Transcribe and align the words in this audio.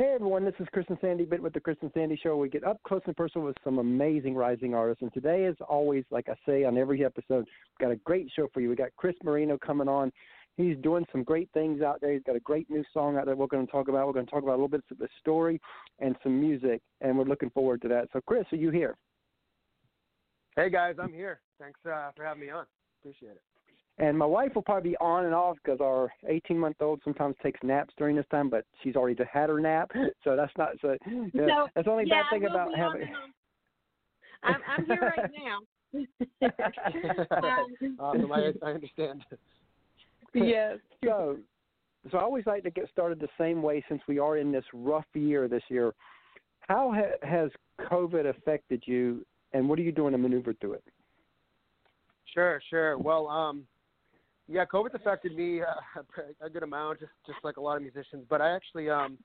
Hey 0.00 0.12
everyone, 0.14 0.46
this 0.46 0.54
is 0.58 0.66
Chris 0.72 0.86
and 0.88 0.96
Sandy 1.02 1.26
Bit 1.26 1.42
with 1.42 1.52
the 1.52 1.60
Chris 1.60 1.76
and 1.82 1.90
Sandy 1.92 2.18
Show. 2.22 2.34
We 2.34 2.48
get 2.48 2.64
up 2.64 2.82
close 2.84 3.02
and 3.04 3.14
personal 3.14 3.46
with 3.46 3.56
some 3.62 3.78
amazing 3.78 4.34
rising 4.34 4.72
artists, 4.72 5.02
and 5.02 5.12
today, 5.12 5.44
as 5.44 5.56
always, 5.68 6.04
like 6.10 6.30
I 6.30 6.36
say 6.46 6.64
on 6.64 6.78
every 6.78 7.04
episode, 7.04 7.44
we've 7.44 7.78
got 7.86 7.90
a 7.90 7.96
great 7.96 8.30
show 8.34 8.48
for 8.54 8.62
you. 8.62 8.70
We 8.70 8.76
got 8.76 8.96
Chris 8.96 9.14
Moreno 9.22 9.58
coming 9.58 9.88
on. 9.88 10.10
He's 10.56 10.78
doing 10.78 11.04
some 11.12 11.22
great 11.22 11.50
things 11.52 11.82
out 11.82 12.00
there. 12.00 12.14
He's 12.14 12.22
got 12.22 12.34
a 12.34 12.40
great 12.40 12.70
new 12.70 12.82
song 12.94 13.18
out 13.18 13.26
there. 13.26 13.36
We're 13.36 13.46
going 13.46 13.66
to 13.66 13.70
talk 13.70 13.88
about. 13.88 14.06
We're 14.06 14.14
going 14.14 14.24
to 14.24 14.30
talk 14.30 14.42
about 14.42 14.52
a 14.52 14.60
little 14.62 14.68
bit 14.68 14.84
of 14.90 14.96
the 14.96 15.08
story 15.20 15.60
and 15.98 16.16
some 16.22 16.40
music, 16.40 16.80
and 17.02 17.18
we're 17.18 17.24
looking 17.24 17.50
forward 17.50 17.82
to 17.82 17.88
that. 17.88 18.08
So, 18.14 18.22
Chris, 18.26 18.46
are 18.52 18.56
you 18.56 18.70
here? 18.70 18.96
Hey 20.56 20.70
guys, 20.70 20.94
I'm 20.98 21.12
here. 21.12 21.40
Thanks 21.60 21.78
uh, 21.84 22.08
for 22.16 22.24
having 22.24 22.40
me 22.40 22.48
on. 22.48 22.64
Appreciate 23.02 23.32
it. 23.32 23.42
And 24.00 24.16
my 24.16 24.24
wife 24.24 24.52
will 24.54 24.62
probably 24.62 24.92
be 24.92 24.96
on 24.96 25.26
and 25.26 25.34
off 25.34 25.58
because 25.62 25.78
our 25.82 26.10
18 26.26 26.58
month 26.58 26.76
old 26.80 27.02
sometimes 27.04 27.36
takes 27.42 27.60
naps 27.62 27.92
during 27.98 28.16
this 28.16 28.24
time, 28.30 28.48
but 28.48 28.64
she's 28.82 28.96
already 28.96 29.22
had 29.30 29.50
her 29.50 29.60
nap, 29.60 29.90
so 30.24 30.36
that's 30.36 30.52
not 30.56 30.70
so. 30.80 30.96
Yeah, 31.34 31.46
so 31.46 31.68
that's 31.74 31.84
the 31.84 31.90
only 31.90 32.04
yeah, 32.06 32.22
bad 32.22 32.30
thing 32.30 32.42
we'll 32.42 32.52
about 32.52 32.74
having. 32.74 33.02
On 33.02 33.32
I'm, 34.42 34.60
I'm 34.66 34.86
here 34.86 35.00
right 35.00 35.30
now. 35.38 35.58
um, 37.42 37.98
awesome. 37.98 38.32
I, 38.32 38.52
I 38.62 38.70
understand. 38.70 39.22
yes. 40.32 40.78
So, 41.04 41.36
so 42.10 42.16
I 42.16 42.22
always 42.22 42.46
like 42.46 42.62
to 42.62 42.70
get 42.70 42.88
started 42.90 43.20
the 43.20 43.28
same 43.38 43.60
way 43.60 43.84
since 43.86 44.00
we 44.08 44.18
are 44.18 44.38
in 44.38 44.50
this 44.50 44.64
rough 44.72 45.04
year 45.12 45.46
this 45.46 45.62
year. 45.68 45.92
How 46.60 46.90
ha- 46.94 47.28
has 47.28 47.50
COVID 47.90 48.30
affected 48.30 48.82
you, 48.86 49.26
and 49.52 49.68
what 49.68 49.78
are 49.78 49.82
you 49.82 49.92
doing 49.92 50.12
to 50.12 50.18
maneuver 50.18 50.54
through 50.54 50.74
it? 50.74 50.84
Sure, 52.32 52.62
sure. 52.70 52.96
Well, 52.96 53.28
um, 53.28 53.66
yeah, 54.50 54.64
COVID's 54.64 54.94
affected 54.94 55.36
me 55.36 55.62
uh, 55.62 56.02
a 56.44 56.50
good 56.50 56.62
amount, 56.64 57.00
just 57.00 57.12
just 57.26 57.38
like 57.44 57.56
a 57.56 57.60
lot 57.60 57.76
of 57.76 57.82
musicians. 57.82 58.24
But 58.28 58.40
I 58.40 58.50
actually, 58.50 58.90
um, 58.90 59.16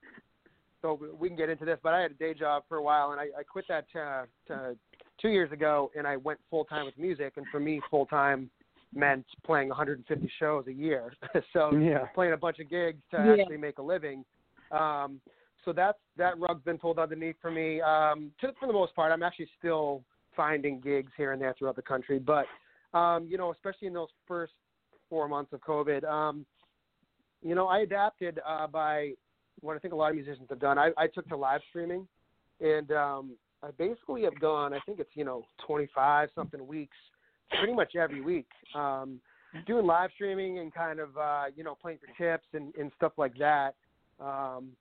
so 0.81 0.99
we 1.17 1.27
can 1.27 1.37
get 1.37 1.49
into 1.49 1.65
this. 1.65 1.79
But 1.81 1.93
I 1.93 2.01
had 2.01 2.11
a 2.11 2.15
day 2.15 2.33
job 2.33 2.63
for 2.69 2.77
a 2.77 2.83
while, 2.83 3.11
and 3.11 3.19
I, 3.19 3.25
I 3.39 3.43
quit 3.43 3.65
that 3.67 3.85
uh, 3.95 4.25
to, 4.47 4.75
two 5.19 5.29
years 5.29 5.51
ago, 5.51 5.91
and 5.97 6.05
I 6.05 6.17
went 6.17 6.39
full 6.49 6.63
time 6.63 6.85
with 6.85 6.97
music. 6.97 7.33
And 7.37 7.45
for 7.51 7.59
me, 7.59 7.81
full 7.89 8.05
time 8.05 8.51
meant 8.93 9.25
playing 9.43 9.69
150 9.69 10.31
shows 10.39 10.67
a 10.67 10.73
year. 10.73 11.11
so 11.53 11.75
Yeah. 11.75 12.05
playing 12.13 12.33
a 12.33 12.37
bunch 12.37 12.59
of 12.59 12.69
gigs 12.69 13.01
to 13.11 13.17
Yeah. 13.17 13.41
actually 13.41 13.57
make 13.57 13.79
a 13.79 13.81
living. 13.81 14.23
Um, 14.71 15.19
so 15.63 15.73
that's 15.73 15.97
that 16.17 16.37
rug's 16.37 16.63
been 16.63 16.77
pulled 16.77 16.99
underneath 16.99 17.37
for 17.41 17.49
me. 17.49 17.81
Um, 17.81 18.31
to, 18.41 18.53
for 18.59 18.67
the 18.67 18.73
most 18.73 18.93
part, 18.95 19.11
I'm 19.11 19.23
actually 19.23 19.49
still 19.57 20.03
finding 20.35 20.79
gigs 20.79 21.11
here 21.17 21.31
and 21.31 21.41
there 21.41 21.55
throughout 21.57 21.75
the 21.75 21.81
country, 21.81 22.19
but 22.19 22.45
um, 22.93 23.25
you 23.27 23.37
know, 23.37 23.51
especially 23.51 23.87
in 23.87 23.93
those 23.93 24.09
first 24.27 24.53
four 25.15 25.29
months 25.29 25.53
of 25.53 25.61
COVID, 25.61 26.03
um, 26.03 26.45
you 27.41 27.55
know, 27.55 27.67
I 27.67 27.79
adapted 27.79 28.41
uh, 28.45 28.67
by 28.67 29.11
what 29.61 29.77
I 29.77 29.79
think 29.79 29.93
a 29.93 29.95
lot 29.95 30.09
of 30.09 30.15
musicians 30.15 30.47
have 30.49 30.59
done. 30.59 30.77
I, 30.77 30.89
I 30.97 31.07
took 31.07 31.25
to 31.29 31.37
live 31.37 31.61
streaming, 31.69 32.05
and 32.59 32.91
um, 32.91 33.31
I 33.63 33.71
basically 33.77 34.23
have 34.23 34.37
gone. 34.41 34.73
I 34.73 34.79
think 34.85 34.99
it's 34.99 35.11
you 35.13 35.23
know 35.23 35.45
25 35.65 36.31
something 36.35 36.67
weeks, 36.67 36.97
pretty 37.57 37.71
much 37.71 37.95
every 37.95 38.19
week, 38.19 38.47
um, 38.75 39.21
doing 39.65 39.85
live 39.85 40.09
streaming 40.15 40.59
and 40.59 40.73
kind 40.73 40.99
of 40.99 41.15
uh, 41.15 41.43
you 41.55 41.63
know 41.63 41.77
playing 41.81 41.99
for 41.99 42.07
tips 42.21 42.47
and, 42.51 42.75
and 42.75 42.91
stuff 42.97 43.13
like 43.15 43.37
that. 43.39 43.75
Um, 44.19 44.71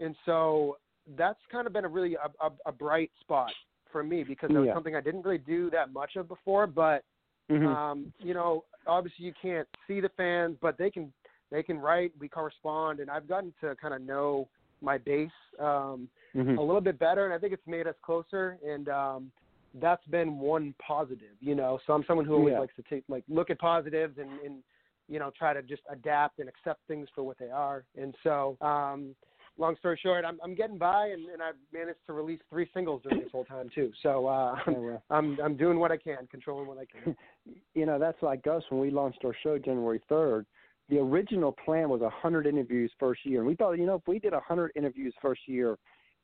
and 0.00 0.16
so 0.26 0.78
that's 1.16 1.38
kind 1.52 1.68
of 1.68 1.72
been 1.72 1.84
a 1.84 1.88
really 1.88 2.16
a, 2.16 2.46
a, 2.46 2.50
a 2.66 2.72
bright 2.72 3.12
spot 3.20 3.52
for 3.92 4.02
me 4.02 4.24
because 4.24 4.50
it 4.50 4.54
was 4.54 4.66
Yeah. 4.66 4.74
something 4.74 4.96
I 4.96 5.00
didn't 5.00 5.22
really 5.22 5.38
do 5.38 5.70
that 5.70 5.92
much 5.92 6.16
of 6.16 6.26
before, 6.26 6.66
but 6.66 7.04
Mhm. 7.50 7.66
um, 7.66 8.12
you 8.18 8.34
know, 8.34 8.64
obviously 8.86 9.24
you 9.24 9.32
can't 9.40 9.68
see 9.86 10.00
the 10.00 10.08
fans, 10.10 10.56
but 10.60 10.78
they 10.78 10.90
can 10.90 11.12
they 11.50 11.62
can 11.62 11.78
write. 11.78 12.12
We 12.18 12.28
correspond, 12.28 13.00
and 13.00 13.10
I've 13.10 13.28
gotten 13.28 13.52
to 13.60 13.76
kind 13.76 13.94
of 13.94 14.02
know 14.02 14.48
my 14.80 14.98
base 14.98 15.30
um, 15.58 16.08
Mhm. 16.34 16.58
a 16.58 16.60
little 16.60 16.80
bit 16.80 16.98
better, 16.98 17.24
and 17.24 17.34
I 17.34 17.38
think 17.38 17.52
it's 17.52 17.66
made 17.66 17.86
us 17.86 17.94
closer. 18.02 18.58
And 18.66 18.88
um, 18.88 19.32
that's 19.74 20.04
been 20.06 20.38
one 20.38 20.74
positive, 20.84 21.36
you 21.40 21.54
know. 21.54 21.78
So 21.86 21.92
I'm 21.92 22.04
someone 22.04 22.26
who 22.26 22.34
always 22.34 22.52
Yeah. 22.52 22.60
likes 22.60 22.74
to 22.76 22.82
take 22.82 23.04
like 23.08 23.24
look 23.28 23.50
at 23.50 23.58
positives 23.58 24.18
and, 24.18 24.30
and 24.40 24.62
you 25.08 25.18
know 25.18 25.30
try 25.36 25.52
to 25.52 25.62
just 25.62 25.82
adapt 25.90 26.38
and 26.38 26.48
accept 26.48 26.80
things 26.88 27.08
for 27.14 27.22
what 27.22 27.38
they 27.38 27.50
are. 27.50 27.84
And 27.96 28.14
so. 28.22 28.56
Um, 28.60 29.14
Long 29.56 29.76
story 29.76 29.98
short, 30.02 30.24
I'm 30.24 30.38
I'm 30.42 30.54
getting 30.56 30.78
by, 30.78 31.06
and, 31.08 31.26
and 31.28 31.40
I've 31.40 31.54
managed 31.72 32.00
to 32.06 32.12
release 32.12 32.40
three 32.50 32.68
singles 32.74 33.02
during 33.04 33.20
this 33.20 33.30
whole 33.30 33.44
time 33.44 33.70
too. 33.74 33.92
So 34.02 34.26
uh, 34.26 34.56
Oh, 34.66 34.72
well. 34.72 35.02
I'm 35.10 35.38
I'm 35.40 35.56
doing 35.56 35.78
what 35.78 35.92
I 35.92 35.96
can, 35.96 36.26
controlling 36.30 36.66
what 36.66 36.78
I 36.78 36.86
can. 36.86 37.16
you 37.74 37.86
know, 37.86 37.98
that's 37.98 38.20
like 38.22 38.46
us 38.48 38.62
when 38.70 38.80
we 38.80 38.90
launched 38.90 39.24
our 39.24 39.34
show 39.42 39.58
January 39.58 40.00
3rd. 40.10 40.44
The 40.90 40.98
original 40.98 41.52
plan 41.64 41.88
was 41.88 42.00
100 42.02 42.46
interviews 42.46 42.90
first 42.98 43.24
year. 43.24 43.38
And 43.40 43.48
we 43.48 43.54
thought, 43.54 43.72
you 43.72 43.86
know, 43.86 43.94
if 43.94 44.02
we 44.06 44.18
did 44.18 44.32
100 44.32 44.72
interviews 44.76 45.14
first 45.22 45.40
year, 45.46 45.78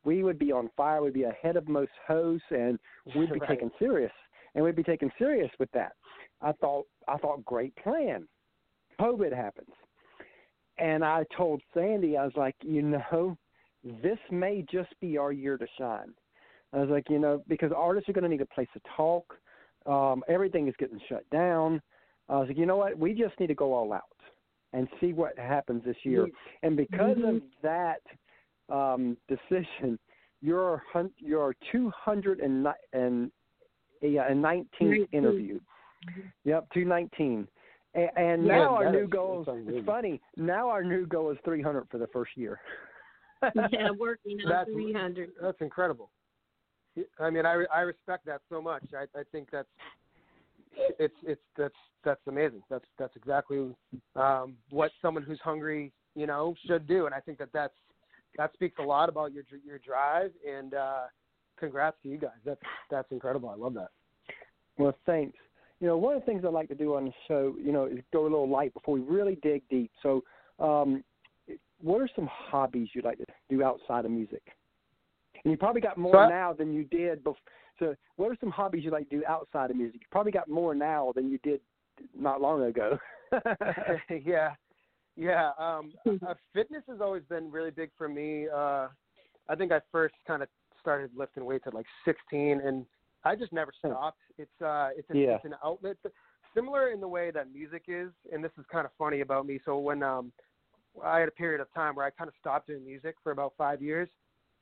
we 0.05 0.23
would 0.23 0.39
be 0.39 0.51
on 0.53 0.69
fire. 0.77 1.01
We'd 1.01 1.15
be 1.15 1.23
ahead 1.23 1.57
of 1.57 1.67
most 1.69 1.93
hosts, 2.07 2.45
and 2.51 2.79
we'd 3.17 3.33
be 3.33 3.39
Right. 3.39 3.49
taken 3.49 3.71
serious. 3.79 4.13
And 4.55 4.65
we'd 4.65 4.75
be 4.77 4.83
taken 4.83 5.11
serious 5.19 5.51
with 5.61 5.71
that. 5.73 5.93
I 6.43 6.51
thought, 6.53 6.87
I 7.07 7.17
thought, 7.17 7.45
great 7.45 7.75
plan. 7.77 8.27
COVID 9.01 9.35
happens. 9.35 9.71
And 10.81 11.05
I 11.05 11.25
told 11.37 11.61
Sandy, 11.75 12.17
I 12.17 12.25
was 12.25 12.33
like, 12.37 12.57
you 12.63 12.83
know, 12.83 13.37
this 14.03 14.19
may 14.31 14.65
just 14.71 14.89
be 15.01 15.19
our 15.19 15.31
year 15.31 15.59
to 15.59 15.67
shine. 15.79 16.15
I 16.73 16.79
was 16.79 16.89
like, 16.89 17.11
you 17.11 17.19
know, 17.19 17.43
because 17.49 17.73
artists 17.77 18.09
are 18.09 18.13
going 18.13 18.23
to 18.25 18.31
need 18.31 18.41
a 18.41 18.47
place 18.47 18.69
to 18.75 18.81
talk. 18.97 19.35
Um, 19.87 20.23
everything 20.29 20.69
is 20.69 20.75
getting 20.79 21.01
shut 21.09 21.29
down. 21.31 21.83
I 22.29 22.39
was 22.39 22.49
like, 22.49 22.59
you 22.59 22.67
know 22.67 22.77
what? 22.77 22.99
We 22.99 23.13
just 23.13 23.39
need 23.41 23.49
to 23.49 23.55
go 23.55 23.75
all 23.75 23.93
out 23.93 24.03
and 24.73 24.89
see 25.01 25.13
what 25.13 25.39
happens 25.39 25.83
this 25.85 25.97
year. 26.05 26.29
And 26.63 26.77
because 26.77 27.17
of 27.25 27.43
that 27.63 28.03
um, 28.69 29.17
decision, 29.29 29.99
your 30.41 30.83
your 31.19 31.55
219th 31.75 32.73
and 32.93 33.31
yeah, 34.01 34.31
and 34.31 34.43
19th 34.43 34.65
Nineteen. 34.81 35.07
interview. 35.13 35.61
Yep, 36.45 36.69
219. 36.73 37.47
And, 37.95 38.11
and 38.17 38.47
Yeah, 38.47 38.59
now 38.59 38.77
our 38.77 38.91
new 38.93 39.05
is- 39.05 39.11
goal. 39.11 39.45
that's 39.45 39.59
It's 39.67 39.87
funny. 39.87 40.21
Now 40.37 40.69
our 40.69 40.85
new 40.85 41.07
goal 41.07 41.31
is 41.31 41.39
300 41.45 41.89
for 41.91 41.99
the 41.99 42.07
first 42.09 42.37
year. 42.37 42.61
yeah, 43.73 43.91
working 43.99 44.39
on 44.45 44.49
That's- 44.51 44.67
300. 44.73 45.31
That's 45.41 45.61
incredible. 45.61 46.11
I 47.19 47.31
mean, 47.31 47.47
I 47.47 47.65
I 47.73 47.81
respect 47.83 48.27
that 48.27 48.43
so 48.51 48.61
much. 48.61 48.83
I 48.95 49.05
I 49.19 49.23
think 49.33 49.49
that's 49.51 49.69
it's 50.99 51.15
it's 51.23 51.41
that's 51.57 51.75
that's 52.05 52.21
amazing. 52.27 52.63
That's 52.69 52.85
that's 52.99 53.15
exactly 53.17 53.75
um, 54.17 54.57
what 54.71 54.91
someone 55.01 55.23
who's 55.23 55.41
hungry, 55.41 55.93
you 56.15 56.27
know, 56.27 56.55
should 56.67 56.87
do. 56.89 57.07
And 57.07 57.15
I 57.15 57.21
think 57.21 57.39
that 57.39 57.51
that's 57.53 57.75
that 58.37 58.53
speaks 58.55 58.77
a 58.81 58.83
lot 58.83 59.09
about 59.09 59.33
your 59.33 59.45
your 59.65 59.79
drive. 59.79 60.33
And 60.47 60.75
uh, 60.75 61.03
congrats 61.59 61.97
to 62.03 62.09
you 62.09 62.19
guys. 62.19 62.41
That's 62.45 62.61
that's 62.91 63.11
incredible. 63.13 63.49
I 63.49 63.55
love 63.55 63.75
that. 63.75 63.91
Well, 64.77 64.95
thanks. 65.07 65.39
You 65.81 65.87
know, 65.87 65.97
one 65.97 66.15
of 66.15 66.21
the 66.21 66.27
things 66.27 66.43
I 66.45 66.49
like 66.49 66.69
to 66.69 66.75
do 66.75 66.95
on 66.95 67.07
the 67.07 67.13
show, 67.27 67.55
you 67.63 67.73
know, 67.73 67.87
is 67.87 67.99
go 68.13 68.23
a 68.23 68.25
little 68.25 68.49
light 68.49 68.75
before 68.75 68.95
we 68.95 69.01
really 69.01 69.39
dig 69.43 69.63
deep. 69.71 69.91
So, 70.03 70.23
um, 70.59 71.03
what 71.81 72.03
are 72.03 72.09
some 72.15 72.29
hobbies 72.31 72.89
you'd 72.93 73.07
like 73.07 73.19
to 73.19 73.25
do 73.49 73.65
outside 73.65 74.05
of 74.05 74.11
music? 74.11 74.43
And 75.43 75.51
you 75.51 75.57
probably 75.57 75.81
got 75.81 75.97
more 75.97 76.15
So 76.15 76.19
I- 76.19 76.29
now 76.29 76.53
than 76.53 76.73
you 76.73 76.85
did 76.85 77.25
before. 77.25 77.41
So, 77.79 77.97
what 78.17 78.31
are 78.31 78.37
some 78.41 78.51
hobbies 78.51 78.85
you 78.85 78.91
like 78.91 79.09
to 79.09 79.21
do 79.21 79.25
outside 79.27 79.71
of 79.71 79.77
music? 79.77 80.03
You 80.03 80.07
probably 80.11 80.33
got 80.33 80.49
more 80.49 80.75
now 80.75 81.13
than 81.15 81.31
you 81.31 81.39
did 81.39 81.63
not 82.15 82.43
long 82.43 82.65
ago. 82.65 82.99
yeah, 84.25 84.55
yeah. 85.17 85.53
Um, 85.59 85.93
uh, 86.07 86.35
fitness 86.53 86.83
has 86.89 87.01
always 87.01 87.23
been 87.25 87.51
really 87.51 87.71
big 87.71 87.91
for 87.97 88.07
me. 88.09 88.49
Uh, 88.49 88.89
I 89.49 89.55
think 89.57 89.73
I 89.73 89.81
first 89.91 90.15
kind 90.27 90.43
of 90.43 90.49
started 90.81 91.11
lifting 91.17 91.47
weights 91.47 91.65
at 91.67 91.73
like 91.75 91.87
16, 92.05 92.61
and 92.61 92.85
I 93.25 93.37
just 93.37 93.53
never 93.53 93.73
stopped. 93.79 94.21
It's 94.39 94.63
uh, 94.63 94.91
it's, 94.97 95.09
an 95.11 95.17
Yeah. 95.17 95.37
it's 95.37 95.45
an 95.45 95.55
outlet, 95.65 95.97
similar 96.55 96.91
in 96.91 97.01
the 97.01 97.09
way 97.09 97.31
that 97.31 97.53
music 97.53 97.85
is. 97.89 98.11
And 98.33 98.43
this 98.43 98.53
is 98.59 98.65
kind 98.71 98.85
of 98.85 98.93
funny 98.99 99.21
about 99.21 99.47
me. 99.47 99.61
So 99.65 99.79
when 99.79 100.03
um, 100.03 100.33
I 101.05 101.21
had 101.21 101.29
a 101.29 101.33
period 101.33 101.61
of 101.61 101.73
time 101.75 101.95
where 101.95 102.07
I 102.07 102.11
kind 102.11 102.29
of 102.29 102.35
stopped 102.41 102.69
doing 102.69 102.85
music 102.85 103.17
for 103.23 103.33
about 103.33 103.53
five 103.57 103.83
years, 103.83 104.09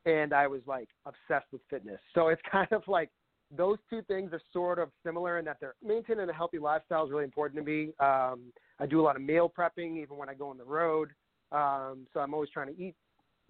and 0.06 0.32
I 0.32 0.46
was 0.46 0.60
like 0.66 0.88
obsessed 1.06 1.52
with 1.52 1.62
fitness. 1.70 2.00
So 2.14 2.28
it's 2.28 2.43
kind 2.50 2.69
of 2.72 2.82
like 2.87 3.10
those 3.56 3.78
two 3.88 4.02
things 4.02 4.32
are 4.32 4.40
sort 4.52 4.78
of 4.78 4.90
similar 5.05 5.38
in 5.38 5.44
that 5.46 5.56
they're 5.60 5.75
maintaining 5.82 6.28
a 6.28 6.32
healthy 6.32 6.58
lifestyle 6.58 7.05
is 7.05 7.10
really 7.10 7.25
important 7.25 7.64
to 7.64 7.70
me. 7.70 7.93
Um, 7.99 8.52
I 8.78 8.87
do 8.87 9.00
a 9.00 9.02
lot 9.02 9.16
of 9.16 9.22
meal 9.22 9.50
prepping 9.56 9.96
even 10.02 10.16
when 10.16 10.28
I 10.28 10.34
go 10.34 10.50
on 10.50 10.58
the 10.58 10.64
road. 10.64 11.10
Um, 11.50 12.06
so 12.12 12.20
I'm 12.20 12.34
always 12.34 12.50
trying 12.50 12.75
to 12.75 12.81
eat 12.81 12.94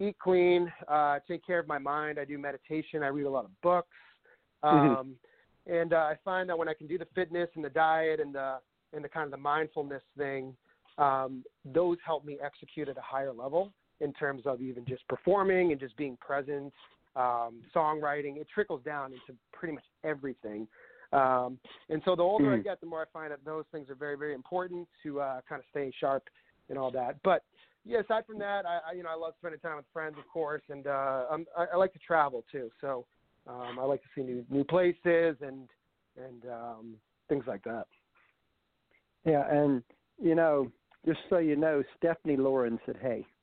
eat 0.01 0.17
clean, 0.21 0.73
uh, 0.87 1.19
take 1.27 1.45
care 1.45 1.59
of 1.59 1.67
my 1.67 1.79
mind. 1.79 2.21
I 2.21 2.25
do 2.25 2.39
meditation. 2.39 3.03
I 3.03 3.09
read 3.09 3.27
a 3.27 3.31
lot 3.31 3.45
of 3.45 3.51
books. 3.63 3.89
Mhm. 4.65 4.99
Um, 4.99 5.17
and 5.67 5.93
uh, 5.93 5.97
I 5.97 6.17
find 6.25 6.49
that 6.49 6.59
when 6.59 6.69
I 6.69 6.75
can 6.75 6.87
do 6.87 6.99
the 6.99 7.07
fitness 7.15 7.49
and 7.55 7.65
the 7.65 7.71
diet 7.71 8.21
and 8.21 8.35
the 8.35 8.59
and 8.95 9.05
the 9.05 9.09
kind 9.09 9.25
of 9.27 9.31
the 9.31 9.37
mindfulness 9.37 10.03
thing, 10.17 10.57
um, 10.97 11.45
those 11.65 11.99
help 12.05 12.25
me 12.25 12.39
execute 12.43 12.89
at 12.89 12.97
a 12.97 13.03
higher 13.03 13.33
level 13.33 13.73
in 14.01 14.15
terms 14.15 14.43
of 14.47 14.63
even 14.63 14.85
just 14.87 15.07
performing 15.09 15.73
and 15.73 15.81
just 15.81 15.95
being 15.99 16.17
present, 16.17 16.73
um, 17.17 17.63
songwriting. 17.75 18.39
It 18.39 18.47
trickles 18.53 18.83
down 18.83 19.13
into 19.13 19.39
pretty 19.53 19.75
much 19.75 19.85
everything. 20.05 20.67
Um, 21.13 21.59
and 21.91 22.01
so 22.05 22.17
the 22.17 22.23
older 22.23 22.51
I 22.51 22.59
Mhm. 22.59 22.65
get, 22.65 22.81
the 22.81 22.87
more 22.87 23.03
I 23.03 23.07
find 23.07 23.31
that 23.31 23.45
those 23.45 23.67
things 23.73 23.91
are 23.91 23.95
very, 23.95 24.17
very 24.17 24.35
important 24.35 24.89
to 25.03 25.21
uh, 25.21 25.41
kind 25.43 25.61
of 25.61 25.67
stay 25.71 25.91
sharp 25.91 26.29
and 26.71 26.79
all 26.79 26.91
that. 26.93 27.23
But 27.23 27.45
yeah, 27.85 28.01
aside 28.01 28.25
from 28.27 28.39
that, 28.39 28.65
I, 28.67 28.79
I 28.89 28.93
you 28.93 29.03
know 29.03 29.11
I 29.11 29.15
love 29.15 29.35
spending 29.39 29.61
time 29.61 29.77
with 29.77 29.87
friends, 29.93 30.17
of 30.19 30.27
course, 30.29 30.63
and 30.71 30.87
uh, 30.87 31.27
I'm, 31.31 31.47
I, 31.57 31.67
I 31.75 31.77
like 31.77 31.93
to 31.93 31.99
travel 31.99 32.45
too. 32.51 32.71
So 32.81 33.07
um, 33.49 33.79
I 33.79 33.85
like 33.85 34.03
to 34.03 34.09
see 34.15 34.23
new 34.23 34.45
new 34.51 34.65
places 34.65 35.37
and 35.41 35.69
and 36.17 36.45
um, 36.51 36.95
things 37.29 37.45
like 37.47 37.63
that. 37.65 37.87
Yeah, 39.25 39.45
and 39.51 39.83
you 40.21 40.35
know, 40.35 40.71
just 41.07 41.21
so 41.31 41.39
you 41.39 41.57
know, 41.57 41.83
Stephanie 41.97 42.37
Lauren 42.37 42.79
said, 42.87 42.97
"Hey." 43.01 43.25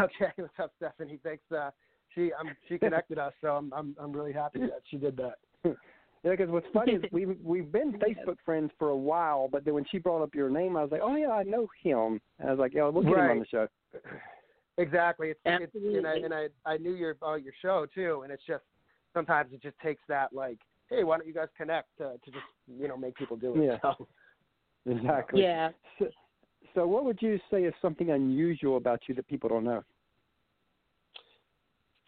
Okay, 0.00 0.32
what's 0.36 0.58
up, 0.60 0.72
Stephanie? 0.76 1.20
Thanks. 1.22 1.44
Uh, 1.56 1.70
she 2.14 2.32
um, 2.32 2.50
she 2.68 2.78
connected 2.78 3.18
us, 3.18 3.32
so 3.40 3.48
I'm 3.48 3.72
I'm 3.72 3.96
I'm 3.98 4.12
really 4.12 4.32
happy 4.32 4.60
that 4.60 4.82
she 4.90 4.96
did 4.96 5.16
that. 5.16 5.74
Yeah, 6.24 6.32
because 6.32 6.48
what's 6.50 6.66
funny 6.74 6.94
is 6.94 7.02
we've 7.12 7.36
we've 7.44 7.70
been 7.70 7.92
Facebook 8.26 8.38
friends 8.44 8.72
for 8.76 8.88
a 8.88 8.96
while, 8.96 9.48
but 9.50 9.64
then 9.64 9.74
when 9.74 9.84
she 9.88 9.98
brought 9.98 10.20
up 10.20 10.34
your 10.34 10.50
name, 10.50 10.76
I 10.76 10.82
was 10.82 10.90
like, 10.90 11.00
oh 11.02 11.14
yeah, 11.14 11.30
I 11.30 11.44
know 11.44 11.68
him. 11.82 12.20
And 12.40 12.48
I 12.48 12.50
was 12.50 12.58
like, 12.58 12.74
yeah, 12.74 12.88
we'll 12.88 13.04
get 13.04 13.14
right. 13.14 13.24
him 13.26 13.30
on 13.30 13.38
the 13.38 13.46
show. 13.46 13.68
Exactly. 14.78 15.30
It's, 15.30 15.40
it's 15.44 15.74
and 15.74 16.06
I 16.06 16.14
and 16.16 16.32
I 16.32 16.46
I 16.64 16.76
knew 16.78 16.94
your 16.94 17.16
uh, 17.22 17.34
your 17.34 17.52
show 17.60 17.86
too, 17.92 18.22
and 18.22 18.32
it's 18.32 18.44
just 18.46 18.62
sometimes 19.12 19.52
it 19.52 19.60
just 19.60 19.78
takes 19.80 20.02
that 20.08 20.32
like, 20.32 20.58
hey, 20.88 21.04
why 21.04 21.18
don't 21.18 21.26
you 21.26 21.34
guys 21.34 21.48
connect 21.56 21.88
to, 21.98 22.12
to 22.24 22.30
just 22.30 22.44
you 22.66 22.88
know 22.88 22.96
make 22.96 23.16
people 23.16 23.36
do 23.36 23.54
it. 23.60 23.64
Yeah. 23.64 23.78
So. 23.82 24.06
Exactly. 24.86 25.42
Yeah. 25.42 25.68
So, 25.98 26.06
so, 26.74 26.86
what 26.86 27.04
would 27.04 27.20
you 27.20 27.38
say 27.50 27.64
is 27.64 27.74
something 27.82 28.10
unusual 28.10 28.78
about 28.78 29.02
you 29.06 29.14
that 29.16 29.26
people 29.28 29.50
don't 29.50 29.64
know? 29.64 29.82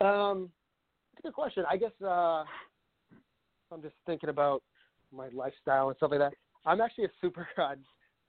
Um, 0.07 0.51
good 1.23 1.35
question. 1.35 1.65
I 1.69 1.77
guess 1.77 1.91
uh, 2.03 2.45
I'm 3.71 3.83
just 3.83 3.97
thinking 4.07 4.31
about 4.31 4.63
my 5.13 5.29
lifestyle 5.35 5.89
and 5.89 5.97
stuff 5.97 6.11
like 6.11 6.21
that. 6.21 6.33
I'm 6.65 6.81
actually 6.81 7.05
a 7.05 7.11
super 7.21 7.47
uh, 7.59 7.75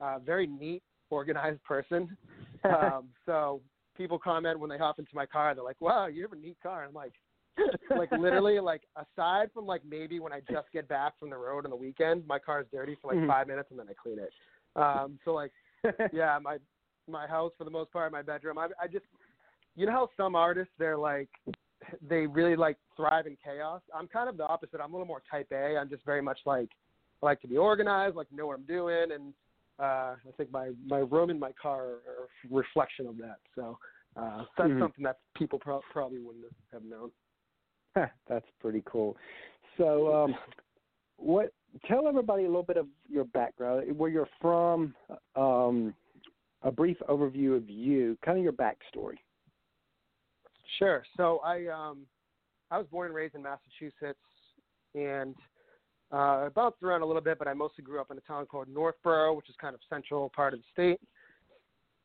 uh, 0.04 0.18
very 0.18 0.46
neat, 0.46 0.82
organized 1.10 1.62
person. 1.64 2.14
um, 2.64 3.08
so 3.24 3.62
people 4.02 4.18
comment 4.18 4.58
when 4.58 4.68
they 4.68 4.78
hop 4.78 4.98
into 4.98 5.14
my 5.14 5.26
car, 5.26 5.54
they're 5.54 5.64
like, 5.64 5.80
"Wow, 5.80 6.06
you 6.06 6.22
have 6.22 6.32
a 6.32 6.36
neat 6.36 6.56
car." 6.62 6.84
I'm 6.84 6.92
like, 6.92 7.12
like 7.96 8.10
literally, 8.12 8.58
like 8.58 8.82
aside 8.96 9.50
from 9.54 9.66
like 9.66 9.82
maybe 9.88 10.18
when 10.20 10.32
I 10.32 10.40
just 10.50 10.70
get 10.72 10.88
back 10.88 11.18
from 11.20 11.30
the 11.30 11.36
road 11.36 11.64
on 11.64 11.70
the 11.70 11.76
weekend, 11.76 12.26
my 12.26 12.38
car 12.38 12.60
is 12.60 12.66
dirty 12.72 12.96
for 13.00 13.12
like 13.12 13.22
Mhm. 13.22 13.28
five 13.28 13.46
minutes 13.46 13.70
and 13.70 13.78
then 13.78 13.88
I 13.88 13.94
clean 13.94 14.18
it. 14.18 14.32
Um, 14.74 15.18
so 15.24 15.32
like, 15.34 15.52
yeah, 16.12 16.38
my 16.42 16.58
my 17.08 17.26
house 17.26 17.52
for 17.56 17.64
the 17.64 17.70
most 17.70 17.92
part, 17.92 18.10
my 18.10 18.22
bedroom. 18.22 18.58
I 18.58 18.68
I 18.80 18.86
just, 18.88 19.04
you 19.76 19.86
know 19.86 19.92
how 19.92 20.08
some 20.16 20.34
artists 20.34 20.72
they're 20.78 20.98
like, 20.98 21.28
they 22.00 22.26
really 22.26 22.56
like 22.56 22.78
thrive 22.96 23.26
in 23.26 23.36
chaos. 23.44 23.82
I'm 23.94 24.08
kind 24.08 24.28
of 24.28 24.36
the 24.36 24.46
opposite. 24.46 24.80
I'm 24.80 24.92
a 24.92 24.96
little 24.96 25.06
more 25.06 25.22
type 25.30 25.48
A. 25.52 25.76
I'm 25.76 25.88
just 25.88 26.04
very 26.04 26.22
much 26.22 26.40
like, 26.46 26.70
I 27.22 27.26
like 27.26 27.40
to 27.42 27.48
be 27.48 27.56
organized, 27.56 28.16
like 28.16 28.32
know 28.32 28.46
what 28.48 28.58
I'm 28.58 28.64
doing, 28.64 29.12
and 29.12 29.34
uh, 29.78 29.82
I 30.16 30.32
think 30.36 30.50
my 30.52 30.70
my 30.86 30.98
room 30.98 31.30
and 31.30 31.40
my 31.40 31.52
car 31.60 31.82
are 31.84 32.28
a 32.50 32.54
reflection 32.54 33.06
of 33.06 33.16
that. 33.18 33.38
So 33.54 33.78
uh, 34.16 34.44
that's 34.56 34.70
Mhm. 34.70 34.80
something 34.80 35.04
that 35.04 35.18
people 35.34 35.58
pro- 35.58 35.80
probably 35.90 36.20
wouldn't 36.20 36.44
have 36.72 36.84
known. 36.84 37.10
That's 38.26 38.46
pretty 38.60 38.82
cool. 38.86 39.16
So, 39.76 40.14
um, 40.24 40.34
what? 41.16 41.52
Tell 41.86 42.06
everybody 42.06 42.44
a 42.44 42.46
little 42.46 42.62
bit 42.62 42.76
of 42.76 42.86
your 43.08 43.24
background, 43.24 43.96
where 43.98 44.10
you're 44.10 44.28
from, 44.40 44.94
um, 45.36 45.94
a 46.62 46.70
brief 46.70 46.98
overview 47.08 47.56
of 47.56 47.68
you, 47.68 48.16
kind 48.24 48.36
of 48.38 48.44
your 48.44 48.52
backstory. 48.52 49.16
Sure. 50.78 51.04
So 51.16 51.38
I 51.38 51.66
um 51.66 52.06
I 52.70 52.78
was 52.78 52.86
born 52.88 53.06
and 53.06 53.14
raised 53.14 53.34
in 53.34 53.42
Massachusetts 53.42 54.18
and 54.94 55.34
uh 56.12 56.46
I 56.46 56.48
bounced 56.54 56.82
around 56.82 57.02
a 57.02 57.06
little 57.06 57.22
bit, 57.22 57.38
but 57.38 57.48
I 57.48 57.54
mostly 57.54 57.82
grew 57.84 58.00
up 58.00 58.10
in 58.10 58.18
a 58.18 58.22
town 58.22 58.46
called 58.46 58.68
Northborough, 58.68 59.34
which 59.34 59.48
is 59.48 59.54
kind 59.60 59.74
of 59.74 59.80
central 59.88 60.30
part 60.34 60.52
of 60.52 60.60
the 60.60 60.66
state. 60.72 61.00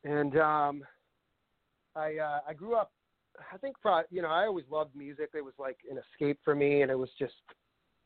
And 0.04 0.38
um 0.38 0.84
I 1.96 2.18
uh 2.18 2.40
I 2.48 2.54
grew 2.54 2.76
up 2.76 2.92
I 3.54 3.58
think 3.58 3.76
pro 3.82 4.02
you 4.10 4.22
know, 4.22 4.30
I 4.30 4.46
always 4.46 4.66
loved 4.70 4.96
music. 4.96 5.30
It 5.34 5.44
was 5.44 5.54
like 5.60 5.78
an 5.92 5.98
escape 5.98 6.40
for 6.44 6.56
me 6.56 6.82
and 6.82 6.92
it 6.92 6.98
was 6.98 7.10
just 7.20 7.34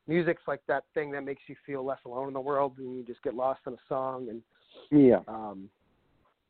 music's 0.07 0.41
like 0.47 0.61
that 0.67 0.83
thing 0.93 1.11
that 1.11 1.23
makes 1.23 1.43
you 1.47 1.55
feel 1.65 1.85
less 1.85 1.99
alone 2.05 2.27
in 2.27 2.33
the 2.33 2.41
world 2.41 2.73
and 2.79 2.97
you 2.97 3.03
just 3.03 3.21
get 3.21 3.35
lost 3.35 3.61
in 3.67 3.73
a 3.73 3.77
song 3.87 4.29
and 4.29 4.41
Yeah. 4.89 5.21
um 5.27 5.69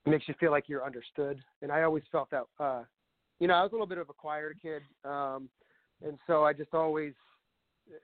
makes 0.05 0.27
you 0.27 0.33
feel 0.39 0.49
like 0.49 0.67
you're 0.67 0.83
understood. 0.85 1.43
And 1.61 1.71
I 1.71 1.83
always 1.83 2.03
felt 2.11 2.29
that 2.31 2.45
uh 2.59 2.83
you 3.39 3.47
know, 3.47 3.55
I 3.55 3.63
was 3.63 3.71
a 3.71 3.75
little 3.75 3.87
bit 3.87 3.97
of 3.97 4.09
a 4.09 4.13
quieter 4.13 4.55
kid. 4.61 4.83
Um 5.03 5.49
and 6.03 6.17
so 6.25 6.45
I 6.45 6.53
just 6.53 6.73
always 6.73 7.13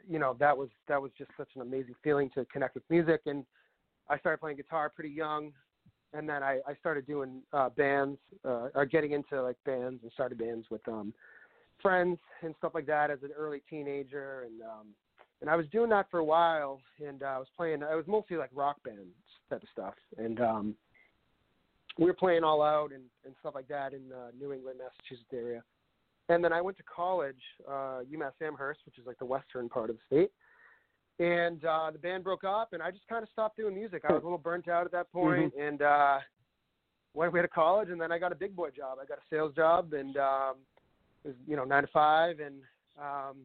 you 0.09 0.19
know, 0.19 0.35
that 0.39 0.57
was 0.57 0.69
that 0.87 1.01
was 1.01 1.11
just 1.17 1.31
such 1.37 1.49
an 1.55 1.61
amazing 1.61 1.95
feeling 2.03 2.29
to 2.35 2.45
connect 2.45 2.75
with 2.75 2.83
music. 2.89 3.21
And 3.25 3.45
I 4.09 4.17
started 4.17 4.39
playing 4.39 4.57
guitar 4.57 4.89
pretty 4.89 5.09
young 5.09 5.51
and 6.13 6.27
then 6.27 6.43
I, 6.43 6.59
I 6.67 6.73
started 6.79 7.05
doing 7.05 7.41
uh 7.53 7.69
bands, 7.69 8.17
uh 8.45 8.69
or 8.75 8.85
getting 8.85 9.11
into 9.11 9.41
like 9.41 9.57
bands 9.65 10.01
and 10.03 10.11
started 10.13 10.37
bands 10.37 10.67
with 10.69 10.85
um 10.87 11.13
friends 11.81 12.17
and 12.41 12.55
stuff 12.57 12.71
like 12.73 12.85
that 12.87 13.11
as 13.11 13.19
an 13.23 13.29
early 13.37 13.61
teenager. 13.69 14.45
And 14.45 14.61
um 14.61 14.87
and 15.41 15.49
I 15.49 15.55
was 15.55 15.67
doing 15.67 15.89
that 15.91 16.09
for 16.09 16.19
a 16.19 16.25
while 16.25 16.79
and 17.05 17.21
uh, 17.23 17.27
I 17.27 17.37
was 17.37 17.47
playing 17.55 17.83
I 17.83 17.95
was 17.95 18.05
mostly 18.07 18.37
like 18.37 18.49
rock 18.53 18.77
bands 18.83 19.15
type 19.49 19.63
of 19.63 19.69
stuff. 19.71 19.93
And 20.17 20.39
um 20.41 20.75
we 21.97 22.05
were 22.05 22.13
playing 22.13 22.43
all 22.43 22.61
out 22.61 22.91
and, 22.91 23.03
and 23.25 23.33
stuff 23.39 23.55
like 23.55 23.67
that 23.69 23.91
in 23.93 24.01
uh, 24.11 24.27
New 24.39 24.53
England, 24.53 24.77
Massachusetts 24.77 25.33
area. 25.33 25.63
And 26.29 26.43
then 26.43 26.51
I 26.51 26.61
went 26.61 26.77
to 26.77 26.83
college, 26.83 27.39
uh, 27.67 28.01
UMass 28.11 28.33
Amherst, 28.41 28.81
which 28.85 28.97
is 28.97 29.05
like 29.05 29.17
the 29.19 29.25
western 29.25 29.69
part 29.69 29.89
of 29.89 29.95
the 29.95 30.15
state. 30.15 30.31
And 31.19 31.63
uh, 31.65 31.89
the 31.91 31.97
band 31.97 32.23
broke 32.23 32.43
up, 32.43 32.73
and 32.73 32.83
I 32.83 32.91
just 32.91 33.07
kind 33.07 33.23
of 33.23 33.29
stopped 33.31 33.57
doing 33.57 33.73
music. 33.73 34.03
I 34.07 34.13
was 34.13 34.21
a 34.21 34.25
little 34.25 34.37
burnt 34.37 34.67
out 34.67 34.85
at 34.85 34.91
that 34.91 35.11
point, 35.11 35.51
and 35.59 35.81
uh, 35.81 36.19
went 37.15 37.29
away 37.29 37.41
to 37.41 37.47
college. 37.47 37.89
And 37.89 37.99
then 37.99 38.11
I 38.11 38.19
got 38.19 38.31
a 38.31 38.35
big 38.35 38.55
boy 38.55 38.69
job. 38.69 38.99
I 39.01 39.05
got 39.05 39.17
a 39.17 39.21
sales 39.29 39.55
job, 39.55 39.93
and 39.93 40.15
um, 40.17 40.55
it 41.23 41.29
was 41.29 41.35
you 41.47 41.55
know 41.55 41.63
nine 41.63 41.83
to 41.83 41.89
five, 41.91 42.39
and 42.39 42.61
um, 43.01 43.37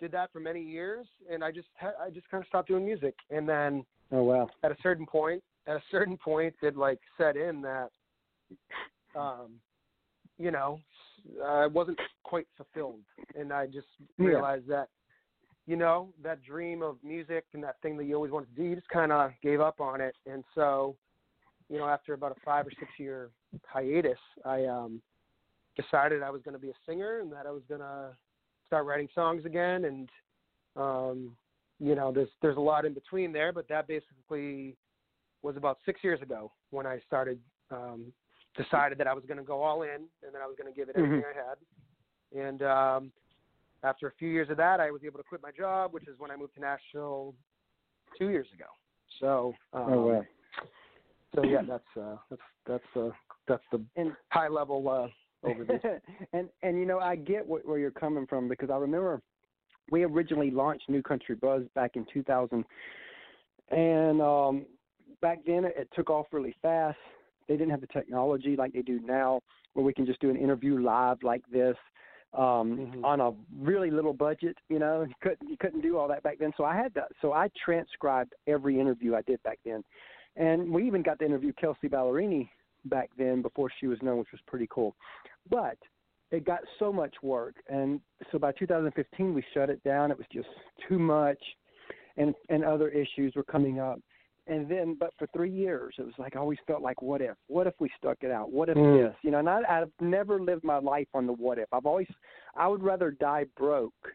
did 0.00 0.10
that 0.12 0.32
for 0.32 0.40
many 0.40 0.60
years. 0.60 1.06
And 1.30 1.44
I 1.44 1.52
just 1.52 1.68
ha- 1.78 1.94
I 2.04 2.10
just 2.10 2.28
kind 2.28 2.42
of 2.42 2.48
stopped 2.48 2.68
doing 2.68 2.84
music. 2.84 3.14
And 3.30 3.48
then 3.48 3.84
Oh 4.12 4.22
wow. 4.22 4.48
at 4.62 4.70
a 4.70 4.76
certain 4.82 5.06
point, 5.06 5.42
at 5.66 5.76
a 5.76 5.82
certain 5.90 6.16
point, 6.16 6.54
it 6.62 6.76
like 6.76 7.00
set 7.18 7.36
in 7.36 7.62
that, 7.62 7.90
um, 9.16 9.52
you 10.38 10.50
know, 10.50 10.80
I 11.44 11.66
wasn't 11.66 11.98
quite 12.22 12.46
fulfilled, 12.56 13.02
and 13.34 13.52
I 13.52 13.66
just 13.66 13.88
Yeah. 14.18 14.26
realized 14.26 14.66
that, 14.68 14.88
you 15.66 15.76
know, 15.76 16.12
that 16.22 16.42
dream 16.42 16.82
of 16.82 17.02
music 17.02 17.44
and 17.52 17.62
that 17.64 17.80
thing 17.80 17.96
that 17.96 18.04
you 18.04 18.14
always 18.14 18.32
wanted 18.32 18.54
to 18.54 18.62
do, 18.62 18.64
you 18.64 18.76
just 18.76 18.88
kind 18.88 19.12
of 19.12 19.32
gave 19.42 19.60
up 19.60 19.80
on 19.80 20.00
it, 20.00 20.14
and 20.26 20.44
so, 20.54 20.96
you 21.68 21.78
know, 21.78 21.86
after 21.88 22.14
about 22.14 22.32
a 22.32 22.40
five 22.40 22.66
or 22.66 22.70
six 22.78 22.90
year 22.98 23.30
hiatus, 23.66 24.18
I 24.44 24.64
um, 24.66 25.02
decided 25.76 26.22
I 26.22 26.30
was 26.30 26.42
going 26.42 26.54
to 26.54 26.60
be 26.60 26.70
a 26.70 26.78
singer 26.86 27.20
and 27.20 27.32
that 27.32 27.46
I 27.46 27.50
was 27.50 27.62
going 27.68 27.80
to 27.80 28.16
start 28.66 28.86
writing 28.86 29.08
songs 29.14 29.44
again, 29.44 29.84
and 29.84 30.10
um, 30.76 31.36
you 31.78 31.94
know, 31.94 32.12
there's 32.12 32.30
there's 32.42 32.56
a 32.56 32.60
lot 32.60 32.84
in 32.84 32.94
between 32.94 33.32
there, 33.32 33.52
but 33.52 33.68
that 33.68 33.86
basically 33.86 34.76
was 35.42 35.56
about 35.56 35.78
six 35.84 36.02
years 36.02 36.20
ago 36.22 36.52
when 36.70 36.86
I 36.86 37.00
started 37.06 37.38
um, 37.70 38.12
decided 38.56 38.98
that 38.98 39.06
I 39.06 39.14
was 39.14 39.24
going 39.26 39.38
to 39.38 39.44
go 39.44 39.62
all 39.62 39.82
in 39.82 40.08
and 40.22 40.34
that 40.34 40.42
I 40.42 40.46
was 40.46 40.56
going 40.58 40.72
to 40.72 40.76
give 40.76 40.88
it 40.88 40.96
everything 40.96 41.22
I 41.24 41.36
had. 41.36 42.44
And 42.46 42.62
um, 42.62 43.12
after 43.82 44.08
a 44.08 44.12
few 44.18 44.28
years 44.28 44.50
of 44.50 44.56
that, 44.56 44.80
I 44.80 44.90
was 44.90 45.02
able 45.04 45.18
to 45.18 45.24
quit 45.24 45.42
my 45.42 45.50
job, 45.56 45.92
which 45.92 46.08
is 46.08 46.18
when 46.18 46.30
I 46.30 46.36
moved 46.36 46.54
to 46.54 46.60
Nashville 46.60 47.34
two 48.18 48.28
years 48.30 48.46
ago. 48.54 48.66
So, 49.20 49.54
um, 49.72 49.92
Oh 49.92 50.06
wow. 50.06 50.24
so 51.34 51.44
yeah, 51.44 51.62
that's 51.66 51.84
uh, 51.98 52.16
that's 52.28 52.42
that's 52.66 52.96
uh, 52.96 53.10
that's 53.48 53.62
the 53.72 53.80
And 53.96 54.12
high 54.30 54.48
level 54.48 54.88
uh, 54.88 55.46
overview. 55.48 56.00
and 56.32 56.48
and 56.62 56.78
you 56.78 56.86
know 56.86 56.98
I 56.98 57.16
get 57.16 57.46
what, 57.46 57.66
where 57.66 57.78
you're 57.78 57.90
coming 57.90 58.26
from 58.26 58.48
because 58.48 58.70
I 58.70 58.76
remember 58.76 59.22
we 59.90 60.02
originally 60.02 60.50
launched 60.50 60.88
New 60.88 61.02
Country 61.02 61.36
Buzz 61.36 61.62
back 61.74 61.92
in 61.94 62.04
2000, 62.12 62.64
and 63.70 64.20
um, 64.20 64.66
back 65.22 65.38
then 65.46 65.64
it, 65.64 65.74
it 65.76 65.88
took 65.94 66.10
off 66.10 66.26
really 66.32 66.54
fast. 66.60 66.98
They 67.48 67.56
didn't 67.56 67.70
have 67.70 67.80
the 67.80 67.86
technology 67.88 68.56
like 68.56 68.72
they 68.72 68.82
do 68.82 69.00
now, 69.00 69.40
where 69.74 69.84
we 69.84 69.92
can 69.92 70.06
just 70.06 70.20
do 70.20 70.30
an 70.30 70.36
interview 70.36 70.80
live 70.80 71.22
like 71.22 71.46
this 71.50 71.76
um, 72.34 72.78
Mhm. 72.78 73.04
on 73.04 73.20
a 73.20 73.32
really 73.58 73.90
little 73.90 74.12
budget. 74.12 74.58
You 74.68 74.78
know, 74.78 75.02
you 75.04 75.14
couldn't 75.20 75.48
you 75.48 75.56
couldn't 75.56 75.80
do 75.80 75.96
all 75.96 76.08
that 76.08 76.22
back 76.22 76.38
then. 76.38 76.52
So 76.56 76.64
I 76.64 76.74
had 76.76 76.92
that. 76.94 77.12
So 77.20 77.32
I 77.32 77.48
transcribed 77.64 78.34
every 78.46 78.78
interview 78.78 79.14
I 79.14 79.22
did 79.22 79.42
back 79.42 79.58
then, 79.64 79.84
and 80.34 80.70
we 80.70 80.86
even 80.86 81.02
got 81.02 81.18
to 81.20 81.24
interview 81.24 81.52
Kelsea 81.52 81.88
Ballerini 81.88 82.48
back 82.86 83.10
then 83.16 83.42
before 83.42 83.70
she 83.78 83.86
was 83.86 84.02
known, 84.02 84.18
which 84.18 84.32
was 84.32 84.40
pretty 84.46 84.66
cool. 84.70 84.94
But 85.48 85.78
it 86.32 86.44
got 86.44 86.60
so 86.78 86.92
much 86.92 87.14
work, 87.22 87.54
and 87.68 88.00
so 88.32 88.38
by 88.38 88.52
2015 88.52 89.32
we 89.32 89.42
shut 89.54 89.70
it 89.70 89.82
down. 89.84 90.10
It 90.10 90.18
was 90.18 90.26
just 90.32 90.48
too 90.88 90.98
much, 90.98 91.42
and 92.16 92.34
and 92.50 92.64
other 92.64 92.88
issues 92.88 93.34
were 93.36 93.44
coming 93.44 93.78
up. 93.78 94.00
And 94.48 94.68
then, 94.70 94.96
but 94.98 95.10
for 95.18 95.26
three 95.32 95.50
years, 95.50 95.94
it 95.98 96.02
was 96.02 96.14
like 96.18 96.36
I 96.36 96.38
always 96.38 96.58
felt 96.66 96.80
like, 96.80 97.02
what 97.02 97.20
if? 97.20 97.36
What 97.48 97.66
if 97.66 97.74
we 97.80 97.90
stuck 97.96 98.18
it 98.20 98.30
out? 98.30 98.52
What 98.52 98.68
if 98.68 98.76
Mm. 98.76 99.08
this? 99.08 99.16
You 99.22 99.32
know, 99.32 99.38
and 99.40 99.48
I, 99.48 99.62
I've 99.68 99.90
never 100.00 100.40
lived 100.40 100.62
my 100.62 100.78
life 100.78 101.08
on 101.14 101.26
the 101.26 101.32
what 101.32 101.58
if. 101.58 101.66
I've 101.72 101.86
always, 101.86 102.06
I 102.54 102.68
would 102.68 102.82
rather 102.82 103.10
die 103.10 103.46
broke 103.56 104.14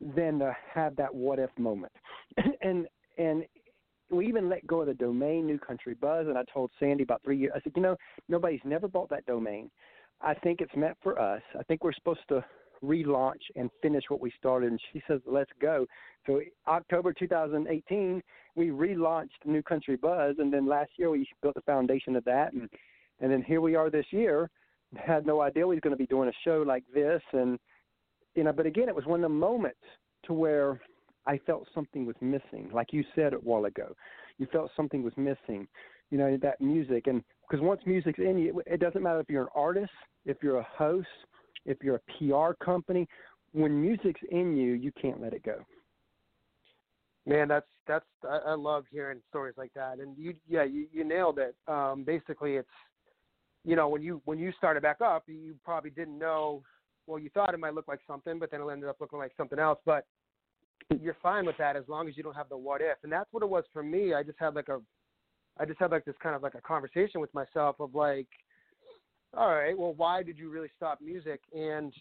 than 0.00 0.38
to 0.40 0.56
have 0.74 0.96
that 0.96 1.14
what 1.14 1.38
if 1.38 1.50
moment. 1.58 1.92
and 2.62 2.88
and 3.18 3.44
we 4.10 4.26
even 4.26 4.48
let 4.48 4.66
go 4.66 4.80
of 4.80 4.88
the 4.88 4.94
domain 4.94 5.46
New 5.46 5.58
Country 5.58 5.94
Buzz, 5.94 6.26
and 6.26 6.36
I 6.36 6.42
told 6.52 6.70
Sandy 6.80 7.04
about 7.04 7.22
three 7.22 7.36
years. 7.36 7.52
I 7.54 7.60
said, 7.60 7.72
you 7.76 7.82
know, 7.82 7.96
nobody's 8.28 8.60
never 8.64 8.88
bought 8.88 9.08
that 9.10 9.24
domain. 9.26 9.70
I 10.20 10.34
think 10.34 10.60
it's 10.60 10.74
meant 10.74 10.96
for 11.02 11.18
us. 11.20 11.42
I 11.58 11.62
think 11.62 11.84
we're 11.84 11.92
supposed 11.92 12.26
to 12.28 12.44
relaunch 12.82 13.40
and 13.56 13.70
finish 13.82 14.04
what 14.08 14.20
we 14.20 14.32
started. 14.38 14.70
And 14.70 14.80
she 14.92 15.02
says, 15.06 15.20
let's 15.26 15.50
go. 15.60 15.86
So 16.26 16.40
October 16.66 17.12
2018, 17.12 18.22
we 18.56 18.68
relaunched 18.68 19.28
New 19.44 19.62
Country 19.62 19.96
Buzz, 19.96 20.36
and 20.38 20.52
then 20.52 20.66
last 20.66 20.90
year 20.96 21.10
we 21.10 21.26
built 21.42 21.54
the 21.54 21.62
foundation 21.62 22.16
of 22.16 22.24
that, 22.24 22.52
and 22.52 22.68
and 23.20 23.30
then 23.30 23.42
here 23.42 23.60
we 23.60 23.74
are 23.74 23.90
this 23.90 24.06
year. 24.10 24.48
Had 24.96 25.26
no 25.26 25.40
idea 25.40 25.66
we 25.66 25.74
was 25.74 25.80
going 25.80 25.92
to 25.92 25.98
be 25.98 26.06
doing 26.06 26.28
a 26.28 26.32
show 26.44 26.64
like 26.66 26.84
this, 26.92 27.22
and 27.32 27.58
you 28.34 28.44
know, 28.44 28.52
but 28.52 28.66
again, 28.66 28.88
it 28.88 28.94
was 28.94 29.06
one 29.06 29.20
of 29.20 29.30
the 29.30 29.34
moments 29.34 29.80
to 30.26 30.32
where 30.32 30.80
I 31.26 31.38
felt 31.46 31.68
something 31.74 32.06
was 32.06 32.16
missing. 32.20 32.70
Like 32.72 32.92
you 32.92 33.04
said 33.14 33.34
a 33.34 33.36
while 33.36 33.66
ago, 33.66 33.94
you 34.38 34.46
felt 34.52 34.70
something 34.76 35.02
was 35.02 35.12
missing. 35.16 35.68
You 36.10 36.18
know, 36.18 36.36
that 36.42 36.60
music, 36.60 37.06
and 37.06 37.22
because 37.48 37.62
once 37.62 37.82
music's 37.86 38.18
in 38.18 38.36
you, 38.36 38.62
it 38.66 38.80
doesn't 38.80 39.02
matter 39.02 39.20
if 39.20 39.28
you're 39.28 39.42
an 39.44 39.48
artist, 39.54 39.92
if 40.24 40.38
you're 40.42 40.58
a 40.58 40.66
host, 40.76 41.06
if 41.66 41.78
you're 41.82 41.96
a 41.96 42.18
PR 42.18 42.52
company. 42.62 43.08
When 43.52 43.80
music's 43.80 44.20
in 44.30 44.56
you, 44.56 44.74
you 44.74 44.92
can't 45.00 45.20
let 45.20 45.32
it 45.32 45.42
go. 45.42 45.56
Man, 47.26 47.48
that's 47.48 47.66
that's 47.86 48.04
I, 48.28 48.54
love 48.54 48.84
hearing 48.90 49.20
stories 49.28 49.54
like 49.56 49.72
that, 49.74 49.98
and 49.98 50.16
you 50.16 50.34
yeah 50.48 50.64
you 50.64 50.86
you 50.92 51.04
nailed 51.04 51.38
it. 51.38 51.54
Um, 51.68 52.04
basically, 52.04 52.56
it's 52.56 52.68
you 53.64 53.76
know 53.76 53.88
when 53.88 54.02
you 54.02 54.22
when 54.24 54.38
you 54.38 54.52
started 54.56 54.82
back 54.82 55.00
up, 55.00 55.24
you 55.26 55.54
probably 55.64 55.90
didn't 55.90 56.18
know. 56.18 56.62
Well, 57.06 57.18
you 57.18 57.28
thought 57.30 57.52
it 57.52 57.60
might 57.60 57.74
look 57.74 57.88
like 57.88 58.00
something, 58.06 58.38
but 58.38 58.50
then 58.50 58.60
it 58.60 58.70
ended 58.70 58.88
up 58.88 58.96
looking 59.00 59.18
like 59.18 59.32
something 59.36 59.58
else. 59.58 59.78
But 59.84 60.06
you're 60.98 61.16
fine 61.22 61.44
with 61.44 61.56
that 61.58 61.76
as 61.76 61.84
long 61.88 62.08
as 62.08 62.16
you 62.16 62.22
don't 62.22 62.36
have 62.36 62.48
the 62.48 62.56
what 62.56 62.80
if, 62.80 62.96
and 63.02 63.12
that's 63.12 63.32
what 63.32 63.42
it 63.42 63.48
was 63.48 63.64
for 63.72 63.82
me. 63.82 64.14
I 64.14 64.22
just 64.22 64.38
had 64.38 64.54
like 64.54 64.68
a, 64.68 64.80
I 65.58 65.64
just 65.64 65.78
had 65.78 65.90
like 65.90 66.04
this 66.04 66.14
kind 66.22 66.34
of 66.34 66.42
like 66.42 66.54
a 66.54 66.60
conversation 66.60 67.20
with 67.20 67.32
myself 67.34 67.76
of 67.80 67.94
like, 67.94 68.28
all 69.36 69.54
right, 69.54 69.76
well, 69.76 69.94
why 69.94 70.22
did 70.22 70.38
you 70.38 70.50
really 70.50 70.70
stop 70.76 71.00
music? 71.00 71.40
And 71.54 71.92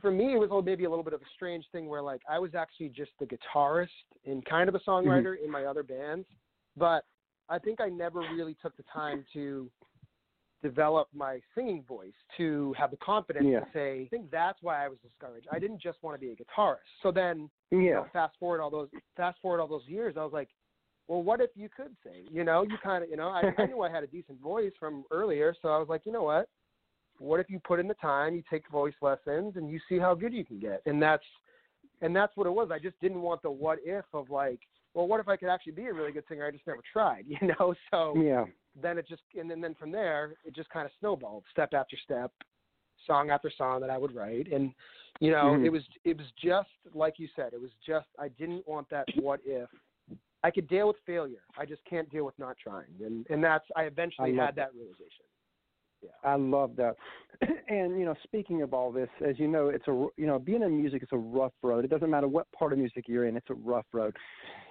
for 0.00 0.10
me, 0.10 0.34
it 0.34 0.38
was 0.38 0.50
maybe 0.64 0.84
a 0.84 0.90
little 0.90 1.04
bit 1.04 1.14
of 1.14 1.22
a 1.22 1.30
strange 1.34 1.64
thing 1.72 1.88
where 1.88 2.02
like 2.02 2.22
I 2.28 2.38
was 2.38 2.54
actually 2.54 2.90
just 2.90 3.12
the 3.20 3.26
guitarist 3.26 3.88
and 4.26 4.44
kind 4.44 4.68
of 4.68 4.74
a 4.74 4.80
songwriter 4.80 5.34
mm-hmm. 5.34 5.44
in 5.44 5.50
my 5.50 5.64
other 5.64 5.82
bands, 5.82 6.26
but 6.76 7.04
I 7.48 7.58
think 7.58 7.80
I 7.80 7.88
never 7.88 8.20
really 8.20 8.56
took 8.60 8.76
the 8.76 8.84
time 8.92 9.24
to 9.32 9.70
develop 10.62 11.08
my 11.14 11.38
singing 11.54 11.84
voice 11.86 12.12
to 12.36 12.74
have 12.76 12.90
the 12.90 12.96
confidence 12.96 13.46
yeah. 13.48 13.60
to 13.60 13.66
say 13.72 14.02
I 14.02 14.08
think 14.08 14.30
that's 14.30 14.58
why 14.60 14.84
I 14.84 14.88
was 14.88 14.98
discouraged. 15.02 15.46
I 15.52 15.58
didn't 15.60 15.80
just 15.80 15.98
want 16.02 16.20
to 16.20 16.26
be 16.26 16.32
a 16.32 16.36
guitarist. 16.36 16.78
So 17.02 17.12
then 17.12 17.48
yeah. 17.70 17.78
you 17.78 17.90
know, 17.92 18.06
fast 18.12 18.34
forward 18.40 18.60
all 18.60 18.70
those 18.70 18.88
fast 19.16 19.38
forward 19.40 19.60
all 19.60 19.68
those 19.68 19.86
years, 19.86 20.16
I 20.18 20.24
was 20.24 20.32
like, 20.32 20.48
well, 21.08 21.22
what 21.22 21.40
if 21.40 21.50
you 21.56 21.70
could 21.74 21.96
sing? 22.04 22.26
You 22.30 22.44
know, 22.44 22.62
you 22.62 22.76
kind 22.82 23.02
of, 23.02 23.10
you 23.10 23.16
know, 23.16 23.28
I, 23.28 23.42
I 23.58 23.66
knew 23.66 23.80
I 23.80 23.90
had 23.90 24.04
a 24.04 24.06
decent 24.06 24.40
voice 24.40 24.72
from 24.78 25.04
earlier, 25.10 25.54
so 25.60 25.68
I 25.68 25.78
was 25.78 25.88
like, 25.88 26.02
you 26.04 26.12
know 26.12 26.22
what? 26.22 26.48
What 27.18 27.40
if 27.40 27.48
you 27.48 27.58
put 27.58 27.80
in 27.80 27.88
the 27.88 27.94
time, 27.94 28.34
you 28.34 28.42
take 28.48 28.68
voice 28.70 28.94
lessons, 29.00 29.54
and 29.56 29.70
you 29.70 29.80
see 29.88 29.98
how 29.98 30.14
good 30.14 30.34
you 30.34 30.44
can 30.44 30.60
get? 30.60 30.82
And 30.86 31.02
that's, 31.02 31.24
and 32.02 32.14
that's 32.14 32.36
what 32.36 32.46
it 32.46 32.50
was. 32.50 32.68
I 32.70 32.78
just 32.78 33.00
didn't 33.00 33.22
want 33.22 33.42
the 33.42 33.50
what 33.50 33.78
if 33.82 34.04
of 34.12 34.28
like, 34.30 34.60
well, 34.94 35.08
what 35.08 35.18
if 35.18 35.28
I 35.28 35.36
could 35.36 35.48
actually 35.48 35.72
be 35.72 35.86
a 35.86 35.92
really 35.92 36.12
good 36.12 36.24
singer? 36.28 36.46
I 36.46 36.50
just 36.50 36.66
never 36.66 36.82
tried, 36.92 37.24
you 37.26 37.38
know. 37.48 37.74
So 37.90 38.14
yeah, 38.16 38.44
then 38.80 38.98
it 38.98 39.08
just, 39.08 39.22
and 39.38 39.50
then, 39.50 39.60
then 39.62 39.74
from 39.74 39.90
there, 39.90 40.34
it 40.44 40.54
just 40.54 40.68
kind 40.68 40.84
of 40.84 40.92
snowballed, 41.00 41.44
step 41.50 41.72
after 41.72 41.96
step, 42.04 42.30
song 43.06 43.30
after 43.30 43.50
song 43.56 43.80
that 43.80 43.90
I 43.90 43.96
would 43.96 44.14
write, 44.14 44.52
and 44.52 44.72
you 45.20 45.32
know, 45.32 45.46
mm-hmm. 45.46 45.64
it 45.64 45.72
was, 45.72 45.82
it 46.04 46.16
was 46.16 46.26
just 46.40 46.68
like 46.94 47.14
you 47.16 47.28
said, 47.34 47.52
it 47.54 47.60
was 47.60 47.70
just 47.84 48.06
I 48.18 48.28
didn't 48.28 48.68
want 48.68 48.88
that 48.90 49.06
what 49.16 49.40
if 49.44 49.68
I 50.44 50.50
could 50.50 50.68
deal 50.68 50.88
with 50.88 50.96
failure. 51.04 51.42
I 51.58 51.64
just 51.66 51.82
can't 51.88 52.08
deal 52.10 52.24
with 52.24 52.38
not 52.38 52.56
trying, 52.62 52.94
and 53.04 53.26
and 53.28 53.42
that's 53.42 53.64
I 53.76 53.82
eventually 53.82 54.38
I 54.38 54.44
had 54.46 54.56
that 54.56 54.74
realization. 54.74 55.24
Yeah. 56.02 56.10
I 56.22 56.36
love 56.36 56.76
that. 56.76 56.96
And 57.70 57.98
you 57.98 58.06
know, 58.06 58.14
speaking 58.24 58.62
of 58.62 58.72
all 58.72 58.90
this, 58.90 59.10
as 59.22 59.38
you 59.38 59.46
know, 59.46 59.68
it's 59.68 59.86
a 59.88 60.06
you 60.16 60.26
know, 60.26 60.38
being 60.38 60.62
in 60.62 60.74
music 60.74 61.02
is 61.02 61.08
a 61.12 61.18
rough 61.18 61.52
road. 61.62 61.84
It 61.84 61.90
doesn't 61.90 62.08
matter 62.08 62.26
what 62.26 62.50
part 62.52 62.72
of 62.72 62.78
music 62.78 63.04
you're 63.06 63.26
in; 63.26 63.36
it's 63.36 63.50
a 63.50 63.54
rough 63.54 63.84
road. 63.92 64.16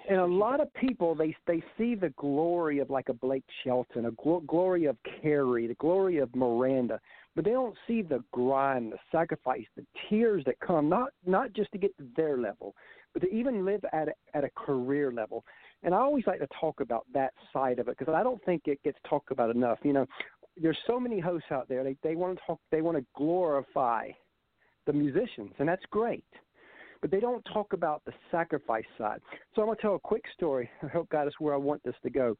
And 0.09 0.19
a 0.19 0.25
lot 0.25 0.61
of 0.61 0.73
people 0.73 1.13
they 1.13 1.35
they 1.45 1.63
see 1.77 1.93
the 1.93 2.09
glory 2.17 2.79
of 2.79 2.89
like 2.89 3.09
a 3.09 3.13
Blake 3.13 3.43
Shelton, 3.63 4.05
a 4.07 4.11
gl- 4.13 4.45
glory 4.47 4.85
of 4.85 4.97
Carrie, 5.21 5.67
the 5.67 5.75
glory 5.75 6.17
of 6.17 6.35
Miranda, 6.35 6.99
but 7.35 7.45
they 7.45 7.51
don't 7.51 7.75
see 7.85 8.01
the 8.01 8.23
grind, 8.31 8.93
the 8.93 8.97
sacrifice, 9.11 9.65
the 9.75 9.85
tears 10.09 10.43
that 10.45 10.59
come 10.59 10.89
not 10.89 11.09
not 11.25 11.53
just 11.53 11.71
to 11.73 11.77
get 11.77 11.95
to 11.99 12.05
their 12.15 12.35
level, 12.35 12.73
but 13.13 13.21
to 13.21 13.29
even 13.33 13.65
live 13.65 13.83
at 13.93 14.09
a, 14.09 14.13
at 14.33 14.43
a 14.43 14.49
career 14.51 15.11
level. 15.11 15.43
And 15.83 15.93
I 15.93 15.99
always 15.99 16.25
like 16.27 16.39
to 16.39 16.47
talk 16.59 16.79
about 16.79 17.05
that 17.13 17.33
side 17.53 17.79
of 17.79 17.87
it 17.87 17.97
because 17.97 18.13
I 18.13 18.23
don't 18.23 18.43
think 18.45 18.63
it 18.65 18.81
gets 18.83 18.97
talked 19.07 19.31
about 19.31 19.55
enough. 19.55 19.79
You 19.83 19.93
know, 19.93 20.05
there's 20.61 20.77
so 20.87 20.99
many 20.99 21.19
hosts 21.19 21.51
out 21.51 21.69
there. 21.69 21.83
They 21.83 21.95
they 22.03 22.15
want 22.15 22.37
to 22.37 22.43
talk. 22.45 22.59
They 22.71 22.81
want 22.81 22.97
to 22.97 23.05
glorify 23.15 24.09
the 24.85 24.93
musicians, 24.93 25.53
and 25.59 25.67
that's 25.67 25.83
great. 25.91 26.25
But 26.99 27.11
they 27.11 27.19
don't 27.19 27.43
talk 27.53 27.73
about 27.73 28.01
the 28.05 28.13
sacrifice 28.31 28.85
side. 28.97 29.19
So 29.53 29.61
I'm 29.61 29.67
going 29.67 29.75
to 29.75 29.81
tell 29.81 29.95
a 29.95 29.99
quick 29.99 30.23
story. 30.33 30.67
I 30.83 30.87
hope 30.87 31.09
got 31.09 31.27
us 31.27 31.33
where 31.37 31.53
I 31.53 31.57
want 31.57 31.83
this 31.83 31.93
to 32.03 32.09
go. 32.09 32.35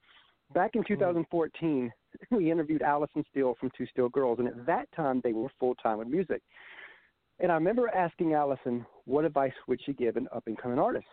Back 0.54 0.72
in 0.76 0.82
mm-hmm. 0.82 0.94
2014, 0.94 1.92
we 2.32 2.52
interviewed 2.52 2.82
Alison 2.82 3.24
Steele 3.30 3.56
from 3.60 3.70
Two 3.78 3.86
Steel 3.88 4.10
Girls, 4.10 4.40
and 4.40 4.48
at 4.48 4.66
that 4.66 4.88
time 4.96 5.22
they 5.24 5.34
were 5.34 5.50
full 5.60 5.76
time 5.76 6.00
with 6.00 6.08
music. 6.08 6.42
And 7.39 7.51
I 7.51 7.56
remember 7.56 7.89
asking 7.89 8.34
Allison 8.34 8.86
what 9.06 9.25
advice 9.25 9.53
would 9.67 9.79
she 9.86 9.94
give 9.94 10.17
an 10.17 10.27
up 10.36 10.44
and 10.48 10.58
coming 10.58 10.79
artist? 10.79 11.06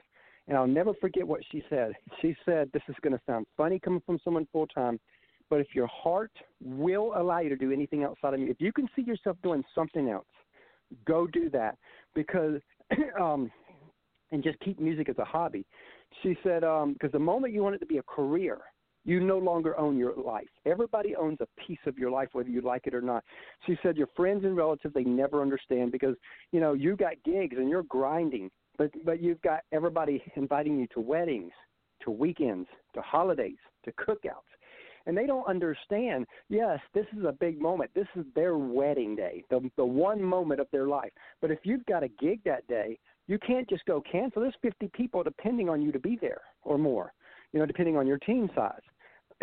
And 0.48 0.56
I'll 0.56 0.66
never 0.66 0.92
forget 1.00 1.26
what 1.26 1.40
she 1.50 1.62
said. 1.68 1.92
She 2.22 2.36
said, 2.44 2.70
This 2.72 2.82
is 2.88 2.96
going 3.02 3.14
to 3.14 3.20
sound 3.26 3.46
funny 3.56 3.78
coming 3.78 4.02
from 4.04 4.18
someone 4.24 4.46
full 4.52 4.66
time, 4.66 4.98
but 5.50 5.60
if 5.60 5.68
your 5.74 5.86
heart 5.86 6.32
will 6.62 7.12
allow 7.16 7.40
you 7.40 7.48
to 7.50 7.56
do 7.56 7.72
anything 7.72 8.04
outside 8.04 8.34
of 8.34 8.40
me, 8.40 8.50
if 8.50 8.60
you 8.60 8.72
can 8.72 8.88
see 8.96 9.02
yourself 9.02 9.36
doing 9.42 9.62
something 9.74 10.08
else, 10.10 10.26
go 11.06 11.26
do 11.26 11.50
that. 11.50 11.76
Because, 12.14 12.60
um, 13.20 13.50
and 14.32 14.42
just 14.42 14.58
keep 14.60 14.80
music 14.80 15.08
as 15.08 15.18
a 15.18 15.24
hobby. 15.24 15.64
She 16.22 16.36
said, 16.42 16.60
because 16.60 16.82
um, 16.82 17.10
the 17.12 17.18
moment 17.18 17.52
you 17.52 17.62
want 17.62 17.74
it 17.74 17.78
to 17.78 17.86
be 17.86 17.98
a 17.98 18.02
career, 18.02 18.58
you 19.04 19.20
no 19.20 19.38
longer 19.38 19.78
own 19.78 19.98
your 19.98 20.14
life. 20.16 20.48
Everybody 20.64 21.14
owns 21.14 21.38
a 21.40 21.60
piece 21.66 21.78
of 21.86 21.98
your 21.98 22.10
life, 22.10 22.28
whether 22.32 22.48
you 22.48 22.60
like 22.60 22.86
it 22.86 22.94
or 22.94 23.02
not. 23.02 23.22
She 23.66 23.78
said 23.82 23.96
your 23.96 24.08
friends 24.16 24.44
and 24.44 24.56
relatives 24.56 24.94
they 24.94 25.04
never 25.04 25.42
understand 25.42 25.92
because 25.92 26.16
you 26.52 26.60
know 26.60 26.72
you 26.72 26.96
got 26.96 27.14
gigs 27.24 27.56
and 27.58 27.68
you're 27.68 27.84
grinding, 27.84 28.50
but 28.78 28.90
but 29.04 29.22
you've 29.22 29.42
got 29.42 29.60
everybody 29.72 30.22
inviting 30.36 30.78
you 30.78 30.86
to 30.94 31.00
weddings, 31.00 31.52
to 32.02 32.10
weekends, 32.10 32.68
to 32.94 33.02
holidays, 33.02 33.58
to 33.84 33.92
cookouts. 33.92 34.50
And 35.06 35.14
they 35.14 35.26
don't 35.26 35.46
understand. 35.46 36.24
Yes, 36.48 36.80
this 36.94 37.04
is 37.14 37.26
a 37.26 37.32
big 37.32 37.60
moment. 37.60 37.90
This 37.94 38.06
is 38.16 38.24
their 38.34 38.56
wedding 38.56 39.14
day, 39.14 39.44
the 39.50 39.70
the 39.76 39.84
one 39.84 40.22
moment 40.22 40.60
of 40.60 40.68
their 40.72 40.86
life. 40.86 41.12
But 41.42 41.50
if 41.50 41.58
you've 41.64 41.84
got 41.84 42.02
a 42.02 42.08
gig 42.08 42.40
that 42.44 42.66
day, 42.68 42.98
you 43.26 43.38
can't 43.38 43.68
just 43.68 43.84
go 43.84 44.02
cancel. 44.10 44.40
There's 44.40 44.54
50 44.62 44.90
people 44.94 45.22
depending 45.22 45.68
on 45.68 45.82
you 45.82 45.92
to 45.92 45.98
be 45.98 46.16
there 46.20 46.40
or 46.62 46.78
more 46.78 47.12
you 47.54 47.60
know, 47.60 47.66
depending 47.66 47.96
on 47.96 48.06
your 48.06 48.18
team 48.18 48.50
size 48.54 48.82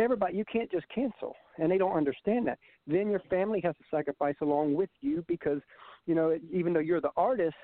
everybody 0.01 0.35
you 0.35 0.45
can't 0.51 0.71
just 0.71 0.85
cancel 0.93 1.35
and 1.57 1.71
they 1.71 1.77
don't 1.77 1.95
understand 1.95 2.47
that. 2.47 2.59
Then 2.87 3.09
your 3.09 3.21
family 3.29 3.61
has 3.63 3.75
to 3.75 3.83
sacrifice 3.89 4.35
along 4.41 4.75
with 4.75 4.89
you 5.01 5.23
because 5.27 5.61
you 6.05 6.15
know 6.15 6.37
even 6.51 6.73
though 6.73 6.79
you're 6.79 7.01
the 7.01 7.11
artist 7.17 7.55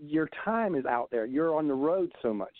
your 0.00 0.28
time 0.44 0.74
is 0.74 0.84
out 0.84 1.08
there. 1.10 1.26
You're 1.26 1.54
on 1.54 1.68
the 1.68 1.74
road 1.74 2.10
so 2.20 2.34
much. 2.34 2.54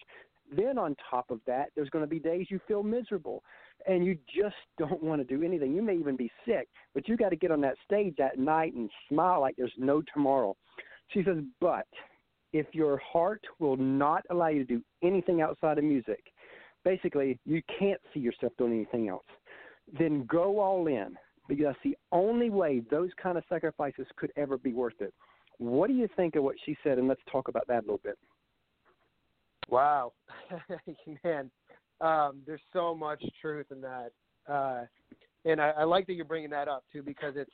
Then 0.54 0.78
on 0.78 0.94
top 1.10 1.30
of 1.30 1.40
that 1.46 1.70
there's 1.74 1.90
going 1.90 2.04
to 2.04 2.08
be 2.08 2.18
days 2.18 2.46
you 2.50 2.60
feel 2.68 2.82
miserable 2.82 3.42
and 3.86 4.04
you 4.04 4.16
just 4.34 4.56
don't 4.78 5.02
want 5.02 5.20
to 5.20 5.36
do 5.36 5.44
anything. 5.44 5.74
You 5.74 5.82
may 5.82 5.96
even 5.96 6.16
be 6.16 6.30
sick 6.46 6.68
but 6.94 7.08
you 7.08 7.16
got 7.16 7.30
to 7.30 7.36
get 7.36 7.50
on 7.50 7.60
that 7.62 7.76
stage 7.84 8.14
that 8.18 8.38
night 8.38 8.74
and 8.74 8.88
smile 9.08 9.40
like 9.40 9.56
there's 9.56 9.72
no 9.76 10.02
tomorrow. 10.14 10.56
She 11.08 11.22
says 11.24 11.38
but 11.60 11.86
if 12.52 12.66
your 12.72 12.98
heart 12.98 13.42
will 13.58 13.76
not 13.76 14.22
allow 14.30 14.48
you 14.48 14.64
to 14.64 14.74
do 14.76 14.82
anything 15.02 15.40
outside 15.42 15.78
of 15.78 15.84
music 15.84 16.22
basically 16.86 17.36
you 17.44 17.60
can't 17.78 18.00
see 18.14 18.20
yourself 18.20 18.52
doing 18.56 18.72
anything 18.72 19.08
else, 19.08 19.26
then 19.98 20.24
go 20.26 20.60
all 20.60 20.86
in 20.86 21.16
because 21.48 21.64
that's 21.66 21.78
the 21.82 21.96
only 22.12 22.48
way 22.48 22.80
those 22.90 23.10
kind 23.20 23.36
of 23.36 23.44
sacrifices 23.48 24.06
could 24.16 24.32
ever 24.36 24.56
be 24.56 24.72
worth 24.72 25.00
it. 25.00 25.12
What 25.58 25.88
do 25.88 25.94
you 25.94 26.08
think 26.16 26.36
of 26.36 26.44
what 26.44 26.54
she 26.64 26.76
said? 26.84 26.98
And 26.98 27.08
let's 27.08 27.20
talk 27.30 27.48
about 27.48 27.66
that 27.66 27.78
a 27.78 27.80
little 27.80 28.00
bit. 28.04 28.16
Wow, 29.68 30.12
man, 31.24 31.50
um, 32.00 32.42
there's 32.46 32.60
so 32.72 32.94
much 32.94 33.20
truth 33.42 33.66
in 33.72 33.80
that, 33.80 34.12
uh, 34.48 34.82
and 35.44 35.60
I, 35.60 35.70
I 35.70 35.84
like 35.84 36.06
that 36.06 36.12
you're 36.12 36.24
bringing 36.24 36.50
that 36.50 36.68
up 36.68 36.84
too 36.92 37.02
because 37.02 37.34
it's 37.36 37.50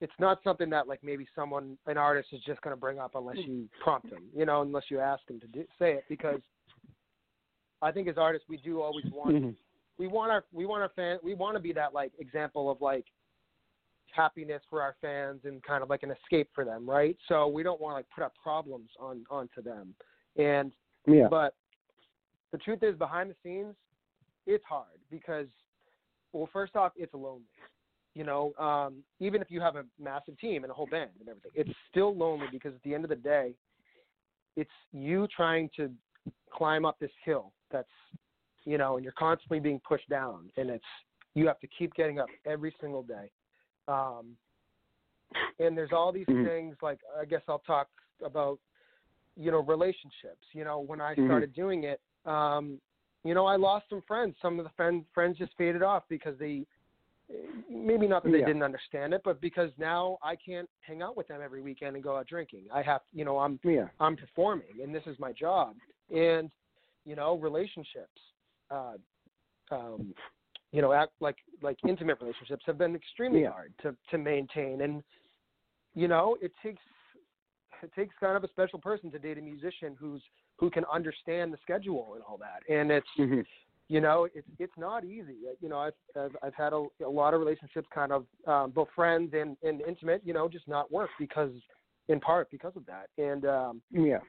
it's 0.00 0.12
not 0.20 0.38
something 0.44 0.70
that 0.70 0.86
like 0.86 1.00
maybe 1.02 1.26
someone 1.34 1.76
an 1.86 1.98
artist 1.98 2.28
is 2.32 2.40
just 2.46 2.60
going 2.60 2.76
to 2.76 2.80
bring 2.80 3.00
up 3.00 3.16
unless 3.16 3.38
you 3.38 3.68
prompt 3.82 4.08
them, 4.08 4.22
you 4.36 4.46
know, 4.46 4.62
unless 4.62 4.84
you 4.88 5.00
ask 5.00 5.26
them 5.26 5.40
to 5.40 5.48
do, 5.48 5.64
say 5.80 5.94
it 5.94 6.04
because 6.08 6.40
I 7.84 7.92
think 7.92 8.08
as 8.08 8.16
artists 8.18 8.48
we 8.48 8.56
do 8.56 8.80
always 8.80 9.04
want 9.12 9.36
mm-hmm. 9.36 9.50
we 9.98 10.06
want 10.06 10.32
our 10.32 10.44
we 10.52 10.66
want 10.66 10.82
our 10.82 10.90
fan 10.96 11.18
we 11.22 11.34
want 11.34 11.56
to 11.56 11.60
be 11.60 11.72
that 11.72 11.94
like 11.94 12.12
example 12.18 12.70
of 12.70 12.80
like 12.80 13.06
happiness 14.14 14.62
for 14.70 14.80
our 14.80 14.94
fans 15.00 15.40
and 15.44 15.62
kind 15.62 15.82
of 15.82 15.90
like 15.90 16.04
an 16.04 16.12
escape 16.12 16.48
for 16.54 16.64
them, 16.64 16.88
right? 16.88 17.16
So 17.28 17.48
we 17.48 17.62
don't 17.62 17.80
want 17.80 17.92
to 17.92 17.96
like 17.96 18.06
put 18.14 18.22
our 18.22 18.32
problems 18.40 18.90
on 18.98 19.24
onto 19.30 19.62
them. 19.62 19.94
And 20.36 20.72
yeah. 21.06 21.26
but 21.28 21.54
the 22.52 22.58
truth 22.58 22.82
is 22.82 22.96
behind 22.96 23.30
the 23.30 23.34
scenes 23.42 23.74
it's 24.46 24.64
hard 24.64 24.98
because, 25.10 25.46
well, 26.32 26.48
first 26.52 26.76
off, 26.76 26.92
it's 26.96 27.14
lonely. 27.14 27.42
You 28.14 28.24
know, 28.24 28.52
um, 28.58 29.02
even 29.18 29.42
if 29.42 29.50
you 29.50 29.60
have 29.60 29.76
a 29.76 29.84
massive 30.00 30.38
team 30.38 30.62
and 30.62 30.70
a 30.70 30.74
whole 30.74 30.86
band 30.86 31.10
and 31.18 31.28
everything, 31.28 31.50
it's 31.54 31.70
still 31.90 32.16
lonely 32.16 32.46
because 32.52 32.74
at 32.74 32.82
the 32.82 32.94
end 32.94 33.04
of 33.04 33.10
the 33.10 33.16
day, 33.16 33.54
it's 34.56 34.70
you 34.92 35.26
trying 35.34 35.68
to 35.76 35.90
climb 36.52 36.84
up 36.84 36.96
this 37.00 37.10
hill 37.24 37.52
that's, 37.74 37.88
you 38.64 38.78
know, 38.78 38.96
and 38.96 39.04
you're 39.04 39.12
constantly 39.18 39.60
being 39.60 39.80
pushed 39.86 40.08
down, 40.08 40.50
and 40.56 40.70
it's 40.70 40.84
you 41.34 41.46
have 41.46 41.60
to 41.60 41.68
keep 41.76 41.92
getting 41.94 42.18
up 42.18 42.28
every 42.46 42.74
single 42.80 43.02
day. 43.02 43.30
Um, 43.88 44.36
and 45.58 45.76
there's 45.76 45.92
all 45.92 46.12
these 46.12 46.26
Mhm. 46.26 46.46
things 46.46 46.76
like 46.80 47.00
I 47.20 47.24
guess 47.24 47.42
I'll 47.48 47.64
talk 47.66 47.88
about, 48.24 48.58
you 49.36 49.50
know, 49.50 49.60
relationships. 49.60 50.46
You 50.52 50.64
know, 50.64 50.78
when 50.78 51.00
I 51.00 51.14
Mhm. 51.16 51.26
started 51.26 51.52
doing 51.52 51.84
it, 51.84 52.00
um, 52.24 52.80
you 53.24 53.34
know, 53.34 53.46
I 53.46 53.56
lost 53.56 53.88
some 53.88 54.02
friends. 54.02 54.36
Some 54.40 54.58
of 54.58 54.64
the 54.64 54.70
friend, 54.70 55.04
friends 55.12 55.36
just 55.38 55.52
faded 55.56 55.82
off 55.82 56.04
because 56.08 56.38
they, 56.38 56.66
maybe 57.68 58.06
not 58.06 58.22
that 58.22 58.30
they 58.32 58.38
Yeah. 58.40 58.46
didn't 58.46 58.62
understand 58.62 59.12
it, 59.14 59.22
but 59.24 59.40
because 59.40 59.70
now 59.78 60.18
I 60.22 60.36
can't 60.36 60.70
hang 60.82 61.02
out 61.02 61.16
with 61.16 61.26
them 61.28 61.40
every 61.42 61.62
weekend 61.62 61.96
and 61.96 62.04
go 62.04 62.16
out 62.16 62.26
drinking. 62.26 62.64
I 62.72 62.82
have, 62.82 63.02
you 63.12 63.24
know, 63.24 63.38
I'm 63.38 63.58
Yeah. 63.64 63.88
I'm 63.98 64.16
performing 64.16 64.80
and 64.82 64.94
this 64.94 65.06
is 65.06 65.18
my 65.18 65.32
job. 65.32 65.76
And, 66.10 66.50
you 67.04 67.16
know, 67.16 67.36
relationships, 67.38 68.20
uh, 68.70 68.94
um, 69.70 70.14
you 70.72 70.82
know, 70.82 70.92
act 70.92 71.12
like 71.20 71.36
like 71.62 71.76
intimate 71.86 72.18
relationships 72.20 72.64
have 72.66 72.78
been 72.78 72.94
extremely 72.94 73.42
Yeah. 73.42 73.50
hard 73.50 73.72
to 73.82 73.96
to 74.10 74.18
maintain. 74.18 74.80
And, 74.82 75.02
you 75.94 76.08
know, 76.08 76.36
it 76.40 76.52
takes 76.62 76.82
it 77.82 77.92
takes 77.94 78.14
kind 78.18 78.36
of 78.36 78.44
a 78.44 78.48
special 78.48 78.78
person 78.78 79.10
to 79.10 79.18
date 79.18 79.38
a 79.38 79.42
musician 79.42 79.96
who's 79.98 80.22
who 80.56 80.70
can 80.70 80.84
understand 80.92 81.52
the 81.52 81.58
schedule 81.62 82.14
and 82.14 82.22
all 82.22 82.38
that. 82.38 82.62
And 82.72 82.90
it's 82.90 83.06
hmm 83.16 83.40
you 83.88 84.00
know 84.00 84.26
it's 84.34 84.48
it's 84.58 84.72
not 84.78 85.04
easy 85.04 85.36
you 85.60 85.68
know 85.68 85.78
i've 85.78 85.92
i've, 86.16 86.34
I've 86.42 86.54
had 86.54 86.72
a, 86.72 86.86
a 87.04 87.08
lot 87.08 87.34
of 87.34 87.40
relationships 87.40 87.86
kind 87.94 88.12
of 88.12 88.24
um 88.46 88.70
both 88.70 88.88
friends 88.94 89.32
and 89.34 89.56
and 89.62 89.82
intimate 89.82 90.22
you 90.24 90.32
know 90.32 90.48
just 90.48 90.66
not 90.66 90.90
work 90.90 91.10
because 91.18 91.52
in 92.08 92.18
part 92.20 92.50
because 92.50 92.72
of 92.76 92.86
that 92.86 93.08
and 93.18 93.44
um 93.44 93.82
Yeah. 93.90 94.20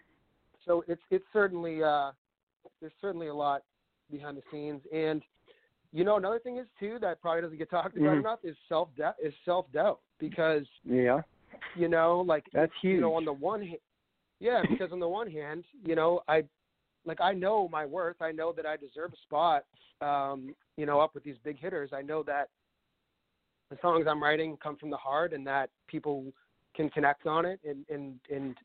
so 0.65 0.83
it's 0.87 1.01
it's 1.09 1.23
certainly 1.31 1.81
uh 1.81 2.11
there's 2.81 2.93
certainly 3.01 3.27
a 3.27 3.33
lot 3.33 3.63
behind 4.11 4.37
the 4.37 4.41
scenes 4.51 4.81
and 4.93 5.21
you 5.91 6.03
know 6.03 6.17
another 6.17 6.39
thing 6.39 6.57
is 6.57 6.67
too 6.79 6.97
that 6.99 7.21
probably 7.21 7.41
doesn't 7.41 7.57
get 7.57 7.69
talked 7.69 7.97
about 7.97 8.15
Mhm. 8.15 8.19
enough 8.19 8.39
is 8.43 8.55
self 8.67 8.89
doubt 8.95 9.15
is 9.21 9.33
self 9.45 9.71
doubt 9.71 9.99
because 10.19 10.67
Yeah. 10.83 11.21
you 11.75 11.87
know 11.87 12.21
like 12.21 12.45
That's 12.53 12.73
huge. 12.81 12.95
you 12.95 13.01
know 13.01 13.13
on 13.15 13.25
the 13.25 13.33
one 13.33 13.61
hand 13.61 13.79
yeah 14.39 14.63
because 14.67 14.91
on 14.91 14.99
the 14.99 15.07
one 15.07 15.29
hand 15.29 15.65
you 15.83 15.95
know 15.95 16.21
i 16.27 16.43
like 17.05 17.21
i 17.21 17.33
know 17.33 17.67
my 17.69 17.85
worth 17.85 18.21
i 18.21 18.31
know 18.31 18.51
that 18.51 18.65
i 18.65 18.75
deserve 18.77 19.13
a 19.13 19.17
spot 19.17 19.65
um 20.01 20.53
you 20.77 20.85
know 20.85 20.99
up 20.99 21.13
with 21.15 21.23
these 21.23 21.37
big 21.43 21.57
hitters 21.59 21.91
i 21.93 22.01
know 22.01 22.21
that 22.23 22.49
the 23.69 23.77
songs 23.81 24.05
i'm 24.07 24.21
writing 24.21 24.57
come 24.61 24.75
from 24.77 24.89
the 24.89 24.97
heart 24.97 25.33
and 25.33 25.45
that 25.47 25.69
people 25.87 26.25
can 26.75 26.89
connect 26.89 27.25
on 27.25 27.45
it 27.45 27.59
and 27.67 27.85
and 27.89 28.19
and 28.29 28.55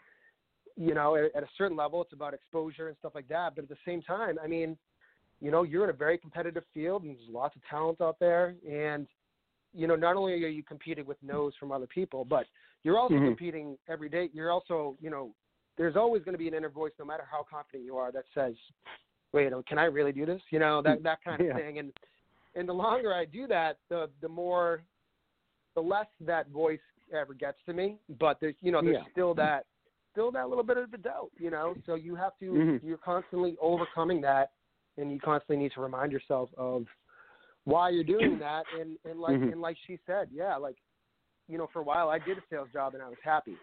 you 0.80 0.94
know 0.94 1.14
at, 1.14 1.24
at 1.36 1.42
a 1.42 1.48
certain 1.58 1.76
level 1.76 2.02
it's 2.02 2.12
about 2.12 2.32
exposure 2.34 2.88
and 2.88 2.96
stuff 2.98 3.12
like 3.14 3.28
that 3.28 3.54
but 3.54 3.62
at 3.62 3.68
the 3.68 3.76
same 3.86 4.00
time 4.02 4.38
i 4.42 4.46
mean 4.46 4.76
you 5.40 5.50
know 5.50 5.62
you're 5.62 5.84
in 5.84 5.90
a 5.90 5.94
very 5.94 6.16
competitive 6.16 6.64
field 6.72 7.02
and 7.02 7.16
there's 7.16 7.28
lots 7.28 7.54
of 7.54 7.62
talent 7.68 8.00
out 8.00 8.16
there 8.18 8.54
and 8.68 9.06
you 9.74 9.86
know 9.86 9.94
not 9.94 10.16
only 10.16 10.32
are 10.32 10.48
you 10.48 10.62
competing 10.62 11.04
with 11.04 11.18
no's 11.22 11.52
from 11.60 11.70
other 11.70 11.86
people 11.86 12.24
but 12.24 12.46
you're 12.82 12.98
also 12.98 13.14
Mhm. 13.14 13.26
competing 13.26 13.78
every 13.88 14.08
day 14.08 14.30
you're 14.32 14.50
also 14.50 14.96
you 15.00 15.10
know 15.10 15.34
there's 15.76 15.96
always 15.96 16.22
going 16.24 16.34
to 16.34 16.38
be 16.38 16.48
an 16.48 16.54
inner 16.54 16.70
voice 16.70 16.92
no 16.98 17.04
matter 17.04 17.24
how 17.30 17.44
confident 17.48 17.84
you 17.84 17.96
are 17.96 18.10
that 18.10 18.24
says 18.34 18.54
wait 19.32 19.52
can 19.66 19.78
i 19.78 19.84
really 19.84 20.12
do 20.12 20.24
this 20.24 20.40
you 20.50 20.58
know 20.58 20.80
that 20.80 21.02
that 21.02 21.22
kind 21.22 21.40
of 21.40 21.46
Yeah. 21.46 21.54
thing 21.54 21.78
and 21.78 21.92
and 22.54 22.68
the 22.68 22.72
longer 22.72 23.12
i 23.12 23.24
do 23.24 23.46
that 23.46 23.78
the 23.90 24.08
the 24.22 24.28
more 24.28 24.82
the 25.74 25.80
less 25.80 26.08
that 26.20 26.48
voice 26.48 26.80
ever 27.12 27.34
gets 27.34 27.58
to 27.66 27.72
me 27.74 27.98
but 28.18 28.38
there's 28.40 28.54
you 28.60 28.72
know 28.72 28.80
there's 28.82 28.96
Yeah. 28.96 29.04
still 29.12 29.34
that 29.34 29.66
still 30.12 30.30
that 30.32 30.48
little 30.48 30.64
bit 30.64 30.76
of 30.76 30.92
a 30.92 30.98
doubt 30.98 31.30
you 31.38 31.50
know 31.50 31.74
so 31.86 31.94
you 31.94 32.14
have 32.14 32.32
to 32.38 32.52
Mhm. 32.52 32.82
you're 32.82 32.98
constantly 32.98 33.56
overcoming 33.60 34.20
that 34.20 34.52
and 34.96 35.10
you 35.12 35.20
constantly 35.20 35.56
need 35.56 35.72
to 35.72 35.80
remind 35.80 36.12
yourself 36.12 36.50
of 36.56 36.86
why 37.64 37.88
you're 37.90 38.04
doing 38.04 38.38
that 38.40 38.64
and 38.78 38.98
and 39.04 39.20
like 39.20 39.38
Mhm. 39.38 39.52
and 39.52 39.60
like 39.60 39.76
she 39.86 39.98
said 40.06 40.28
yeah 40.32 40.56
like 40.56 40.76
you 41.48 41.58
know 41.58 41.66
for 41.72 41.80
a 41.80 41.82
while 41.84 42.08
i 42.08 42.18
did 42.18 42.38
a 42.38 42.42
sales 42.50 42.68
job 42.72 42.94
and 42.94 43.02
i 43.02 43.08
was 43.08 43.18
happy 43.22 43.56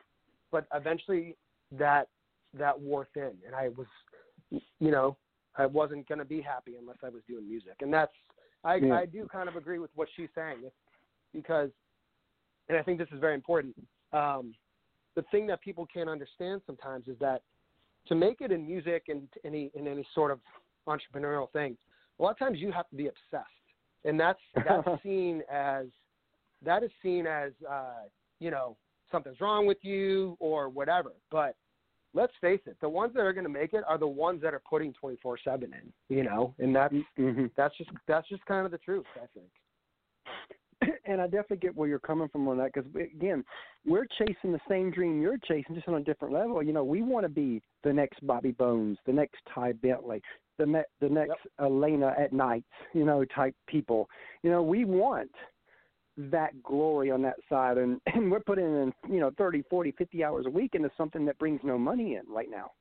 but 0.51 0.65
eventually 0.73 1.35
that 1.71 2.07
that 2.53 2.79
wore 2.79 3.07
thin 3.13 3.33
and 3.45 3.53
i 3.55 3.69
was 3.69 3.87
you 4.79 4.91
know 4.91 5.17
i 5.57 5.65
wasn't 5.65 6.07
going 6.07 6.19
to 6.19 6.25
be 6.25 6.41
happy 6.41 6.75
unless 6.75 6.97
i 7.03 7.09
was 7.09 7.21
doing 7.27 7.47
music 7.47 7.75
and 7.81 7.93
that's 7.93 8.13
i 8.63 8.75
Yeah. 8.75 8.95
i 8.95 9.05
do 9.05 9.27
kind 9.27 9.49
of 9.49 9.55
agree 9.55 9.79
with 9.79 9.91
what 9.95 10.07
she's 10.15 10.29
saying 10.35 10.59
It's 10.63 10.75
because 11.33 11.69
and 12.69 12.77
i 12.77 12.83
think 12.83 12.97
this 12.99 13.09
is 13.11 13.19
very 13.19 13.35
important 13.35 13.75
um 14.13 14.53
the 15.17 15.23
thing 15.31 15.47
that 15.47 15.61
people 15.61 15.85
can't 15.91 16.07
understand 16.07 16.61
sometimes 16.65 17.07
is 17.07 17.17
that 17.19 17.41
to 18.07 18.15
make 18.15 18.39
it 18.39 18.53
in 18.53 18.65
music 18.65 19.05
and 19.09 19.27
any 19.43 19.71
in 19.73 19.87
any 19.87 20.07
sort 20.15 20.31
of 20.31 20.39
entrepreneurial 20.87 21.51
thing 21.51 21.75
a 22.19 22.23
lot 22.23 22.31
of 22.31 22.39
times 22.39 22.59
you 22.59 22.71
have 22.71 22.89
to 22.89 22.95
be 22.95 23.07
obsessed. 23.07 23.51
And 24.05 24.19
that's 24.19 24.39
that's 24.55 24.87
seen 25.03 25.41
as 25.51 25.87
that 26.63 26.83
is 26.83 26.91
seen 27.03 27.27
as 27.27 27.51
uh 27.69 28.05
you 28.39 28.51
know 28.51 28.77
something's 29.11 29.41
wrong 29.41 29.65
with 29.65 29.77
you 29.81 30.37
or 30.39 30.69
whatever. 30.69 31.11
But 31.31 31.55
let's 32.13 32.33
face 32.39 32.61
it 32.65 32.77
the 32.79 32.89
ones 32.89 33.13
that 33.15 33.21
are 33.21 33.33
going 33.33 33.43
to 33.43 33.49
make 33.49 33.73
it 33.73 33.83
are 33.87 33.97
the 33.97 34.07
ones 34.07 34.41
that 34.43 34.53
are 34.53 34.61
putting 34.69 34.93
24/7 35.03 35.63
in 35.63 35.71
you 36.09 36.23
know? 36.23 36.53
And 36.59 36.75
that's 36.75 36.93
hmm 37.17 37.45
that's 37.55 37.75
just 37.77 37.89
that's 38.07 38.27
just 38.29 38.45
kind 38.45 38.65
of 38.65 38.71
the 38.71 38.77
truth 38.77 39.05
i 39.15 39.25
think 39.33 39.49
and 41.07 41.21
I 41.21 41.25
definitely 41.25 41.57
get 41.57 41.75
where 41.75 41.87
you're 41.87 41.99
coming 41.99 42.27
from 42.27 42.47
on 42.47 42.57
that 42.57 42.73
because 42.73 42.89
again, 42.95 43.43
we're 43.85 44.05
chasing 44.17 44.51
the 44.51 44.59
same 44.69 44.91
dream 44.91 45.21
you're 45.21 45.37
chasing, 45.37 45.75
just 45.75 45.87
on 45.87 45.95
a 45.95 46.03
different 46.03 46.33
level. 46.33 46.61
You 46.61 46.73
know, 46.73 46.83
we 46.83 47.01
want 47.01 47.23
to 47.23 47.29
be 47.29 47.61
the 47.83 47.93
next 47.93 48.25
Bobby 48.25 48.51
Bones, 48.51 48.97
the 49.05 49.13
next 49.13 49.37
Ty 49.53 49.73
Bentli, 49.73 50.21
the 50.57 50.65
ne- 50.65 50.83
the 50.99 51.09
next 51.09 51.39
Elena 51.59 52.13
at 52.19 52.33
night, 52.33 52.63
you 52.93 53.05
know, 53.05 53.23
type 53.25 53.55
people. 53.67 54.09
You 54.43 54.51
know, 54.51 54.61
we 54.61 54.85
want 54.85 55.31
that 56.17 56.61
glory 56.63 57.11
on 57.11 57.21
that 57.21 57.37
side, 57.47 57.77
and 57.77 58.01
and 58.07 58.31
we're 58.31 58.39
putting 58.39 58.65
in 58.65 58.93
you 59.09 59.19
know 59.19 59.31
30, 59.37 59.63
40, 59.69 59.91
50 59.91 60.23
hours 60.23 60.45
a 60.45 60.49
week 60.49 60.75
into 60.75 60.89
something 60.97 61.25
that 61.25 61.37
brings 61.39 61.61
no 61.63 61.77
money 61.77 62.15
in 62.15 62.23
right 62.27 62.49
now. 62.49 62.71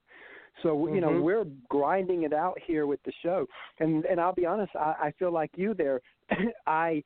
So 0.63 0.89
you 0.89 1.01
know 1.01 1.11
Mhm. 1.11 1.23
we're 1.23 1.45
grinding 1.69 2.23
it 2.23 2.33
out 2.33 2.59
here 2.67 2.87
with 2.87 3.03
the 3.05 3.13
show, 3.23 3.47
and 3.79 4.05
and 4.07 4.21
I'll 4.21 4.35
be 4.35 4.47
honest, 4.47 4.75
I, 4.75 4.95
I 5.01 5.13
feel 5.19 5.31
like 5.31 5.51
you 5.57 5.75
there. 5.75 6.01
I 6.67 7.03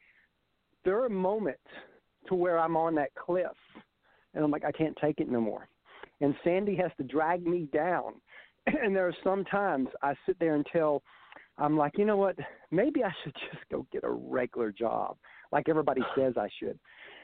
there 0.85 1.03
are 1.03 1.09
moments 1.09 1.61
to 2.29 2.35
where 2.35 2.59
I'm 2.59 2.77
on 2.77 2.95
that 2.97 3.14
cliff, 3.14 3.47
and 4.35 4.45
I'm 4.45 4.51
like 4.51 4.64
I 4.64 4.73
can't 4.73 4.97
take 5.01 5.21
it 5.21 5.29
no 5.29 5.40
more, 5.40 5.69
and 6.21 6.35
Sandy 6.45 6.77
has 6.77 6.90
to 6.99 7.05
drag 7.05 7.47
me 7.47 7.69
down, 7.73 8.14
and 8.66 8.95
there 8.95 9.07
are 9.07 9.16
some 9.25 9.45
times 9.45 9.88
I 10.03 10.14
sit 10.27 10.38
there 10.38 10.55
and 10.55 10.66
tell. 10.73 11.03
I'm 11.59 11.77
like, 11.77 11.99
you 11.99 12.07
know 12.07 12.16
what? 12.16 12.37
Maybe 12.71 13.05
I 13.05 13.11
should 13.23 13.35
just 13.53 13.62
go 13.71 13.87
get 13.93 14.05
a 14.05 14.11
regular 14.11 14.73
job, 14.73 15.16
like 15.53 15.69
everybody 15.69 16.01
says 16.16 16.35
I 16.37 16.49
should. 16.59 16.79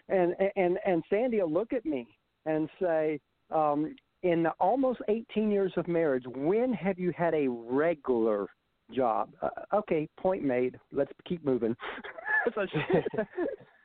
And 0.09 0.35
and 0.57 0.79
and 0.85 1.03
Sandy 1.09 1.41
will 1.41 1.53
look 1.53 1.73
at 1.73 1.85
me 1.85 2.07
and 2.45 2.69
say, 2.81 3.19
um, 3.51 3.95
in 4.23 4.43
the 4.43 4.51
almost 4.61 5.01
18 5.09 5.51
years 5.51 5.73
of 5.77 5.89
marriage, 5.89 6.25
when 6.27 6.73
have 6.73 6.99
you 6.99 7.13
had 7.17 7.35
a 7.35 7.49
regular 7.49 8.47
job? 8.93 9.31
Uh, 9.43 9.49
okay, 9.75 10.09
point 10.19 10.45
made. 10.45 10.79
Let's 10.93 11.13
keep 11.27 11.45
moving. 11.45 11.77
so 12.55 12.67
she- 12.73 13.23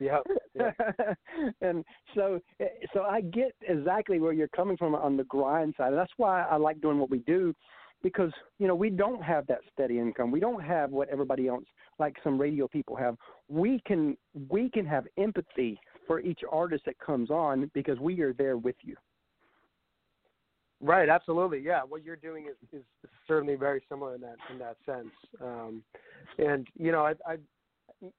yeah 0.00 0.18
and 1.60 1.84
so 2.14 2.40
so 2.92 3.02
I 3.02 3.20
get 3.20 3.54
exactly 3.66 4.18
where 4.18 4.32
you're 4.32 4.48
coming 4.48 4.76
from 4.76 4.94
on 4.94 5.16
the 5.16 5.24
grind 5.24 5.74
side. 5.76 5.88
And 5.88 5.98
that's 5.98 6.12
why 6.16 6.42
I 6.42 6.56
like 6.56 6.80
doing 6.80 6.98
what 6.98 7.10
we 7.10 7.18
do 7.20 7.54
because 8.02 8.32
you 8.58 8.66
know 8.66 8.74
we 8.74 8.90
don't 8.90 9.22
have 9.22 9.46
that 9.46 9.60
steady 9.72 9.98
income. 9.98 10.30
We 10.30 10.40
don't 10.40 10.62
have 10.62 10.90
what 10.90 11.08
everybody 11.08 11.48
else 11.48 11.64
like 11.98 12.16
some 12.24 12.38
radio 12.38 12.68
people 12.68 12.96
have. 12.96 13.16
We 13.48 13.80
can 13.86 14.16
we 14.48 14.68
can 14.70 14.84
have 14.86 15.06
empathy 15.18 15.78
for 16.06 16.20
each 16.20 16.40
artist 16.50 16.84
that 16.86 16.98
comes 16.98 17.30
on 17.30 17.70
because 17.74 17.98
we 17.98 18.20
are 18.20 18.32
there 18.32 18.56
with 18.56 18.76
you. 18.82 18.96
Right, 20.80 21.08
absolutely. 21.08 21.60
Yeah, 21.60 21.82
what 21.88 22.02
you're 22.02 22.16
doing 22.16 22.46
is, 22.46 22.56
is 22.72 22.84
certainly 23.28 23.54
very 23.54 23.84
similar 23.88 24.16
in 24.16 24.20
that 24.22 24.36
in 24.50 24.58
that 24.58 24.76
sense. 24.84 25.12
Um, 25.40 25.84
and 26.38 26.66
you 26.76 26.90
know, 26.90 27.06
I, 27.06 27.12
I 27.24 27.36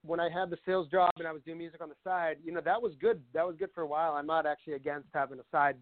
when 0.03 0.19
I 0.19 0.29
had 0.29 0.49
the 0.49 0.57
sales 0.65 0.87
job 0.89 1.11
and 1.17 1.27
I 1.27 1.31
was 1.31 1.41
doing 1.43 1.57
music 1.57 1.81
on 1.81 1.89
the 1.89 1.95
side, 2.03 2.37
you 2.43 2.51
know, 2.51 2.61
that 2.61 2.81
was 2.81 2.93
good. 2.99 3.21
That 3.33 3.45
was 3.45 3.55
good 3.57 3.69
for 3.75 3.81
a 3.81 3.87
while. 3.87 4.13
I'm 4.13 4.25
not 4.27 4.45
actually 4.45 4.73
against 4.73 5.07
having 5.13 5.39
a 5.39 5.43
side 5.51 5.75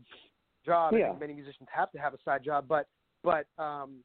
job. 0.66 0.94
Yeah. 0.98 1.14
many 1.20 1.34
musicians 1.34 1.70
have 1.72 1.92
to 1.92 1.98
have 1.98 2.14
a 2.14 2.18
side 2.26 2.44
job, 2.44 2.66
but 2.68 2.88
but 3.24 3.46
um, 3.58 3.98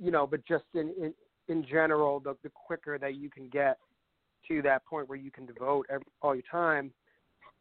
you 0.00 0.10
know, 0.10 0.26
but 0.26 0.44
just 0.46 0.64
in 0.74 0.92
in, 1.00 1.14
in 1.48 1.64
general, 1.66 2.20
the 2.20 2.36
the 2.42 2.50
quicker 2.50 2.98
that 2.98 3.14
you 3.16 3.30
can 3.30 3.48
get 3.48 3.78
to 4.48 4.62
that 4.62 4.84
point 4.86 5.08
where 5.08 5.18
you 5.18 5.30
can 5.30 5.44
devote 5.46 5.86
ev 5.90 6.02
all 6.22 6.34
your 6.34 6.44
time 6.50 6.92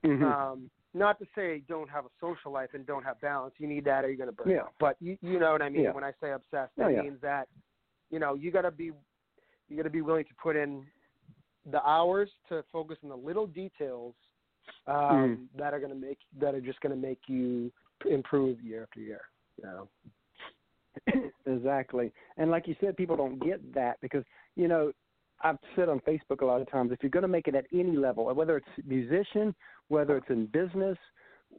Mm-hmm. 0.05 0.23
um, 0.23 0.69
not 0.93 1.17
to 1.19 1.25
say 1.35 1.63
don't 1.67 1.89
have 1.89 2.05
a 2.05 2.09
social 2.21 2.51
life 2.51 2.69
and 2.73 2.85
don't 2.85 3.03
have 3.03 3.19
balance. 3.21 3.55
You 3.57 3.67
need 3.67 3.85
that, 3.85 4.05
or 4.05 4.07
you're 4.09 4.17
going 4.17 4.29
to 4.29 4.35
burn 4.35 4.49
Yeah. 4.53 4.61
out. 4.61 4.73
But 4.79 4.97
you, 4.99 5.17
you 5.21 5.39
know 5.39 5.51
what 5.51 5.61
I 5.63 5.69
mean 5.69 5.83
Yeah. 5.83 5.91
when 5.93 6.03
I 6.03 6.11
say 6.21 6.31
obsessed. 6.31 6.73
Oh, 6.77 6.83
That 6.83 6.93
yeah. 6.93 7.01
means 7.01 7.19
that, 7.21 7.47
you 8.11 8.19
know, 8.19 8.35
you 8.35 8.51
got 8.51 8.61
to 8.61 8.71
be, 8.71 8.91
you 9.67 9.77
got 9.77 9.83
to 9.83 9.89
be 9.89 10.01
willing 10.01 10.25
to 10.25 10.33
put 10.35 10.55
in 10.55 10.85
the 11.71 11.81
hours 11.83 12.29
to 12.49 12.63
focus 12.71 12.97
on 13.03 13.09
the 13.09 13.17
little 13.17 13.47
details 13.47 14.13
um, 14.87 14.95
Mm. 14.95 15.59
that 15.59 15.73
are 15.73 15.79
going 15.79 15.91
to 15.91 15.97
make 15.97 16.17
that 16.39 16.55
are 16.55 16.61
just 16.61 16.79
going 16.81 16.93
to 16.93 17.07
make 17.07 17.19
you 17.27 17.71
improve 18.09 18.61
year 18.61 18.83
after 18.83 18.99
year. 18.99 19.21
You 19.57 19.63
know? 19.63 21.31
exactly. 21.45 22.11
And 22.37 22.51
like 22.51 22.67
you 22.67 22.75
said, 22.79 22.97
people 22.97 23.15
don't 23.15 23.39
get 23.39 23.73
that 23.73 23.97
because, 24.01 24.23
you 24.55 24.67
know, 24.67 24.91
I've 25.41 25.57
said 25.75 25.89
on 25.89 25.99
Facebook 25.99 26.41
a 26.41 26.45
lot 26.45 26.61
of 26.61 26.69
times 26.71 26.91
if 26.91 26.99
you're 27.01 27.09
going 27.09 27.23
to 27.23 27.27
make 27.27 27.47
it 27.47 27.55
at 27.55 27.65
any 27.73 27.95
level, 27.97 28.33
whether 28.33 28.57
it's 28.57 28.87
musician, 28.87 29.53
whether 29.89 30.17
it's 30.17 30.29
in 30.29 30.47
business, 30.47 30.97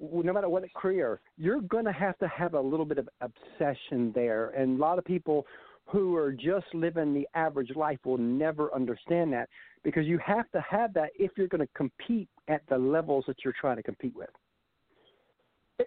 no 0.00 0.32
matter 0.32 0.48
what 0.48 0.64
career, 0.74 1.20
you're 1.36 1.60
going 1.60 1.84
to 1.84 1.92
have 1.92 2.18
to 2.18 2.28
have 2.28 2.54
a 2.54 2.60
little 2.60 2.86
bit 2.86 2.98
of 2.98 3.08
obsession 3.20 4.12
there. 4.14 4.48
And 4.50 4.78
a 4.78 4.80
lot 4.80 4.98
of 4.98 5.04
people 5.04 5.46
who 5.86 6.16
are 6.16 6.32
just 6.32 6.66
living 6.74 7.14
the 7.14 7.26
average 7.34 7.70
life 7.76 7.98
will 8.04 8.18
never 8.18 8.74
understand 8.74 9.32
that 9.32 9.48
because 9.84 10.04
you 10.04 10.18
have 10.18 10.50
to 10.50 10.60
have 10.68 10.92
that 10.94 11.10
if 11.16 11.30
you're 11.36 11.48
going 11.48 11.60
to 11.60 11.72
compete 11.74 12.28
at 12.48 12.62
the 12.68 12.76
levels 12.76 13.24
that 13.26 13.36
you're 13.44 13.54
trying 13.58 13.76
to 13.76 13.82
compete 13.82 14.14
with. 14.14 14.30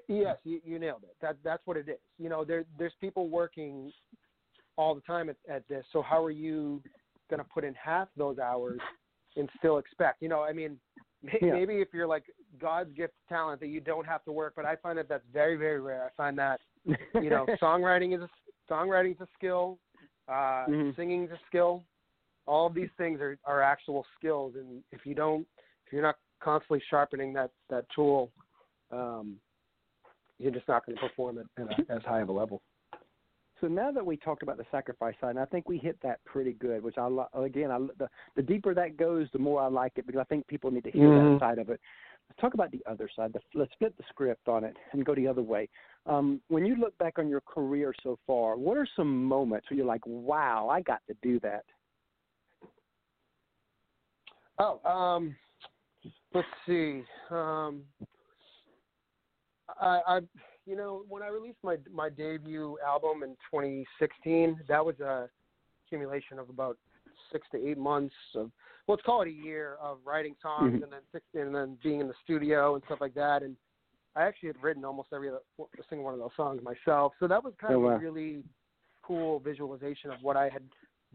Yes, 0.07 0.37
you, 0.43 0.61
you 0.63 0.79
nailed 0.79 1.03
it. 1.03 1.15
That 1.21 1.37
that's 1.43 1.65
what 1.65 1.75
it 1.75 1.89
is. 1.89 1.97
You 2.17 2.29
know, 2.29 2.45
there 2.45 2.63
there's 2.77 2.93
people 3.01 3.27
working 3.27 3.91
all 4.77 4.93
the 4.95 5.01
time 5.01 5.29
at, 5.29 5.35
at 5.49 5.67
this. 5.67 5.83
So 5.91 6.01
how 6.01 6.23
are 6.23 6.31
you 6.31 6.81
going 7.29 7.39
to 7.39 7.45
put 7.53 7.63
in 7.63 7.73
half 7.73 8.07
those 8.15 8.37
hours 8.39 8.79
and 9.35 9.49
still 9.57 9.79
expect? 9.79 10.21
You 10.21 10.29
know, 10.29 10.41
I 10.41 10.53
mean, 10.53 10.77
may, 11.23 11.39
Yeah. 11.41 11.53
maybe 11.53 11.81
if 11.81 11.89
you're 11.91 12.07
like 12.07 12.23
God's 12.61 12.93
gift 12.93 13.13
talent 13.27 13.59
that 13.61 13.67
you 13.67 13.81
don't 13.81 14.05
have 14.05 14.23
to 14.25 14.31
work, 14.31 14.53
but 14.55 14.63
I 14.63 14.75
find 14.75 14.97
that 14.99 15.09
that's 15.09 15.25
very 15.33 15.55
very 15.55 15.81
rare. 15.81 16.05
I 16.05 16.09
find 16.15 16.37
that 16.37 16.61
you 16.85 17.29
know, 17.29 17.45
songwriting 17.61 18.15
is 18.15 18.21
a 18.21 18.29
songwriting 18.71 19.15
is 19.15 19.21
a 19.21 19.27
skill, 19.35 19.79
uh, 20.29 20.67
Mhm. 20.67 20.95
singing 20.95 21.23
is 21.25 21.31
a 21.31 21.39
skill. 21.47 21.83
All 22.45 22.67
of 22.67 22.73
these 22.73 22.91
things 22.97 23.19
are 23.21 23.37
are 23.45 23.61
actual 23.61 24.05
skills, 24.17 24.55
and 24.55 24.83
if 24.91 25.05
you 25.05 25.15
don't, 25.15 25.47
if 25.85 25.93
you're 25.93 26.01
not 26.01 26.17
constantly 26.39 26.81
sharpening 26.89 27.33
that 27.33 27.51
that 27.69 27.85
tool, 27.89 28.31
um, 28.91 29.39
you're 30.37 30.51
just 30.51 30.67
not 30.67 30.85
going 30.85 30.97
to 30.97 31.01
perform 31.01 31.39
at, 31.39 31.45
at 31.61 31.79
a, 31.79 31.91
as 31.91 32.03
high 32.03 32.21
of 32.21 32.29
a 32.29 32.31
level. 32.31 32.61
So 33.61 33.67
now 33.67 33.91
that 33.91 34.05
we 34.05 34.15
talked 34.15 34.41
about 34.41 34.57
the 34.57 34.65
sacrifice 34.71 35.15
side, 35.19 35.31
and 35.31 35.39
I 35.39 35.45
think 35.45 35.67
we 35.67 35.77
hit 35.77 35.99
that 36.01 36.23
pretty 36.23 36.53
good. 36.53 36.81
Which 36.81 36.97
I 36.97 37.09
again, 37.33 37.71
I, 37.71 37.79
the 37.97 38.09
the 38.35 38.41
deeper 38.41 38.73
that 38.73 38.95
goes, 38.97 39.27
the 39.33 39.39
more 39.39 39.61
I 39.61 39.67
like 39.67 39.93
it 39.97 40.07
because 40.07 40.21
I 40.21 40.25
think 40.25 40.47
people 40.47 40.71
need 40.71 40.85
to 40.85 40.91
hear 40.91 41.09
Mhm. 41.09 41.33
that 41.33 41.39
side 41.39 41.59
of 41.59 41.69
it. 41.69 41.81
Let's 42.29 42.39
talk 42.39 42.53
about 42.53 42.71
the 42.71 42.81
other 42.89 43.09
side. 43.15 43.33
The, 43.33 43.39
let's 43.53 43.71
flip 43.79 43.95
the 43.97 44.03
script 44.09 44.47
on 44.47 44.63
it 44.63 44.75
and 44.93 45.03
go 45.03 45.15
the 45.15 45.27
other 45.27 45.41
way. 45.41 45.67
Um, 46.05 46.39
when 46.47 46.65
you 46.65 46.75
look 46.75 46.97
back 46.97 47.17
on 47.17 47.27
your 47.27 47.41
career 47.41 47.93
so 48.03 48.17
far, 48.25 48.55
what 48.55 48.77
are 48.77 48.87
some 48.95 49.25
moments 49.25 49.69
where 49.69 49.77
you're 49.77 49.85
like, 49.85 50.05
"Wow, 50.05 50.69
I 50.69 50.81
got 50.81 51.01
to 51.07 51.15
do 51.21 51.39
that"? 51.41 51.65
Oh, 54.59 54.79
um, 54.89 55.35
let's 56.33 56.47
see. 56.67 57.03
Um, 57.31 57.83
I, 59.79 60.01
I, 60.07 60.19
you 60.65 60.75
know, 60.75 61.03
when 61.07 61.23
I 61.23 61.27
released 61.27 61.59
my 61.63 61.77
my 61.91 62.09
debut 62.09 62.77
album 62.85 63.23
in 63.23 63.31
2016, 63.51 64.59
that 64.67 64.85
was 64.85 64.99
a 64.99 65.29
accumulation 65.85 66.37
of 66.37 66.49
about 66.49 66.77
six 67.31 67.47
to 67.51 67.57
eight 67.57 67.77
months 67.77 68.15
of, 68.35 68.51
well, 68.87 68.95
let's 68.95 69.03
call 69.05 69.21
it 69.21 69.27
a 69.27 69.31
year 69.31 69.77
of 69.81 69.99
writing 70.05 70.35
songs 70.41 70.75
Mhm. 70.79 70.83
and 70.83 70.91
then 70.91 71.01
six, 71.11 71.25
and 71.33 71.53
then 71.53 71.77
being 71.83 71.99
in 71.99 72.07
the 72.07 72.13
studio 72.23 72.75
and 72.75 72.83
stuff 72.85 73.01
like 73.01 73.13
that. 73.13 73.43
And 73.43 73.55
I 74.15 74.23
actually 74.23 74.47
had 74.47 74.61
written 74.61 74.83
almost 74.85 75.13
every 75.13 75.29
other, 75.29 75.41
single 75.89 76.05
one 76.05 76.13
of 76.13 76.19
those 76.19 76.35
songs 76.35 76.61
myself. 76.63 77.13
So 77.19 77.27
that 77.27 77.43
was 77.43 77.53
kind 77.55 77.73
Oh, 77.73 77.77
of 77.77 77.83
wow. 77.83 77.95
a 77.95 77.99
really 77.99 78.43
cool 79.01 79.39
visualization 79.39 80.11
of 80.11 80.21
what 80.21 80.37
I 80.37 80.49
had 80.49 80.63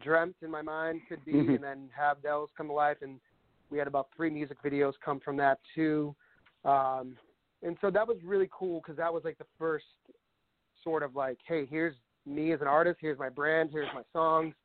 dreamt 0.01 0.35
in 0.41 0.51
my 0.51 0.61
mind 0.61 1.01
could 1.07 1.23
be, 1.23 1.33
Mhm. 1.33 1.55
and 1.55 1.63
then 1.63 1.89
have 1.89 2.21
those 2.21 2.49
come 2.57 2.67
to 2.67 2.73
life. 2.73 3.01
And 3.01 3.21
we 3.69 3.77
had 3.77 3.87
about 3.87 4.11
three 4.15 4.29
music 4.29 4.61
videos 4.61 4.99
come 4.99 5.19
from 5.19 5.37
that 5.37 5.59
too. 5.73 6.15
Um, 6.63 7.17
and 7.61 7.77
so 7.79 7.89
that 7.91 8.07
was 8.07 8.21
really 8.23 8.49
cool 8.51 8.79
because 8.81 8.97
that 8.97 9.13
was 9.13 9.23
like 9.23 9.37
the 9.37 9.45
first 9.57 9.85
sort 10.83 11.03
of 11.03 11.15
like, 11.15 11.39
hey, 11.45 11.65
here's 11.65 11.95
me 12.25 12.51
as 12.51 12.61
an 12.61 12.67
artist, 12.67 12.99
here's 12.99 13.19
my 13.19 13.29
brand, 13.29 13.69
here's 13.71 13.93
my 13.93 14.03
songs, 14.11 14.55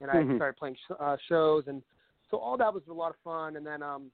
and 0.00 0.10
I 0.10 0.16
Mhm. 0.16 0.36
started 0.36 0.56
playing 0.56 0.76
sh- 0.76 0.92
uh, 0.98 1.16
shows, 1.28 1.66
and 1.68 1.82
so 2.30 2.38
all 2.38 2.56
that 2.56 2.72
was 2.72 2.86
a 2.88 2.92
lot 2.92 3.10
of 3.10 3.16
fun. 3.18 3.56
And 3.56 3.66
then, 3.66 3.82
um, 3.82 4.10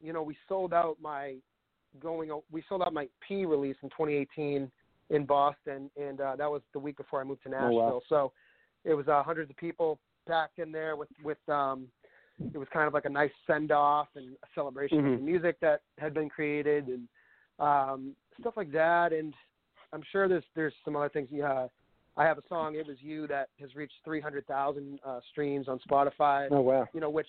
you 0.00 0.12
know, 0.12 0.22
we 0.22 0.36
sold 0.48 0.72
out 0.72 1.00
my 1.00 1.36
going, 1.98 2.30
we 2.50 2.62
sold 2.62 2.82
out 2.82 2.92
my 2.92 3.04
EP 3.04 3.44
release 3.46 3.76
in 3.82 3.88
2018 3.90 4.70
in 5.10 5.24
Boston, 5.24 5.90
and 5.96 6.20
uh, 6.20 6.36
that 6.36 6.50
was 6.50 6.62
the 6.72 6.78
week 6.78 6.96
before 6.96 7.20
I 7.20 7.24
moved 7.24 7.42
to 7.44 7.48
Oh, 7.48 7.52
Nashville. 7.52 7.76
wow. 7.76 8.02
So 8.08 8.32
it 8.84 8.94
was 8.94 9.08
uh, 9.08 9.22
hundreds 9.22 9.50
of 9.50 9.56
people 9.56 9.98
packed 10.26 10.58
in 10.58 10.72
there 10.72 10.96
with 10.96 11.08
with 11.22 11.38
um, 11.48 11.90
it 12.52 12.58
was 12.58 12.68
kind 12.68 12.86
of 12.86 12.92
like 12.94 13.06
a 13.06 13.10
nice 13.10 13.32
send 13.46 13.72
off 13.72 14.08
and 14.14 14.36
a 14.42 14.46
celebration 14.54 14.98
Mhm. 14.98 15.12
of 15.14 15.20
the 15.20 15.24
music 15.24 15.58
that 15.60 15.82
had 15.98 16.12
been 16.12 16.28
created 16.28 16.88
and 16.88 17.08
um, 17.58 18.14
stuff 18.40 18.56
like 18.56 18.70
that. 18.72 19.12
And 19.12 19.34
I'm 19.92 20.02
sure 20.02 20.28
there's 20.28 20.44
there's 20.54 20.74
some 20.84 20.96
other 20.96 21.08
things. 21.08 21.30
Yeah, 21.30 21.68
I 22.16 22.24
have 22.24 22.38
a 22.38 22.42
song, 22.48 22.76
"It 22.76 22.86
Was 22.86 22.96
You," 23.00 23.26
that 23.28 23.48
has 23.60 23.74
reached 23.74 23.94
300,000 24.04 25.00
uh, 25.04 25.20
streams 25.30 25.68
on 25.68 25.78
Spotify. 25.88 26.48
Oh 26.50 26.60
wow. 26.60 26.88
You 26.92 27.00
know, 27.00 27.10
which 27.10 27.28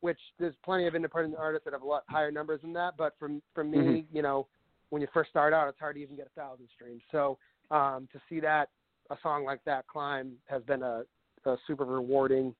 which 0.00 0.18
there's 0.38 0.54
plenty 0.64 0.86
of 0.86 0.94
independent 0.94 1.36
artists 1.38 1.64
that 1.64 1.72
have 1.72 1.82
a 1.82 1.86
lot 1.86 2.02
higher 2.08 2.30
numbers 2.30 2.60
than 2.60 2.72
that. 2.74 2.96
But 2.96 3.14
for 3.18 3.30
for 3.54 3.64
me, 3.64 3.78
Mhm. 3.78 4.06
you 4.12 4.22
know, 4.22 4.48
when 4.90 5.00
you 5.02 5.08
first 5.12 5.30
start 5.30 5.52
out, 5.52 5.68
it's 5.68 5.78
hard 5.78 5.96
to 5.96 6.02
even 6.02 6.16
get 6.16 6.26
a 6.26 6.40
thousand 6.40 6.68
streams. 6.74 7.02
So 7.10 7.38
um, 7.70 8.08
to 8.12 8.20
see 8.28 8.40
that 8.40 8.70
a 9.10 9.16
song 9.22 9.44
like 9.44 9.62
that 9.64 9.86
climb 9.86 10.32
has 10.46 10.62
been 10.64 10.82
a, 10.82 11.04
a 11.44 11.56
super 11.66 11.84
rewarding 11.84 12.54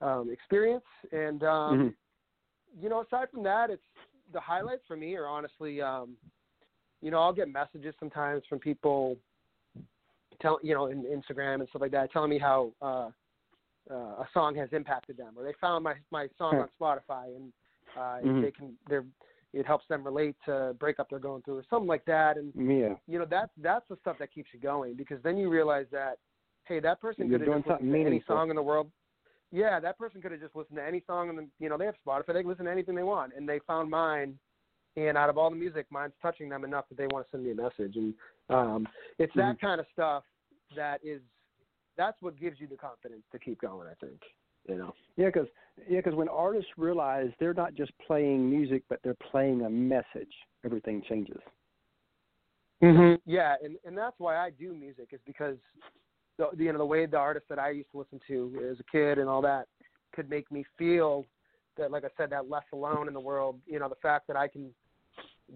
um, 0.00 0.30
experience. 0.30 0.84
And 1.12 1.42
um, 1.42 1.78
Mhm. 1.78 1.94
you 2.80 2.88
know, 2.88 3.00
aside 3.02 3.30
from 3.30 3.42
that, 3.44 3.70
it's 3.70 3.82
the 4.32 4.40
highlights 4.40 4.82
for 4.86 4.96
me 4.96 5.16
are 5.16 5.26
honestly, 5.26 5.80
um, 5.80 6.16
you 7.00 7.10
know, 7.10 7.18
I'll 7.18 7.32
get 7.32 7.48
messages 7.48 7.94
sometimes 7.98 8.42
from 8.48 8.58
people, 8.58 9.16
tell 10.40 10.58
you 10.62 10.74
know, 10.74 10.86
in 10.86 11.04
Instagram 11.04 11.60
and 11.60 11.68
stuff 11.68 11.82
like 11.82 11.92
that, 11.92 12.12
telling 12.12 12.30
me 12.30 12.38
how 12.38 12.72
uh, 12.82 13.10
uh, 13.90 13.94
a 13.94 14.28
song 14.32 14.54
has 14.56 14.68
impacted 14.72 15.16
them, 15.16 15.34
or 15.36 15.44
they 15.44 15.54
found 15.60 15.84
my 15.84 15.94
my 16.10 16.28
song 16.36 16.60
on 16.60 16.68
Spotify 16.80 17.34
and 17.36 17.52
uh, 17.96 18.18
Mhm. 18.22 18.42
they 18.42 18.50
can 18.50 18.76
they're 18.88 19.04
it 19.54 19.66
helps 19.66 19.86
them 19.88 20.04
relate 20.04 20.36
to 20.44 20.76
breakup 20.78 21.08
they're 21.08 21.18
going 21.18 21.42
through 21.42 21.56
or 21.56 21.64
something 21.70 21.88
like 21.88 22.04
that. 22.04 22.36
And 22.36 22.52
Yeah. 22.54 22.96
you 23.06 23.18
know, 23.18 23.24
that's 23.24 23.52
that's 23.58 23.86
the 23.88 23.96
stuff 23.96 24.18
that 24.18 24.32
keeps 24.32 24.52
you 24.52 24.60
going 24.60 24.94
because 24.94 25.22
then 25.22 25.36
you 25.38 25.48
realize 25.48 25.86
that 25.90 26.18
hey, 26.64 26.80
that 26.80 27.00
person 27.00 27.26
You're 27.26 27.38
could 27.38 27.48
have 27.48 27.56
just 27.56 27.66
listened 27.66 27.92
to 27.92 28.06
any 28.06 28.22
song 28.26 28.50
in 28.50 28.56
the 28.56 28.62
world. 28.62 28.90
Yeah, 29.50 29.80
that 29.80 29.96
person 29.96 30.20
could 30.20 30.32
have 30.32 30.40
just 30.40 30.54
listened 30.54 30.76
to 30.76 30.84
any 30.84 31.02
song, 31.06 31.30
and 31.30 31.48
you 31.58 31.70
know 31.70 31.78
they 31.78 31.86
have 31.86 31.94
Spotify. 32.06 32.34
They 32.34 32.42
can 32.42 32.48
listen 32.48 32.66
to 32.66 32.70
anything 32.70 32.94
they 32.94 33.02
want, 33.02 33.32
and 33.34 33.48
they 33.48 33.60
found 33.66 33.90
mine. 33.90 34.38
And 34.96 35.16
out 35.16 35.30
of 35.30 35.38
all 35.38 35.48
the 35.48 35.56
music, 35.56 35.86
mine's 35.90 36.12
touching 36.20 36.48
them 36.48 36.64
enough 36.64 36.86
that 36.88 36.98
they 36.98 37.06
want 37.06 37.24
to 37.24 37.30
send 37.30 37.44
me 37.44 37.52
a 37.52 37.54
message. 37.54 37.96
And 37.96 38.14
um, 38.50 38.86
it's 39.18 39.32
that 39.36 39.56
Mm-hmm. 39.56 39.66
kind 39.66 39.80
of 39.80 39.86
stuff 39.92 40.24
that 40.76 41.00
is 41.04 41.20
that's 41.96 42.20
what 42.22 42.38
gives 42.38 42.60
you 42.60 42.66
the 42.66 42.76
confidence 42.76 43.22
to 43.32 43.38
keep 43.38 43.60
going. 43.60 43.88
I 43.88 43.94
think 44.04 44.20
you 44.68 44.76
know. 44.76 44.94
Yeah, 45.16 45.26
because 45.26 45.48
yeah, 45.88 46.00
'cause 46.00 46.14
when 46.14 46.28
artists 46.28 46.70
realize 46.76 47.30
they're 47.40 47.54
not 47.54 47.74
just 47.74 47.92
playing 48.06 48.48
music, 48.48 48.82
but 48.88 49.00
they're 49.02 49.16
playing 49.30 49.62
a 49.62 49.70
message, 49.70 50.32
everything 50.64 51.02
changes. 51.08 51.40
Mm-hmm. 52.82 53.16
Yeah, 53.30 53.56
and 53.62 53.76
and 53.84 53.96
that's 53.96 54.14
why 54.18 54.36
I 54.36 54.50
do 54.50 54.72
music 54.72 55.08
is 55.12 55.20
because 55.26 55.56
the 56.38 56.50
you 56.56 56.72
know 56.72 56.78
the 56.78 56.86
way 56.86 57.06
the 57.06 57.16
artists 57.16 57.48
that 57.48 57.58
I 57.58 57.70
used 57.70 57.90
to 57.92 57.98
listen 57.98 58.20
to 58.28 58.68
as 58.70 58.78
a 58.78 58.84
kid 58.90 59.18
and 59.18 59.28
all 59.28 59.42
that 59.42 59.66
could 60.14 60.30
make 60.30 60.50
me 60.52 60.64
feel 60.76 61.24
that 61.76 61.90
like 61.90 62.04
I 62.04 62.08
said 62.16 62.30
that 62.30 62.48
less 62.48 62.64
alone 62.72 63.08
in 63.08 63.14
the 63.14 63.20
world. 63.20 63.58
You 63.66 63.80
know 63.80 63.88
the 63.88 63.96
fact 63.96 64.28
that 64.28 64.36
I 64.36 64.46
can 64.48 64.72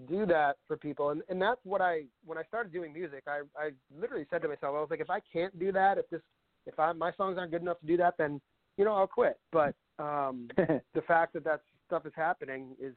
do 0.08 0.24
that 0.26 0.56
for 0.66 0.76
people 0.76 1.10
and 1.10 1.22
and 1.28 1.40
that's 1.40 1.60
what 1.64 1.80
I 1.80 2.04
when 2.24 2.38
I 2.38 2.42
started 2.44 2.72
doing 2.72 2.92
music 2.92 3.24
I 3.26 3.40
I 3.56 3.70
literally 3.94 4.26
said 4.30 4.42
to 4.42 4.48
myself 4.48 4.74
I 4.76 4.80
was 4.80 4.88
like 4.90 5.00
if 5.00 5.10
I 5.10 5.20
can't 5.32 5.56
do 5.58 5.70
that 5.72 5.98
if 5.98 6.08
this 6.08 6.22
if 6.66 6.78
I 6.78 6.92
my 6.92 7.12
songs 7.12 7.36
aren't 7.38 7.52
good 7.52 7.62
enough 7.62 7.80
to 7.80 7.86
do 7.86 7.96
that 7.98 8.14
then 8.18 8.40
you 8.76 8.84
know 8.84 8.94
I'll 8.94 9.06
quit. 9.06 9.38
But 9.50 9.74
um 9.98 10.48
the 10.56 11.02
fact 11.06 11.34
that 11.34 11.44
that 11.44 11.60
stuff 11.86 12.06
is 12.06 12.12
happening 12.16 12.74
is 12.80 12.94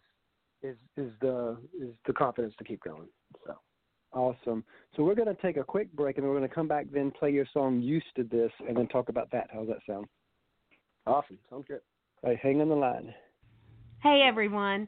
is 0.64 0.78
is 0.98 1.12
the 1.22 1.58
is 1.80 1.90
the 2.08 2.14
confidence 2.14 2.54
to 2.58 2.64
keep 2.64 2.82
going. 2.84 3.08
So. 3.46 3.56
awesome. 4.14 4.64
So 4.96 5.04
we're 5.04 5.16
going 5.16 5.34
to 5.34 5.42
take 5.42 5.58
a 5.58 5.64
quick 5.64 5.92
break, 5.94 6.18
and 6.18 6.26
we're 6.26 6.38
going 6.38 6.48
to 6.48 6.54
come 6.54 6.68
back 6.68 6.86
then 6.94 7.12
play 7.12 7.32
your 7.32 7.46
song 7.54 7.82
"Used 7.82 8.08
to 8.16 8.24
This," 8.24 8.52
and 8.68 8.76
then 8.76 8.88
talk 8.88 9.10
about 9.10 9.30
that. 9.32 9.50
How's 9.54 9.68
that 9.68 9.80
sound? 9.88 10.08
Awesome. 11.06 11.38
Sounds 11.50 11.66
good. 11.68 11.82
Hey, 12.24 12.40
hang 12.42 12.62
on 12.62 12.70
the 12.70 12.76
line. 12.76 13.14
Hey 14.02 14.22
everyone, 14.22 14.88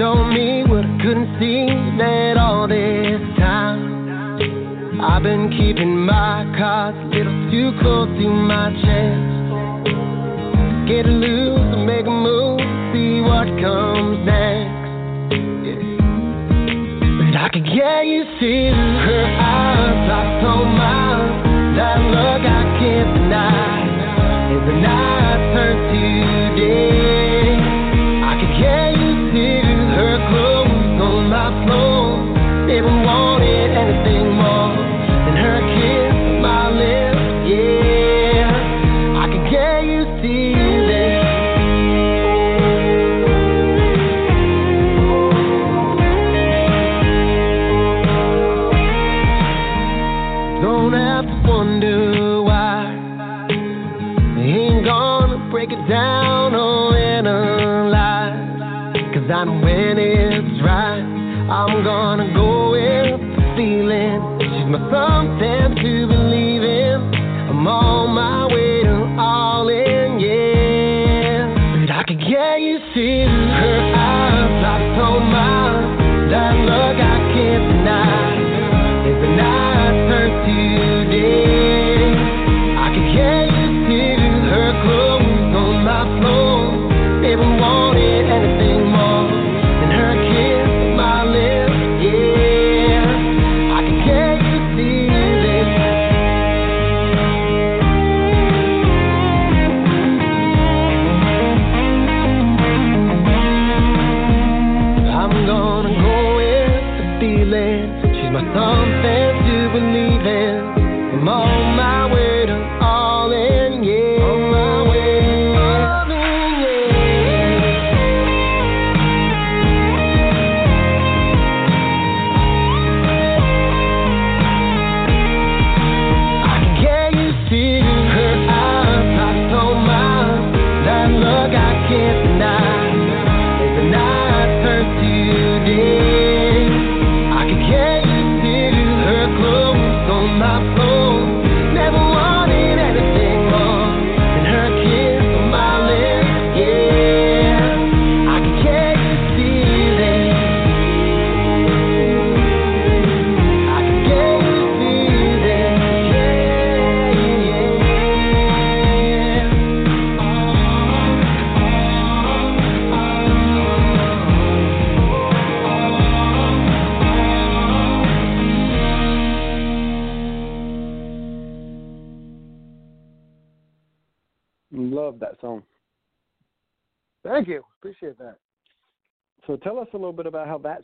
Showed 0.00 0.32
me 0.32 0.64
what 0.64 0.82
I 0.82 0.96
couldn't 1.02 1.28
see 1.38 1.66
that 2.00 2.38
all 2.38 2.66
this 2.66 3.20
time. 3.36 4.98
I've 4.98 5.22
been 5.22 5.50
keeping 5.50 5.94
my 6.06 6.50
cards 6.56 6.96
a 6.96 7.06
little 7.12 7.50
too 7.50 7.76
close 7.82 8.08
to 8.08 8.28
my 8.30 8.72
chest. 8.80 9.28
Get 10.88 11.04
loose 11.04 11.84
make 11.84 12.06
a 12.06 12.10
move, 12.10 12.60
see 12.94 13.20
what 13.20 13.44
comes 13.60 14.24
next. 14.24 15.36
Yeah. 15.68 15.84
But 17.20 17.36
I 17.36 17.48
can 17.52 17.64
get 17.68 18.06
you 18.08 18.24
see 18.40 18.72
her 18.72 19.26
eyes, 19.36 20.08
I 20.16 20.40
so 20.40 20.64
mine. 20.64 21.76
That 21.76 22.00
look 22.08 22.42
I 22.48 22.62
can't 22.80 23.18
deny. 23.18 23.69
On 31.60 31.68
my 31.68 31.74
floor. 31.74 32.66
Never 32.66 33.29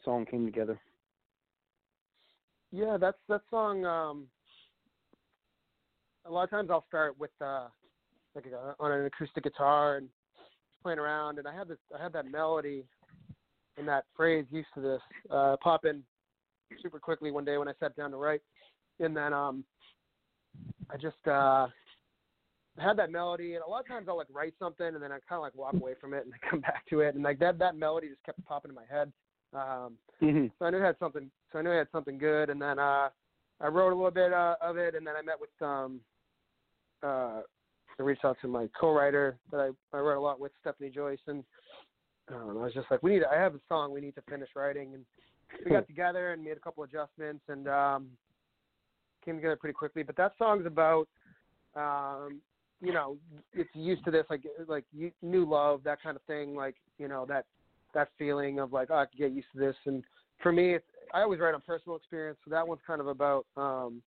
song 0.06 0.24
came 0.24 0.46
together. 0.46 0.80
Yeah, 2.72 2.96
that's 2.98 3.18
that 3.28 3.42
song. 3.50 3.84
Um, 3.84 4.26
a 6.24 6.30
lot 6.30 6.44
of 6.44 6.50
times 6.50 6.70
I'll 6.70 6.86
start 6.88 7.18
with 7.18 7.30
uh, 7.42 7.66
like 8.34 8.46
a, 8.46 8.74
on 8.80 8.92
an 8.92 9.04
acoustic 9.04 9.44
guitar 9.44 9.96
and 9.96 10.08
playing 10.82 10.98
around, 10.98 11.38
and 11.38 11.46
I 11.46 11.54
had 11.54 11.68
this, 11.68 11.78
I 11.96 12.02
had 12.02 12.12
that 12.14 12.30
melody 12.30 12.84
and 13.76 13.86
that 13.86 14.04
phrase 14.16 14.46
used 14.50 14.68
to 14.74 14.80
this 14.80 15.00
uh, 15.30 15.56
pop 15.62 15.84
in 15.84 16.02
super 16.82 16.98
quickly 16.98 17.30
one 17.30 17.44
day 17.44 17.58
when 17.58 17.68
I 17.68 17.72
sat 17.78 17.94
down 17.96 18.10
to 18.12 18.16
write, 18.16 18.40
and 19.00 19.16
then 19.16 19.34
um, 19.34 19.64
I 20.90 20.96
just 20.96 21.26
uh, 21.26 21.66
had 22.78 22.96
that 22.96 23.10
melody, 23.10 23.54
and 23.54 23.62
a 23.62 23.68
lot 23.68 23.80
of 23.80 23.88
times 23.88 24.06
I'll 24.08 24.16
like 24.16 24.28
write 24.32 24.54
something 24.58 24.86
and 24.86 25.02
then 25.02 25.12
I 25.12 25.18
kind 25.28 25.38
of 25.38 25.42
like 25.42 25.54
walk 25.54 25.74
away 25.74 25.94
from 26.00 26.14
it 26.14 26.24
and 26.24 26.32
then 26.32 26.40
come 26.50 26.60
back 26.60 26.86
to 26.90 27.00
it, 27.00 27.14
and 27.14 27.22
like 27.22 27.38
that 27.40 27.58
that 27.58 27.76
melody 27.76 28.08
just 28.08 28.24
kept 28.24 28.44
popping 28.44 28.70
in 28.70 28.74
my 28.74 28.84
head. 28.90 29.12
Um, 29.56 29.98
Mm-hmm. 30.22 30.46
so 30.58 30.64
I 30.64 30.70
knew 30.70 30.78
it 30.78 30.82
had 30.82 30.98
something. 30.98 31.30
So 31.52 31.58
I 31.58 31.62
knew 31.62 31.70
it 31.70 31.78
had 31.78 31.88
something 31.92 32.16
good, 32.18 32.48
and 32.48 32.60
then 32.60 32.78
uh, 32.78 33.08
I 33.60 33.66
wrote 33.68 33.92
a 33.92 33.96
little 33.96 34.10
bit 34.10 34.32
uh, 34.32 34.56
of 34.62 34.78
it, 34.78 34.94
and 34.94 35.06
then 35.06 35.14
I 35.14 35.22
met 35.22 35.36
with 35.38 35.50
um, 35.60 36.00
uh, 37.02 37.42
I 37.98 38.02
reached 38.02 38.24
out 38.24 38.36
to 38.42 38.48
my 38.48 38.68
co-writer 38.78 39.38
that 39.50 39.60
I, 39.60 39.96
I 39.96 40.00
wrote 40.00 40.18
a 40.18 40.20
lot 40.20 40.40
with, 40.40 40.52
Stephanie 40.60 40.90
Joyce, 40.90 41.18
and 41.26 41.44
um, 42.28 42.58
I 42.58 42.64
was 42.64 42.72
just 42.74 42.86
like, 42.90 43.02
we 43.02 43.12
need. 43.12 43.24
I 43.24 43.38
have 43.38 43.54
a 43.54 43.60
song 43.68 43.92
we 43.92 44.00
need 44.00 44.14
to 44.14 44.22
finish 44.28 44.48
writing, 44.56 44.94
and 44.94 45.04
we 45.64 45.70
got 45.70 45.86
together 45.86 46.32
and 46.32 46.42
made 46.42 46.56
a 46.56 46.60
couple 46.60 46.82
adjustments, 46.82 47.44
and 47.48 47.68
um, 47.68 48.06
came 49.24 49.36
together 49.36 49.56
pretty 49.56 49.74
quickly. 49.74 50.02
But 50.02 50.16
that 50.16 50.32
song's 50.38 50.66
about 50.66 51.08
um, 51.74 52.40
you 52.82 52.92
know 52.92 53.18
it's 53.52 53.70
used 53.74 54.04
to 54.06 54.10
this 54.10 54.24
like 54.30 54.42
like 54.66 54.84
new 55.22 55.48
love 55.48 55.82
that 55.84 56.02
kind 56.02 56.16
of 56.16 56.22
thing 56.22 56.54
like 56.54 56.74
you 56.98 57.08
know 57.08 57.24
that 57.26 57.44
that 57.94 58.08
feeling 58.18 58.58
of 58.58 58.72
like 58.72 58.88
oh, 58.90 58.96
I 58.96 59.06
can 59.06 59.18
get 59.18 59.32
used 59.32 59.48
to 59.54 59.58
this. 59.58 59.76
And 59.86 60.02
for 60.42 60.52
me 60.52 60.74
it's, 60.74 60.84
I 61.14 61.22
always 61.22 61.40
write 61.40 61.54
on 61.54 61.62
personal 61.66 61.96
experience 61.96 62.38
so 62.44 62.50
that 62.50 62.66
one's 62.66 62.80
kind 62.86 63.00
of 63.00 63.06
about 63.06 63.46
um 63.56 64.02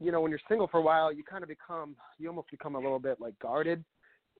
you 0.00 0.12
know 0.12 0.20
when 0.20 0.30
you're 0.30 0.40
single 0.48 0.68
for 0.68 0.78
a 0.78 0.82
while 0.82 1.12
you 1.12 1.22
kind 1.24 1.42
of 1.42 1.48
become 1.48 1.96
you 2.18 2.28
almost 2.28 2.50
become 2.50 2.74
a 2.74 2.80
little 2.80 2.98
bit 2.98 3.20
like 3.20 3.38
guarded. 3.38 3.84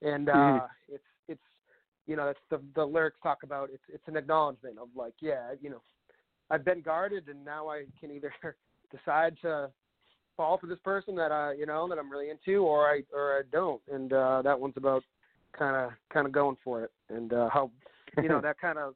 And 0.03 0.29
uh 0.29 0.35
Mhm. 0.35 0.63
it's 0.89 1.05
it's 1.29 1.41
you 2.07 2.17
know 2.17 2.27
that's 2.27 2.39
the 2.51 2.61
the 2.75 2.85
lyrics 2.85 3.19
talk 3.23 3.43
about 3.43 3.71
it's 3.73 3.83
it's 3.93 4.07
an 4.09 4.17
acknowledgement 4.17 4.79
of 4.79 4.89
like 4.95 5.15
yeah 5.21 5.53
you 5.61 5.71
know 5.71 5.83
I've 6.51 6.65
been 6.65 6.81
guarded 6.81 7.29
and 7.29 7.45
now 7.45 7.69
I 7.69 7.85
can 8.01 8.11
either 8.11 8.33
decide 8.91 9.37
to 9.43 9.71
fall 10.37 10.57
for 10.57 10.67
this 10.67 10.79
person 10.85 11.15
that 11.17 11.33
I 11.33 11.53
you 11.53 11.67
know 11.67 11.89
that 11.89 11.99
I'm 11.99 12.11
really 12.11 12.31
into 12.31 12.63
or 12.63 12.89
I 12.89 13.03
or 13.13 13.39
I 13.39 13.43
don't. 13.53 13.83
And 13.93 14.13
uh 14.13 14.43
that 14.43 14.59
one's 14.59 14.77
about 14.77 15.03
kind 15.59 15.77
of 15.77 15.91
kind 16.13 16.27
of 16.27 16.33
going 16.33 16.57
for 16.65 16.85
it 16.85 16.91
and 17.11 17.33
uh 17.33 17.49
how 17.51 17.71
you 18.23 18.29
know 18.29 18.41
that 18.43 18.59
kind 18.59 18.79
of 18.79 18.95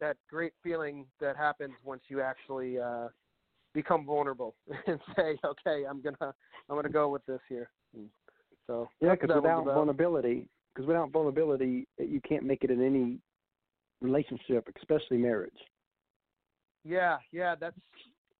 that 0.00 0.16
great 0.30 0.52
feeling 0.62 1.06
that 1.20 1.36
happens 1.36 1.74
once 1.84 2.02
you 2.08 2.20
actually 2.20 2.78
uh 2.78 3.08
become 3.74 4.04
vulnerable 4.04 4.54
and 4.86 4.98
say 5.16 5.38
okay 5.44 5.84
I'm 5.88 6.00
going 6.00 6.16
to 6.20 6.32
I'm 6.68 6.82
to 6.82 6.88
go 6.88 7.08
with 7.08 7.24
this 7.26 7.40
here 7.48 7.70
and 7.94 8.08
so 8.68 8.88
yeah, 9.00 9.14
because 9.14 9.34
without 9.34 9.64
vulnerability, 9.64 10.46
because 10.74 10.86
without 10.86 11.10
vulnerability, 11.10 11.88
you 11.98 12.20
can't 12.28 12.44
make 12.44 12.62
it 12.62 12.70
in 12.70 12.84
any 12.84 13.18
relationship, 14.00 14.68
especially 14.76 15.16
marriage. 15.16 15.50
Yeah, 16.84 17.16
yeah, 17.32 17.54
that's 17.58 17.80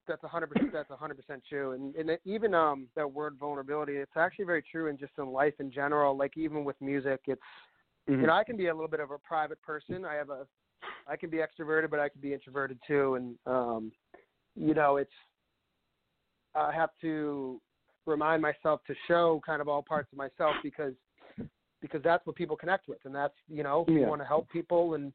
that's 0.07 0.23
a 0.23 0.29
hundred 0.29 0.51
percent 0.51 0.73
that's 0.73 0.91
a 0.91 0.97
hundred 0.97 1.17
percent 1.17 1.43
true, 1.49 1.73
and 1.73 1.95
and 1.97 2.19
even 2.25 2.55
um 2.55 2.89
that 2.95 3.11
word 3.11 3.37
vulnerability, 3.41 3.97
it's 3.97 4.17
actually 4.17 4.45
very 4.45 4.63
true 4.71 4.89
and 4.89 4.99
just 4.99 5.13
in 5.19 5.27
life 5.27 5.55
in 5.59 5.73
general. 5.73 6.17
Like 6.17 6.37
even 6.37 6.63
with 6.63 6.77
music, 6.81 7.21
it's 7.27 7.41
Mhm. 8.09 8.21
you 8.21 8.27
know 8.27 8.33
I 8.33 8.45
can 8.45 8.57
be 8.57 8.67
a 8.69 8.75
little 8.75 8.89
bit 8.89 9.01
of 9.01 9.11
a 9.11 9.19
private 9.19 9.61
person. 9.63 10.05
I 10.05 10.15
have 10.15 10.31
a 10.31 10.47
I 11.07 11.17
can 11.17 11.31
be 11.31 11.39
extroverted, 11.39 11.91
but 11.91 12.01
I 12.01 12.09
can 12.09 12.21
be 12.21 12.33
introverted 12.33 12.79
too, 12.87 13.15
and 13.15 13.39
um 13.47 13.93
you 14.55 14.75
know 14.75 14.97
it's 14.97 15.13
I 16.55 16.73
have 16.73 16.91
to 17.03 17.61
remind 18.07 18.41
myself 18.43 18.81
to 18.87 18.95
show 19.07 19.41
kind 19.45 19.61
of 19.61 19.69
all 19.69 19.83
parts 19.83 20.11
of 20.13 20.19
myself 20.19 20.57
because 20.63 20.95
because 21.81 22.03
that's 22.03 22.27
what 22.27 22.35
people 22.35 22.57
connect 22.57 22.89
with, 22.89 22.99
and 23.05 23.15
that's 23.15 23.35
you 23.49 23.63
know 23.63 23.85
you 23.89 24.07
want 24.09 24.21
to 24.21 24.27
help 24.27 24.49
people 24.51 24.95
and 24.95 25.13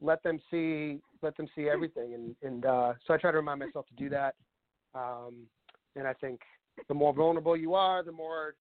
let 0.00 0.22
them 0.22 0.38
see 0.50 1.00
let 1.22 1.36
them 1.36 1.48
see 1.54 1.68
everything. 1.68 2.14
And 2.14 2.36
and 2.42 2.64
uh 2.66 2.94
so 3.06 3.14
I 3.14 3.16
try 3.16 3.30
to 3.30 3.36
remind 3.36 3.60
myself 3.60 3.86
to 3.88 3.94
do 3.94 4.08
that. 4.10 4.34
Um 4.94 5.46
and 5.96 6.06
I 6.06 6.12
think 6.12 6.40
the 6.88 6.94
more 6.94 7.12
vulnerable 7.12 7.56
you 7.56 7.74
are 7.74 8.02
the 8.02 8.12
more 8.12 8.54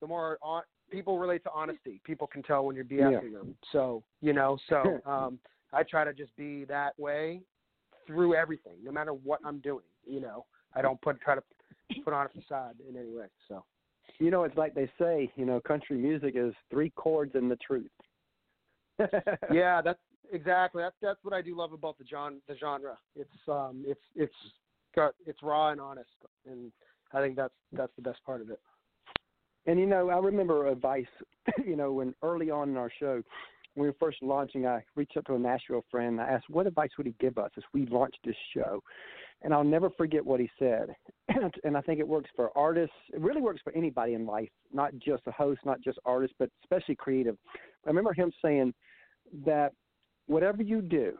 the 0.00 0.06
more 0.06 0.38
on, 0.42 0.62
people 0.90 1.18
relate 1.18 1.42
to 1.44 1.50
honesty 1.52 2.00
people 2.04 2.26
can 2.26 2.42
tell 2.42 2.64
when 2.64 2.76
you're 2.76 2.84
BSing 2.84 3.32
them 3.32 3.54
so 3.72 4.02
you 4.20 4.32
know 4.32 4.58
so 4.68 5.00
um 5.06 5.38
I 5.72 5.82
try 5.82 6.04
to 6.04 6.12
just 6.12 6.34
be 6.36 6.64
that 6.64 6.98
way 6.98 7.42
through 8.06 8.34
everything 8.34 8.76
no 8.82 8.92
matter 8.92 9.12
what 9.12 9.40
I'm 9.44 9.58
doing 9.58 9.84
you 10.06 10.20
know 10.20 10.46
I 10.74 10.82
don't 10.82 11.00
put 11.00 11.20
try 11.20 11.34
to 11.34 11.42
put 12.04 12.12
on 12.12 12.26
a 12.26 12.28
facade 12.28 12.76
in 12.88 12.96
any 12.96 13.10
way 13.10 13.26
so 13.48 13.64
You 14.20 14.30
know, 14.30 14.44
it's 14.44 14.56
like 14.56 14.74
they 14.74 14.90
say, 14.98 15.30
you 15.36 15.44
know, 15.44 15.60
country 15.60 15.96
music 15.96 16.34
is 16.34 16.52
three 16.70 16.90
chords 16.90 17.34
and 17.34 17.50
the 17.50 17.56
truth. 17.56 17.90
yeah, 19.52 19.80
that's 19.80 20.00
exactly 20.32 20.82
that's 20.82 20.96
that's 21.00 21.22
what 21.22 21.32
I 21.32 21.40
do 21.40 21.56
love 21.56 21.72
about 21.72 21.98
the 21.98 22.04
genre. 22.04 22.38
The 22.48 22.56
genre. 22.56 22.98
It's 23.14 23.30
um 23.46 23.84
it's 23.86 24.00
it's 24.16 24.34
got 24.94 25.14
it's 25.24 25.42
raw 25.42 25.70
and 25.70 25.80
honest, 25.80 26.10
and 26.46 26.72
I 27.12 27.20
think 27.20 27.36
that's 27.36 27.54
that's 27.72 27.92
the 27.96 28.02
best 28.02 28.24
part 28.24 28.40
of 28.40 28.50
it. 28.50 28.60
And 29.68 29.78
you 29.78 29.84
know, 29.84 30.08
I 30.08 30.18
remember 30.18 30.66
advice. 30.66 31.06
You 31.64 31.76
know, 31.76 31.92
when 31.92 32.14
early 32.22 32.50
on 32.50 32.68
in 32.68 32.76
our 32.76 32.90
show, 33.00 33.22
when 33.74 33.82
we 33.82 33.86
were 33.86 33.96
first 33.98 34.18
launching, 34.22 34.66
I 34.66 34.84
reached 34.96 35.16
out 35.16 35.24
to 35.26 35.34
a 35.34 35.38
Nashville 35.38 35.84
friend. 35.90 36.20
And 36.20 36.20
I 36.20 36.34
asked, 36.34 36.50
"What 36.50 36.66
advice 36.66 36.90
would 36.98 37.06
he 37.06 37.14
give 37.18 37.38
us 37.38 37.50
as 37.56 37.64
we 37.72 37.86
launched 37.86 38.18
this 38.22 38.36
show?" 38.54 38.82
And 39.40 39.54
I'll 39.54 39.64
never 39.64 39.88
forget 39.88 40.24
what 40.24 40.40
he 40.40 40.50
said. 40.58 40.94
and 41.64 41.74
I 41.74 41.80
think 41.80 42.00
it 42.00 42.08
works 42.08 42.28
for 42.36 42.56
artists. 42.56 42.94
It 43.14 43.20
really 43.20 43.40
works 43.40 43.62
for 43.64 43.74
anybody 43.74 44.12
in 44.12 44.26
life, 44.26 44.50
not 44.72 44.92
just 44.98 45.22
a 45.26 45.32
host, 45.32 45.60
not 45.64 45.80
just 45.80 45.98
artists, 46.04 46.36
but 46.38 46.50
especially 46.64 46.96
creative. 46.96 47.38
I 47.86 47.88
remember 47.88 48.12
him 48.12 48.30
saying 48.42 48.74
that 49.46 49.72
whatever 50.26 50.62
you 50.62 50.82
do, 50.82 51.16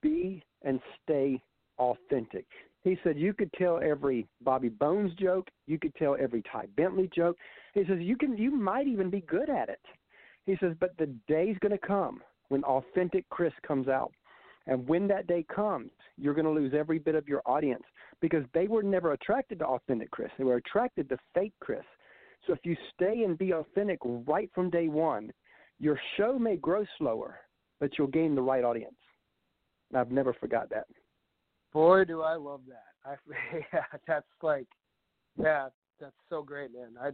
be 0.00 0.42
and 0.62 0.80
stay 1.02 1.42
authentic. 1.78 2.46
He 2.86 2.96
said 3.02 3.18
you 3.18 3.34
could 3.34 3.52
tell 3.54 3.80
every 3.82 4.28
Bobby 4.42 4.68
Bones 4.68 5.12
joke, 5.18 5.48
you 5.66 5.76
could 5.76 5.92
tell 5.96 6.16
every 6.20 6.40
Ty 6.42 6.66
Bentli 6.78 7.12
joke. 7.12 7.36
He 7.74 7.84
says 7.84 7.98
you 7.98 8.16
can 8.16 8.38
you 8.38 8.52
might 8.52 8.86
even 8.86 9.10
be 9.10 9.22
good 9.22 9.50
at 9.50 9.68
it. 9.68 9.80
He 10.44 10.56
says, 10.60 10.72
but 10.78 10.96
the 10.96 11.12
day's 11.26 11.56
gonna 11.60 11.78
come 11.78 12.22
when 12.48 12.62
authentic 12.62 13.28
Chris 13.28 13.52
comes 13.66 13.88
out. 13.88 14.12
And 14.68 14.86
when 14.86 15.08
that 15.08 15.26
day 15.26 15.44
comes, 15.52 15.90
you're 16.16 16.34
going 16.34 16.46
to 16.46 16.50
lose 16.50 16.74
every 16.76 16.98
bit 16.98 17.14
of 17.14 17.28
your 17.28 17.42
audience 17.44 17.82
because 18.20 18.44
they 18.52 18.68
were 18.68 18.82
never 18.82 19.12
attracted 19.12 19.60
to 19.60 19.66
authentic 19.66 20.10
Chris. 20.10 20.30
They 20.38 20.44
were 20.44 20.56
attracted 20.56 21.08
to 21.08 21.18
fake 21.34 21.54
Chris. 21.60 21.84
So 22.46 22.52
if 22.52 22.60
you 22.64 22.76
stay 22.94 23.22
and 23.24 23.38
be 23.38 23.52
authentic 23.52 23.98
right 24.04 24.50
from 24.54 24.70
day 24.70 24.88
one, 24.88 25.32
your 25.78 25.98
show 26.16 26.38
may 26.38 26.56
grow 26.56 26.84
slower, 26.98 27.36
but 27.80 27.90
you'll 27.96 28.08
gain 28.08 28.34
the 28.34 28.42
right 28.42 28.64
audience. 28.64 28.96
And 29.90 30.00
I've 30.00 30.10
never 30.10 30.32
forgot 30.32 30.68
that. 30.70 30.86
Boy, 31.72 32.04
do 32.04 32.22
I 32.22 32.34
love 32.36 32.60
that! 32.68 32.84
I 33.04 33.16
yeah, 33.72 33.82
that's 34.06 34.26
like 34.42 34.66
yeah, 35.38 35.68
that's 36.00 36.14
so 36.30 36.42
great, 36.42 36.72
man. 36.72 36.94
I 37.00 37.10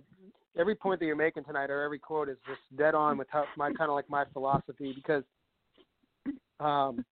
every 0.59 0.75
point 0.75 1.01
that 1.01 1.07
you're 1.07 1.17
making 1.17 1.45
tonight 1.45 1.71
or 1.71 1.83
every 1.83 1.99
quote 1.99 2.29
is 2.29 2.37
just 2.47 2.61
dead 2.77 2.95
on 2.95 3.19
with 3.19 3.29
how 3.31 3.47
my 3.57 3.73
kind 3.73 3.91
of 3.91 3.95
like 3.95 4.09
my 4.11 4.25
philosophy 4.33 4.93
because 4.95 5.25
um 6.61 7.05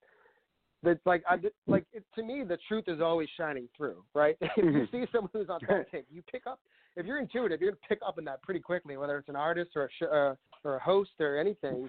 that's 0.82 1.00
like 1.04 1.22
I 1.28 1.36
like 1.66 1.84
it, 1.92 2.04
to 2.14 2.22
me 2.22 2.42
the 2.46 2.58
truth 2.68 2.84
is 2.86 3.00
always 3.00 3.28
shining 3.36 3.68
through, 3.76 4.02
right? 4.14 4.36
if 4.40 4.56
you 4.56 4.62
Mhm. 4.64 4.90
see 4.90 5.06
someone 5.12 5.30
who's 5.32 5.48
authentic, 5.48 6.06
you 6.10 6.22
pick 6.30 6.46
up. 6.46 6.60
If 6.96 7.06
you're 7.06 7.18
intuitive, 7.18 7.60
you're 7.60 7.72
gonna 7.72 7.80
pick 7.88 8.00
up 8.06 8.16
on 8.18 8.24
that 8.24 8.42
pretty 8.42 8.60
quickly, 8.60 8.96
whether 8.96 9.16
it's 9.18 9.28
an 9.28 9.36
artist 9.36 9.72
or 9.76 9.84
a 9.84 9.88
sh- 9.90 10.02
uh, 10.10 10.34
or 10.64 10.76
a 10.76 10.80
host 10.82 11.12
or 11.20 11.38
anything. 11.38 11.88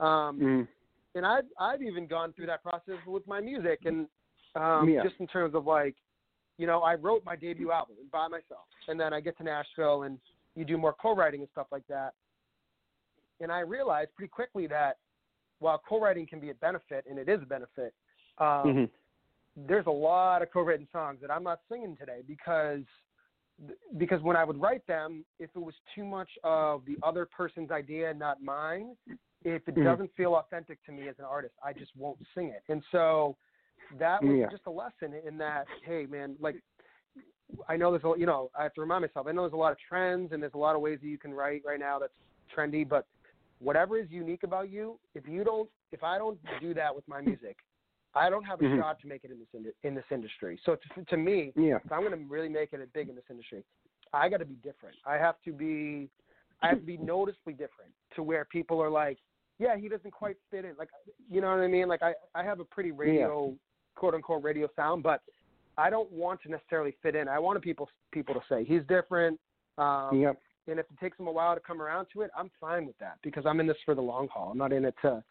Um, 0.00 0.38
Mm. 0.40 0.68
and 1.14 1.26
I've 1.26 1.44
I've 1.58 1.82
even 1.82 2.06
gone 2.06 2.32
through 2.32 2.46
that 2.46 2.62
process 2.62 2.96
with 3.06 3.26
my 3.26 3.40
music, 3.40 3.80
and 3.84 4.06
um, 4.54 4.88
Yeah. 4.88 5.02
just 5.02 5.16
in 5.20 5.26
terms 5.26 5.54
of 5.54 5.66
like, 5.66 5.96
you 6.58 6.66
know, 6.66 6.80
I 6.82 6.94
wrote 6.94 7.24
my 7.24 7.36
debut 7.36 7.72
album 7.72 7.96
by 8.12 8.28
myself, 8.28 8.66
and 8.88 8.98
then 8.98 9.12
I 9.12 9.20
get 9.20 9.36
to 9.38 9.44
Nashville, 9.44 10.02
and 10.02 10.18
you 10.54 10.64
do 10.64 10.76
more 10.76 10.94
co-writing 11.00 11.40
and 11.40 11.48
stuff 11.52 11.68
like 11.70 11.86
that. 11.88 12.12
And 13.40 13.50
I 13.50 13.60
realized 13.60 14.10
pretty 14.14 14.28
quickly 14.28 14.66
that 14.66 14.98
while 15.60 15.80
co-writing 15.88 16.26
can 16.26 16.40
be 16.40 16.50
a 16.50 16.54
benefit, 16.54 17.06
and 17.08 17.18
it 17.18 17.28
is 17.28 17.40
a 17.42 17.46
benefit, 17.46 17.94
um, 18.38 18.66
Mhm. 18.66 18.90
there's 19.56 19.86
a 19.86 19.90
lot 19.90 20.42
of 20.42 20.50
co-written 20.50 20.86
songs 20.92 21.20
that 21.20 21.30
I'm 21.30 21.42
not 21.42 21.60
singing 21.68 21.96
today 21.96 22.22
because 22.26 22.84
because 23.98 24.22
when 24.22 24.36
I 24.36 24.44
would 24.44 24.58
write 24.58 24.86
them, 24.86 25.24
if 25.38 25.50
it 25.54 25.58
was 25.58 25.74
too 25.94 26.04
much 26.04 26.30
of 26.44 26.82
the 26.86 26.96
other 27.02 27.26
person's 27.26 27.70
idea, 27.70 28.14
not 28.14 28.42
mine, 28.42 28.96
if 29.44 29.66
it 29.68 29.74
Mhm. 29.74 29.84
doesn't 29.84 30.14
feel 30.14 30.34
authentic 30.34 30.82
to 30.84 30.92
me 30.92 31.08
as 31.08 31.18
an 31.18 31.26
artist, 31.26 31.54
I 31.62 31.74
just 31.74 31.94
won't 31.94 32.18
sing 32.34 32.48
it. 32.48 32.62
And 32.68 32.82
so 32.90 33.36
that 33.98 34.22
was 34.22 34.36
Yeah. 34.36 34.48
just 34.50 34.66
a 34.66 34.70
lesson 34.70 35.14
in 35.26 35.36
that, 35.38 35.66
hey 35.82 36.06
man, 36.06 36.36
like 36.40 36.56
I 37.68 37.76
know 37.76 37.90
there's 37.90 38.04
a 38.04 38.18
you 38.18 38.26
know, 38.26 38.50
I 38.58 38.62
have 38.62 38.74
to 38.74 38.80
remind 38.80 39.02
myself, 39.02 39.26
I 39.26 39.32
know 39.32 39.42
there's 39.42 39.52
a 39.52 39.56
lot 39.56 39.72
of 39.72 39.78
trends 39.78 40.32
and 40.32 40.42
there's 40.42 40.54
a 40.54 40.58
lot 40.58 40.76
of 40.76 40.80
ways 40.82 40.98
that 41.00 41.08
you 41.08 41.18
can 41.18 41.34
write 41.34 41.62
right 41.64 41.80
now 41.80 41.98
that's 41.98 42.12
trendy, 42.54 42.88
but 42.88 43.06
whatever 43.58 43.98
is 43.98 44.10
unique 44.10 44.42
about 44.44 44.70
you, 44.70 44.98
if 45.14 45.26
you 45.26 45.44
don't 45.44 45.68
if 45.92 46.04
I 46.04 46.18
don't 46.18 46.38
do 46.60 46.72
that 46.74 46.94
with 46.94 47.06
my 47.08 47.20
music, 47.20 47.56
I 48.14 48.30
don't 48.30 48.44
have 48.44 48.60
a 48.60 48.64
Mhm. 48.64 48.78
shot 48.78 49.00
to 49.00 49.08
make 49.08 49.24
it 49.24 49.30
in 49.32 49.40
this 49.40 49.48
ind- 49.52 49.74
in 49.82 49.94
this 49.94 50.04
industry. 50.10 50.56
So 50.64 50.76
to, 50.76 51.04
to 51.04 51.16
me, 51.16 51.52
Yeah. 51.56 51.78
if 51.84 51.90
I'm 51.92 52.00
going 52.00 52.12
to 52.12 52.24
really 52.28 52.48
make 52.48 52.72
it 52.72 52.92
big 52.92 53.08
in 53.08 53.16
this 53.16 53.28
industry, 53.28 53.64
I 54.12 54.28
got 54.28 54.38
to 54.38 54.44
be 54.44 54.54
different. 54.56 54.96
I 55.04 55.16
have 55.18 55.40
to 55.42 55.52
be, 55.52 56.08
I 56.62 56.68
have 56.68 56.78
to 56.80 56.86
be 56.86 56.96
noticeably 56.98 57.54
different 57.54 57.92
to 58.14 58.22
where 58.22 58.44
people 58.44 58.80
are 58.82 58.90
like, 58.90 59.18
yeah, 59.58 59.76
he 59.76 59.88
doesn't 59.88 60.10
quite 60.12 60.36
fit 60.50 60.64
in. 60.64 60.76
Like, 60.76 60.90
you 61.28 61.40
know 61.40 61.50
what 61.50 61.60
I 61.60 61.66
mean? 61.66 61.88
Like, 61.88 62.02
I 62.02 62.14
I 62.34 62.42
have 62.44 62.60
a 62.60 62.64
pretty 62.64 62.92
radio, 62.92 63.56
quote 63.96 64.14
unquote, 64.14 64.42
radio 64.42 64.68
sound, 64.76 65.02
but 65.02 65.22
I 65.78 65.90
don't 65.90 66.10
want 66.12 66.42
to 66.42 66.50
necessarily 66.50 66.96
fit 67.02 67.14
in. 67.14 67.28
I 67.28 67.38
want 67.38 67.60
people 67.62 67.88
people 68.12 68.34
to 68.34 68.40
say 68.48 68.64
he's 68.64 68.82
different. 68.88 69.38
Um, 69.78 70.20
Yep. 70.20 70.38
and 70.66 70.78
if 70.78 70.86
it 70.90 70.98
takes 71.00 71.18
him 71.18 71.26
a 71.26 71.32
while 71.32 71.54
to 71.54 71.60
come 71.60 71.80
around 71.80 72.06
to 72.12 72.22
it, 72.22 72.30
I'm 72.36 72.50
fine 72.60 72.86
with 72.86 72.98
that 72.98 73.18
because 73.22 73.46
I'm 73.46 73.60
in 73.60 73.66
this 73.66 73.78
for 73.84 73.94
the 73.94 74.02
long 74.02 74.28
haul. 74.28 74.50
I'm 74.52 74.58
not 74.58 74.72
in 74.72 74.84
it 74.84 74.94
to 75.02 75.22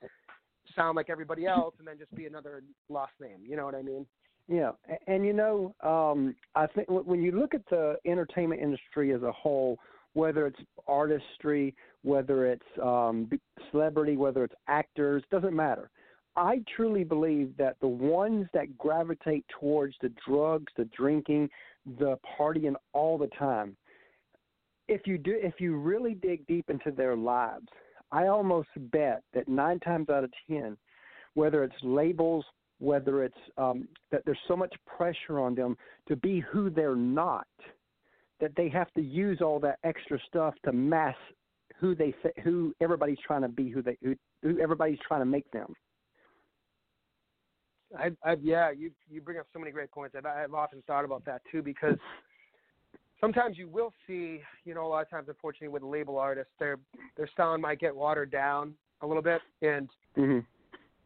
sound 0.76 0.96
like 0.96 1.10
everybody 1.10 1.46
else 1.46 1.74
and 1.80 1.88
then 1.88 1.98
just 1.98 2.14
be 2.16 2.26
another 2.26 2.64
lost 2.90 3.14
name. 3.20 3.40
You 3.44 3.56
know 3.56 3.66
what 3.66 3.76
I 3.76 3.82
mean? 3.82 4.06
Yeah, 4.48 4.72
A- 4.90 5.10
and 5.12 5.26
you 5.26 5.34
know, 5.34 5.76
um, 5.82 6.36
I 6.56 6.66
think 6.68 6.88
when 6.90 7.22
you 7.22 7.32
look 7.32 7.54
at 7.54 7.62
the 7.70 7.98
entertainment 8.06 8.62
industry 8.62 9.14
as 9.14 9.22
a 9.22 9.32
whole, 9.32 9.78
whether 10.14 10.48
it's 10.48 10.60
artistry, 10.88 11.76
whether 12.02 12.48
it's 12.48 12.66
um, 12.82 13.30
celebrity, 13.72 14.18
whether 14.18 14.44
it's 14.44 14.56
actors, 14.68 15.24
doesn't 15.30 15.56
matter. 15.56 15.92
I 16.40 16.64
truly 16.74 17.04
believe 17.04 17.52
that 17.58 17.76
the 17.82 17.88
ones 17.88 18.48
that 18.54 18.78
gravitate 18.78 19.44
towards 19.60 19.94
the 20.02 20.12
drugs, 20.26 20.72
the 20.78 20.86
drinking, 20.86 21.50
the 22.00 22.18
partying 22.40 22.76
all 22.94 23.18
the 23.18 23.28
time, 23.38 23.76
if 24.88 25.06
you 25.06 25.18
do, 25.18 25.38
if 25.38 25.56
you 25.60 25.76
really 25.76 26.14
dig 26.14 26.48
deep 26.48 26.70
into 26.70 26.92
their 26.92 27.18
lives, 27.18 27.68
I 28.14 28.28
almost 28.28 28.70
bet 28.92 29.22
that 29.34 29.50
nine 29.50 29.82
times 29.82 30.10
out 30.10 30.24
of 30.24 30.32
ten, 30.50 30.78
whether 31.34 31.62
it's 31.62 31.76
labels, 31.84 32.46
whether 32.80 33.22
it's 33.26 33.38
um, 33.58 33.90
that 34.10 34.24
there's 34.26 34.40
so 34.48 34.56
much 34.56 34.74
pressure 34.86 35.40
on 35.40 35.56
them 35.56 35.76
to 36.08 36.16
be 36.16 36.40
who 36.40 36.70
they're 36.70 36.96
not, 36.96 37.48
that 38.40 38.56
they 38.56 38.70
have 38.70 38.92
to 38.94 39.02
use 39.02 39.42
all 39.42 39.60
that 39.60 39.78
extra 39.84 40.18
stuff 40.26 40.54
to 40.64 40.72
mask 40.72 41.18
who 41.82 41.96
they 41.96 42.16
who 42.44 42.74
everybody's 42.80 43.20
trying 43.28 43.42
to 43.42 43.50
be, 43.50 43.70
who 43.70 43.82
they 43.82 43.98
who, 44.02 44.16
who 44.42 44.58
everybody's 44.60 45.00
trying 45.06 45.22
to 45.22 45.26
make 45.26 45.50
them. 45.52 45.74
I, 47.98 48.12
I 48.24 48.36
yeah, 48.42 48.72
you 48.72 48.92
you 49.10 49.22
bring 49.22 49.40
up 49.40 49.48
so 49.52 49.60
many 49.60 49.72
great 49.72 49.92
points. 49.92 50.16
I've, 50.18 50.26
I've 50.26 50.54
often 50.54 50.84
thought 50.86 51.06
about 51.06 51.26
that 51.26 51.42
too 51.52 51.62
because 51.62 51.96
sometimes 53.20 53.58
you 53.58 53.68
will 53.68 53.94
see, 54.08 54.42
you 54.66 54.74
know, 54.74 54.86
a 54.86 54.90
lot 54.90 55.02
of 55.02 55.10
times, 55.10 55.28
unfortunately, 55.28 55.70
with 55.70 55.84
label 55.84 56.18
artists, 56.18 56.52
their 56.60 56.78
their 57.18 57.30
sound 57.36 57.62
might 57.62 57.80
get 57.80 57.96
watered 57.96 58.32
down 58.32 58.74
a 59.02 59.08
little 59.08 59.24
bit, 59.24 59.42
and 59.62 59.90
mm-hmm. 60.18 60.40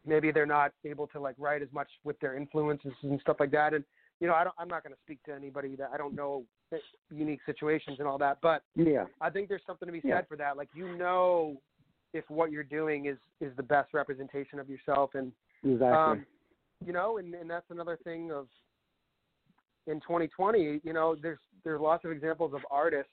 maybe 0.06 0.30
they're 0.30 0.46
not 0.46 0.72
able 0.84 1.06
to 1.08 1.20
like 1.20 1.36
write 1.38 1.62
as 1.62 1.68
much 1.72 1.88
with 2.04 2.18
their 2.20 2.36
influences 2.36 2.92
and 3.02 3.20
stuff 3.20 3.36
like 3.40 3.50
that. 3.52 3.74
And 3.74 3.84
you 4.20 4.26
know, 4.26 4.34
I 4.34 4.44
don't, 4.44 4.54
I'm 4.58 4.68
not 4.68 4.82
going 4.82 4.94
to 4.94 5.00
speak 5.04 5.22
to 5.24 5.34
anybody 5.34 5.76
that 5.76 5.90
I 5.92 5.96
don't 5.96 6.14
know 6.14 6.44
unique 7.10 7.40
situations 7.46 7.98
and 7.98 8.08
all 8.08 8.18
that, 8.18 8.38
but 8.42 8.62
yeah, 8.74 9.04
I 9.20 9.30
think 9.30 9.48
there's 9.48 9.62
something 9.66 9.86
to 9.86 9.92
be 9.92 10.00
said 10.00 10.08
yeah. 10.08 10.20
for 10.28 10.36
that. 10.36 10.56
Like 10.56 10.68
you 10.74 10.96
know, 10.96 11.60
if 12.12 12.28
what 12.28 12.50
you're 12.50 12.64
doing 12.64 13.06
is 13.06 13.18
is 13.40 13.52
the 13.56 13.62
best 13.62 13.94
representation 13.94 14.58
of 14.58 14.68
yourself, 14.68 15.10
and 15.14 15.32
exactly. 15.62 15.88
um, 15.88 16.26
you 16.86 16.92
know, 16.92 17.18
and 17.18 17.34
and 17.34 17.48
that's 17.48 17.70
another 17.70 17.98
thing 18.04 18.30
of 18.32 18.46
in 19.86 20.00
2020, 20.00 20.80
you 20.82 20.92
know, 20.92 21.16
there's 21.20 21.38
there's 21.64 21.80
lots 21.80 22.04
of 22.04 22.10
examples 22.10 22.52
of 22.54 22.60
artists, 22.70 23.12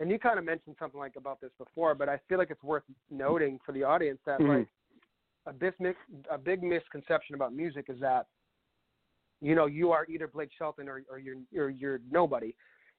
and 0.00 0.10
you 0.10 0.18
kind 0.18 0.38
of 0.38 0.44
mentioned 0.44 0.76
something 0.78 0.98
like 0.98 1.16
about 1.16 1.40
this 1.40 1.50
before, 1.58 1.94
but 1.94 2.08
I 2.08 2.18
feel 2.28 2.38
like 2.38 2.50
it's 2.50 2.62
worth 2.62 2.82
noting 3.10 3.58
for 3.64 3.72
the 3.72 3.84
audience 3.84 4.18
that 4.26 4.40
mm-hmm. 4.40 4.58
like 4.58 4.68
a 5.46 5.52
big 5.52 5.74
a 6.30 6.38
big 6.38 6.62
misconception 6.62 7.34
about 7.34 7.54
music 7.54 7.86
is 7.88 7.98
that 8.00 8.26
you 9.40 9.54
know 9.54 9.66
you 9.66 9.90
are 9.92 10.06
either 10.08 10.28
Blake 10.28 10.50
Shelton 10.56 10.88
or, 10.88 11.02
or 11.10 11.18
you're 11.18 11.36
or 11.56 11.70
you're 11.70 12.00
nobody, 12.10 12.54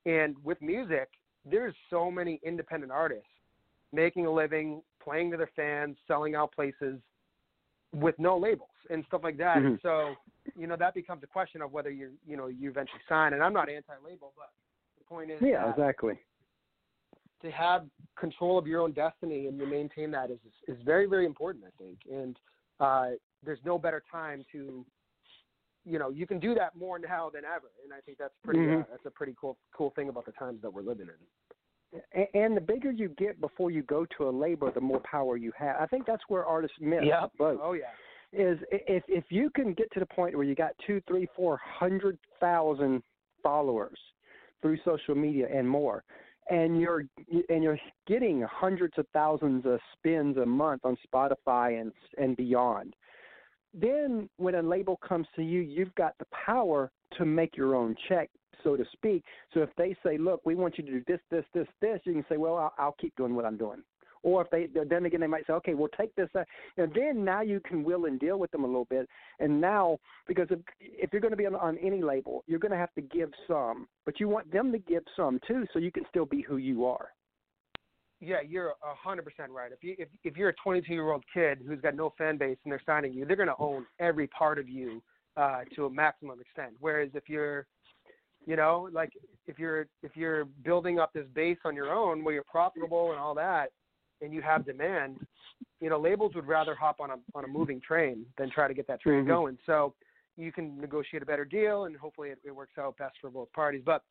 and 0.06 0.36
with 0.44 0.62
music, 0.62 1.10
there's 1.50 1.76
so 1.90 2.12
many 2.12 2.40
independent 2.44 2.92
artists 2.92 3.28
making 3.94 4.26
a 4.26 4.32
living, 4.32 4.82
playing 5.02 5.30
to 5.32 5.38
their 5.38 5.52
fans, 5.56 5.96
selling 6.08 6.36
out 6.36 6.52
places 6.52 7.00
with 7.94 8.18
no 8.18 8.38
labels 8.38 8.70
and 8.90 9.04
stuff 9.08 9.22
like 9.24 9.38
that. 9.38 9.58
Mm-hmm. 9.58 9.76
So, 9.82 10.16
you 10.56 10.68
know, 10.68 10.76
that 10.78 10.94
becomes 10.94 11.24
a 11.24 11.28
question 11.28 11.62
of 11.62 11.72
whether 11.72 11.92
you 11.92 12.12
you 12.28 12.36
know 12.36 12.48
you 12.48 12.70
eventually 12.70 13.02
sign. 13.08 13.34
And 13.34 13.44
I'm 13.44 13.54
not 13.54 13.70
anti-label, 13.70 14.34
but 14.36 14.50
the 14.98 15.04
point 15.06 15.32
is, 15.32 15.38
yeah, 15.42 15.70
exactly. 15.70 16.16
To 17.42 17.52
have 17.52 17.86
control 18.18 18.58
of 18.58 18.68
your 18.68 18.82
own 18.82 18.94
destiny 18.94 19.48
and 19.48 19.60
to 19.60 19.66
maintain 19.66 20.12
that 20.12 20.32
is 20.32 20.40
is 20.68 20.78
very 20.84 21.06
very 21.06 21.26
important, 21.26 21.66
I 21.66 21.84
think. 21.84 22.00
And 22.12 22.38
uh, 22.80 23.12
there's 23.46 23.60
no 23.66 23.78
better 23.78 24.04
time 24.12 24.44
to, 24.52 24.86
you 25.86 26.00
know, 26.00 26.10
you 26.10 26.26
can 26.26 26.40
do 26.40 26.56
that 26.56 26.76
more 26.76 26.98
now 27.00 27.30
than 27.30 27.44
ever. 27.46 27.70
And 27.84 27.94
I 27.94 28.00
think 28.02 28.18
that's 28.18 28.34
pretty 28.44 28.60
mm-hmm. 28.60 28.82
uh, 28.82 28.86
that's 28.90 29.06
a 29.06 29.12
pretty 29.12 29.36
cool 29.40 29.58
cool 29.76 29.92
thing 29.96 30.10
about 30.10 30.26
the 30.26 30.32
times 30.34 30.62
that 30.62 30.74
we're 30.74 30.82
living 30.82 31.08
in 31.08 31.16
and 32.34 32.56
the 32.56 32.62
bigger 32.62 32.92
you 32.92 33.10
get 33.10 33.40
before 33.40 33.72
you 33.72 33.84
go 33.84 34.06
to 34.18 34.28
a 34.28 34.32
label, 34.32 34.72
the 34.72 34.82
more 34.82 35.02
power 35.02 35.38
you 35.38 35.52
have. 35.58 35.78
I 35.80 35.86
think 35.86 36.06
that's 36.06 36.24
where 36.28 36.46
artists 36.46 36.78
miss 36.80 37.02
yep. 37.04 37.32
both. 37.38 37.60
Oh 37.62 37.74
yeah. 37.74 37.86
Is 38.32 38.58
if 38.72 39.04
if 39.08 39.26
you 39.30 39.50
can 39.52 39.74
get 39.74 39.92
to 39.92 40.00
the 40.00 40.06
point 40.08 40.36
where 40.36 40.46
you 40.46 40.56
got 40.56 40.72
two, 40.88 41.02
three, 41.08 41.28
four 41.36 41.60
hundred 41.64 42.18
thousand 42.40 43.04
followers 43.44 43.98
through 44.62 44.78
social 44.84 45.14
media 45.14 45.48
and 45.54 45.70
more, 45.70 46.04
and 46.50 46.80
you're 46.80 47.06
and 47.50 47.64
you're 47.64 47.80
getting 48.08 48.42
hundreds 48.50 48.98
of 48.98 49.06
thousands 49.14 49.66
of 49.66 49.80
spins 49.94 50.38
a 50.38 50.46
month 50.46 50.82
on 50.84 50.98
Spotify 51.08 51.80
and 51.80 51.92
and 52.18 52.36
beyond, 52.36 52.96
then 53.74 54.30
when 54.38 54.56
a 54.56 54.62
label 54.62 55.00
comes 55.08 55.28
to 55.36 55.44
you, 55.44 55.62
you've 55.62 55.94
got 55.96 56.18
the 56.18 56.26
power 56.46 56.92
to 57.18 57.26
make 57.26 57.56
your 57.58 57.76
own 57.76 57.96
check 58.08 58.30
so 58.64 58.78
to 58.78 58.86
speak. 58.94 59.24
So 59.54 59.62
if 59.62 59.70
they 59.78 59.96
say, 60.04 60.18
"Look, 60.18 60.42
we 60.46 60.56
want 60.56 60.78
you 60.78 60.84
to 60.86 60.92
do 60.92 61.04
this, 61.08 61.20
this, 61.30 61.46
this, 61.54 61.68
this," 61.82 62.00
you 62.06 62.14
can 62.14 62.26
say, 62.30 62.38
"Well, 62.38 62.56
I'll, 62.56 62.74
I'll 62.78 62.96
keep 63.00 63.16
doing 63.16 63.36
what 63.36 63.46
I'm 63.46 63.58
doing." 63.58 63.84
Or 64.24 64.42
if 64.42 64.50
they 64.50 64.68
then 64.68 65.06
again 65.06 65.20
they 65.20 65.28
might 65.28 65.46
say, 65.46 65.54
"Okay, 65.54 65.74
we'll 65.74 65.90
take 65.90 66.16
this," 66.16 66.30
uh, 66.34 66.44
and 66.78 66.94
then 66.94 67.26
now 67.26 67.42
you 67.42 67.60
can 67.60 67.84
will 67.84 68.06
and 68.06 68.20
deal 68.20 68.40
with 68.40 68.52
them 68.52 68.64
a 68.64 68.68
little 68.68 68.86
bit. 68.86 69.08
And 69.40 69.60
now 69.60 70.00
because 70.28 70.48
if 70.50 70.60
if 70.80 71.12
you're 71.12 71.22
going 71.22 71.32
to 71.32 71.38
be 71.38 71.46
on, 71.46 71.56
on 71.56 71.78
any 71.80 72.02
label, 72.02 72.44
you're 72.48 72.60
going 72.60 72.72
to 72.72 72.78
have 72.78 72.94
to 72.94 73.02
give 73.02 73.32
some, 73.48 73.88
but 74.06 74.20
you 74.20 74.30
want 74.30 74.52
them 74.52 74.72
to 74.72 74.80
give 74.80 75.04
some 75.16 75.40
too, 75.46 75.66
so 75.74 75.80
you 75.80 75.92
can 75.92 76.06
still 76.10 76.26
be 76.26 76.42
who 76.42 76.58
you 76.58 76.86
are. 76.86 77.10
Yeah, 78.22 78.38
you're 78.48 78.70
a 78.70 78.96
hundred 78.96 79.26
percent 79.26 79.52
right. 79.52 79.74
If 79.74 79.84
you 79.84 79.96
if 80.00 80.08
if 80.24 80.38
you're 80.38 80.50
a 80.50 80.56
22 80.64 80.94
year 80.94 81.12
old 81.12 81.26
kid 81.34 81.60
who's 81.68 81.82
got 81.82 81.94
no 81.94 82.14
fan 82.18 82.38
base 82.38 82.58
and 82.64 82.72
they're 82.72 82.82
signing 82.86 83.14
you, 83.14 83.26
they're 83.26 83.36
going 83.36 83.50
to 83.50 83.60
own 83.60 83.86
every 84.00 84.28
part 84.28 84.58
of 84.58 84.70
you 84.70 85.04
uh, 85.38 85.62
to 85.76 85.86
a 85.86 85.90
maximum 85.90 86.40
extent. 86.40 86.74
Whereas 86.80 87.10
if 87.14 87.28
you're 87.28 87.68
you 88.46 88.56
know, 88.56 88.90
like 88.92 89.12
if 89.48 89.58
you're 89.58 89.88
if 90.02 90.16
you're 90.16 90.46
building 90.64 91.00
up 91.00 91.14
this 91.14 91.26
base 91.34 91.58
on 91.66 91.76
your 91.76 91.94
own 91.94 92.24
where 92.24 92.34
you're 92.34 92.44
profitable 92.44 93.12
and 93.12 93.20
all 93.20 93.36
that, 93.36 93.72
and 94.22 94.34
you 94.34 94.42
have 94.42 94.66
demand, 94.66 95.18
you 95.80 95.90
know, 95.90 96.00
labels 96.00 96.34
would 96.36 96.48
rather 96.48 96.76
hop 96.76 97.00
on 97.00 97.12
a 97.12 97.16
on 97.36 97.46
a 97.46 97.48
moving 97.48 97.80
train 97.80 98.26
than 98.38 98.50
try 98.50 98.68
to 98.68 98.74
get 98.74 98.88
that 98.88 99.02
train 99.02 99.20
mm-hmm. 99.20 99.30
going. 99.30 99.58
So 99.66 99.94
you 100.36 100.52
can 100.52 100.80
negotiate 100.80 101.24
a 101.24 101.26
better 101.26 101.46
deal, 101.46 101.86
and 101.86 101.96
hopefully 101.96 102.30
it, 102.30 102.40
it 102.44 102.52
works 102.52 102.74
out 102.78 102.98
best 102.98 103.16
for 103.22 103.30
both 103.30 103.52
parties. 103.54 103.82
But 103.86 104.04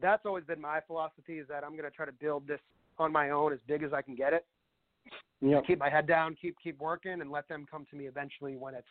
that's 0.00 0.24
always 0.26 0.44
been 0.44 0.60
my 0.60 0.80
philosophy: 0.86 1.38
is 1.38 1.48
that 1.48 1.64
I'm 1.64 1.72
going 1.72 1.84
to 1.84 1.90
try 1.90 2.06
to 2.06 2.12
build 2.12 2.46
this 2.46 2.60
on 2.98 3.10
my 3.10 3.30
own 3.30 3.52
as 3.52 3.58
big 3.66 3.82
as 3.82 3.92
I 3.92 4.02
can 4.02 4.14
get 4.14 4.32
it. 4.32 4.46
Yeah. 5.40 5.60
Keep 5.66 5.80
my 5.80 5.90
head 5.90 6.06
down, 6.06 6.36
keep 6.40 6.54
keep 6.62 6.78
working, 6.78 7.20
and 7.20 7.32
let 7.32 7.48
them 7.48 7.66
come 7.68 7.84
to 7.90 7.96
me 7.96 8.06
eventually 8.06 8.56
when 8.56 8.74
it's 8.74 8.86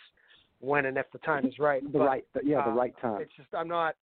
when 0.62 0.86
and 0.86 0.98
if 0.98 1.06
the 1.12 1.20
time 1.20 1.46
is 1.46 1.60
right. 1.60 1.84
The 1.84 2.00
but, 2.00 2.06
right, 2.06 2.26
yeah, 2.44 2.64
the 2.64 2.72
uh, 2.72 2.74
right 2.74 2.94
time. 3.02 3.22
It's 3.22 3.36
just 3.36 3.50
I'm 3.54 3.68
not 3.68 3.96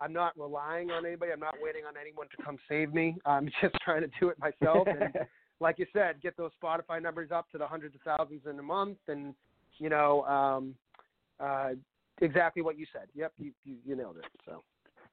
I'm 0.00 0.12
not 0.12 0.38
relying 0.38 0.90
on 0.90 1.06
anybody. 1.06 1.32
I'm 1.32 1.40
not 1.40 1.56
waiting 1.62 1.82
on 1.84 1.94
anyone 2.00 2.26
to 2.36 2.42
come 2.42 2.58
save 2.68 2.92
me. 2.92 3.16
I'm 3.24 3.46
just 3.62 3.74
trying 3.84 4.02
to 4.02 4.10
do 4.20 4.28
it 4.28 4.38
myself. 4.38 4.86
And 4.86 5.14
like 5.60 5.78
you 5.78 5.86
said, 5.92 6.20
get 6.22 6.36
those 6.36 6.50
Spotify 6.62 7.02
numbers 7.02 7.30
up 7.30 7.50
to 7.52 7.58
the 7.58 7.66
hundreds 7.66 7.94
of 7.94 8.00
thousands 8.02 8.42
in 8.48 8.58
a 8.58 8.62
month, 8.62 8.98
and 9.08 9.34
you 9.78 9.88
know, 9.88 10.22
um, 10.24 10.74
uh, 11.40 11.70
exactly 12.20 12.62
what 12.62 12.78
you 12.78 12.86
said. 12.92 13.08
Yep, 13.14 13.32
you, 13.38 13.52
you 13.64 13.76
you 13.84 13.96
nailed 13.96 14.16
it. 14.18 14.24
So. 14.46 14.62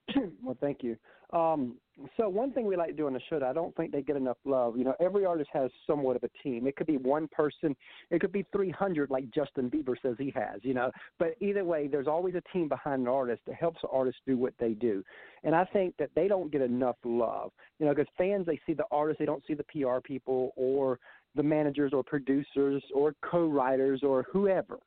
well, 0.42 0.56
thank 0.60 0.82
you. 0.82 0.96
Um, 1.32 1.76
so 2.16 2.28
one 2.28 2.52
thing 2.52 2.66
we 2.66 2.76
like 2.76 2.88
to 2.88 2.94
do 2.94 3.06
on 3.06 3.14
the 3.14 3.20
show 3.30 3.38
that 3.38 3.48
I 3.48 3.52
don't 3.52 3.74
think 3.76 3.92
they 3.92 4.02
get 4.02 4.16
enough 4.16 4.36
love. 4.44 4.76
You 4.76 4.84
know, 4.84 4.94
every 5.00 5.24
artist 5.24 5.50
has 5.52 5.70
somewhat 5.86 6.16
of 6.16 6.24
a 6.24 6.30
team. 6.42 6.66
It 6.66 6.76
could 6.76 6.86
be 6.86 6.96
one 6.96 7.28
person, 7.28 7.74
it 8.10 8.20
could 8.20 8.32
be 8.32 8.44
300, 8.52 9.10
like 9.10 9.30
Justin 9.30 9.70
Bieber 9.70 9.94
says 10.02 10.16
he 10.18 10.32
has. 10.34 10.60
You 10.62 10.74
know, 10.74 10.90
but 11.18 11.36
either 11.40 11.64
way, 11.64 11.88
there's 11.88 12.06
always 12.06 12.34
a 12.34 12.42
team 12.52 12.68
behind 12.68 13.02
an 13.02 13.08
artist 13.08 13.42
that 13.46 13.54
helps 13.54 13.80
the 13.82 13.88
artist 13.88 14.18
do 14.26 14.36
what 14.36 14.54
they 14.58 14.72
do. 14.72 15.02
And 15.44 15.54
I 15.54 15.64
think 15.64 15.94
that 15.98 16.10
they 16.14 16.28
don't 16.28 16.52
get 16.52 16.60
enough 16.60 16.96
love. 17.04 17.52
You 17.78 17.86
know, 17.86 17.94
because 17.94 18.12
fans 18.18 18.46
they 18.46 18.60
see 18.66 18.74
the 18.74 18.84
artist, 18.90 19.18
they 19.18 19.26
don't 19.26 19.44
see 19.46 19.54
the 19.54 19.64
PR 19.64 20.00
people 20.02 20.52
or 20.56 20.98
the 21.34 21.42
managers 21.42 21.92
or 21.94 22.02
producers 22.02 22.82
or 22.94 23.14
co-writers 23.22 24.02
or 24.02 24.26
whoever. 24.30 24.78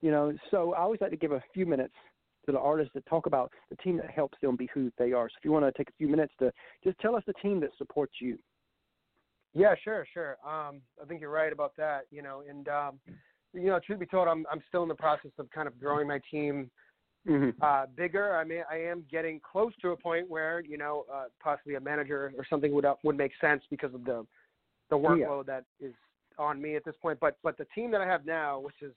You 0.00 0.10
know, 0.10 0.34
so 0.50 0.74
I 0.74 0.80
always 0.80 1.00
like 1.00 1.10
to 1.10 1.16
give 1.16 1.32
a 1.32 1.42
few 1.54 1.64
minutes 1.64 1.94
to 2.46 2.52
the 2.52 2.58
artists 2.58 2.92
that 2.94 3.06
talk 3.06 3.26
about 3.26 3.50
the 3.70 3.76
team 3.76 3.96
that 3.98 4.10
helps 4.10 4.38
them 4.40 4.56
be 4.56 4.68
who 4.74 4.90
they 4.98 5.12
are. 5.12 5.28
So 5.28 5.34
if 5.38 5.44
you 5.44 5.52
want 5.52 5.64
to 5.64 5.72
take 5.76 5.88
a 5.88 5.96
few 5.98 6.08
minutes 6.08 6.32
to 6.38 6.52
just 6.82 6.98
tell 6.98 7.16
us 7.16 7.22
the 7.26 7.32
team 7.34 7.60
that 7.60 7.70
supports 7.78 8.14
you. 8.20 8.38
Yeah, 9.54 9.74
sure, 9.82 10.06
sure. 10.12 10.36
Um, 10.44 10.80
I 11.00 11.06
think 11.06 11.20
you're 11.20 11.30
right 11.30 11.52
about 11.52 11.72
that. 11.76 12.02
You 12.10 12.22
know, 12.22 12.42
and 12.48 12.68
um, 12.68 12.98
you 13.52 13.66
know, 13.66 13.78
truth 13.84 14.00
be 14.00 14.06
told, 14.06 14.28
I'm 14.28 14.44
I'm 14.50 14.62
still 14.68 14.82
in 14.82 14.88
the 14.88 14.94
process 14.94 15.30
of 15.38 15.48
kind 15.50 15.68
of 15.68 15.78
growing 15.78 16.08
my 16.08 16.20
team 16.30 16.70
mm-hmm. 17.28 17.50
uh, 17.62 17.86
bigger. 17.96 18.36
I 18.36 18.44
mean, 18.44 18.62
I 18.70 18.76
am 18.76 19.04
getting 19.10 19.40
close 19.40 19.72
to 19.82 19.90
a 19.90 19.96
point 19.96 20.28
where 20.28 20.60
you 20.60 20.76
know, 20.76 21.04
uh, 21.12 21.24
possibly 21.42 21.76
a 21.76 21.80
manager 21.80 22.32
or 22.36 22.44
something 22.50 22.74
would 22.74 22.84
uh, 22.84 22.94
would 23.04 23.16
make 23.16 23.32
sense 23.40 23.62
because 23.70 23.94
of 23.94 24.04
the 24.04 24.26
the 24.90 24.96
workload 24.96 25.46
yeah. 25.46 25.60
that 25.60 25.64
is 25.86 25.94
on 26.38 26.60
me 26.60 26.76
at 26.76 26.84
this 26.84 26.96
point. 27.00 27.18
But 27.20 27.36
but 27.42 27.56
the 27.56 27.66
team 27.74 27.90
that 27.92 28.00
I 28.00 28.06
have 28.06 28.26
now, 28.26 28.58
which 28.58 28.82
is 28.82 28.92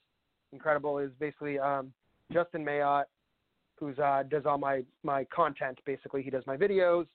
incredible, 0.52 0.98
is 0.98 1.10
basically 1.20 1.58
um, 1.58 1.92
Justin 2.32 2.64
Mayotte, 2.64 3.04
who's 3.78 3.98
uh, 3.98 4.24
does 4.28 4.44
all 4.46 4.58
my 4.58 4.82
my 5.02 5.24
content. 5.34 5.78
Basically, 5.86 6.22
he 6.22 6.30
does 6.30 6.44
my 6.46 6.56
videos, 6.56 7.06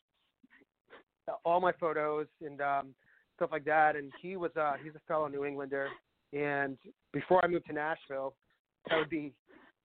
all 1.46 1.60
my 1.60 1.72
photos, 1.74 2.28
and 2.46 2.62
um, 2.62 2.96
stuff 3.36 3.50
like 3.52 3.66
that. 3.66 3.96
And 3.96 4.12
he 4.22 4.36
was 4.36 4.52
uh, 4.60 4.74
he's 4.84 4.96
a 4.96 5.02
fellow 5.08 5.28
New 5.28 5.46
Englander. 5.46 5.88
And 6.34 6.78
before 7.12 7.44
I 7.44 7.48
moved 7.48 7.68
to 7.68 7.74
Nashville, 7.74 8.34
I 8.90 8.98
would 8.98 9.10
be 9.10 9.34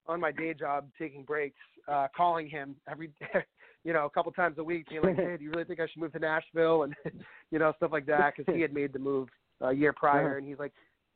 on 0.07 0.21
my 0.21 0.33
day 0.33 0.55
job 0.55 0.89
taking 0.99 1.23
breaks, 1.23 1.59
uh, 1.87 2.09
calling 2.17 2.49
him 2.49 2.75
every 2.91 3.11
you 3.85 3.93
know 3.93 4.07
a 4.07 4.11
couple 4.11 4.33
times 4.33 4.57
a 4.59 4.65
week, 4.65 4.89
being 4.89 5.03
like, 5.03 5.17
"Hey, 5.17 5.37
do 5.37 5.45
you 5.45 5.51
really 5.51 5.65
think 5.65 5.81
I 5.81 5.87
should 5.87 6.01
move 6.01 6.13
to 6.13 6.19
Nashville?" 6.19 6.85
and 6.85 6.95
you 7.51 7.59
know 7.59 7.73
stuff 7.77 7.93
like 7.93 8.07
that 8.07 8.35
because 8.37 8.53
he 8.55 8.61
had 8.61 8.73
made 8.73 8.93
the 8.93 8.99
move 8.99 9.29
a 9.61 9.73
year 9.73 9.93
prior, 9.93 10.39
and 10.39 10.47
he's 10.47 10.59
like, 10.59 10.73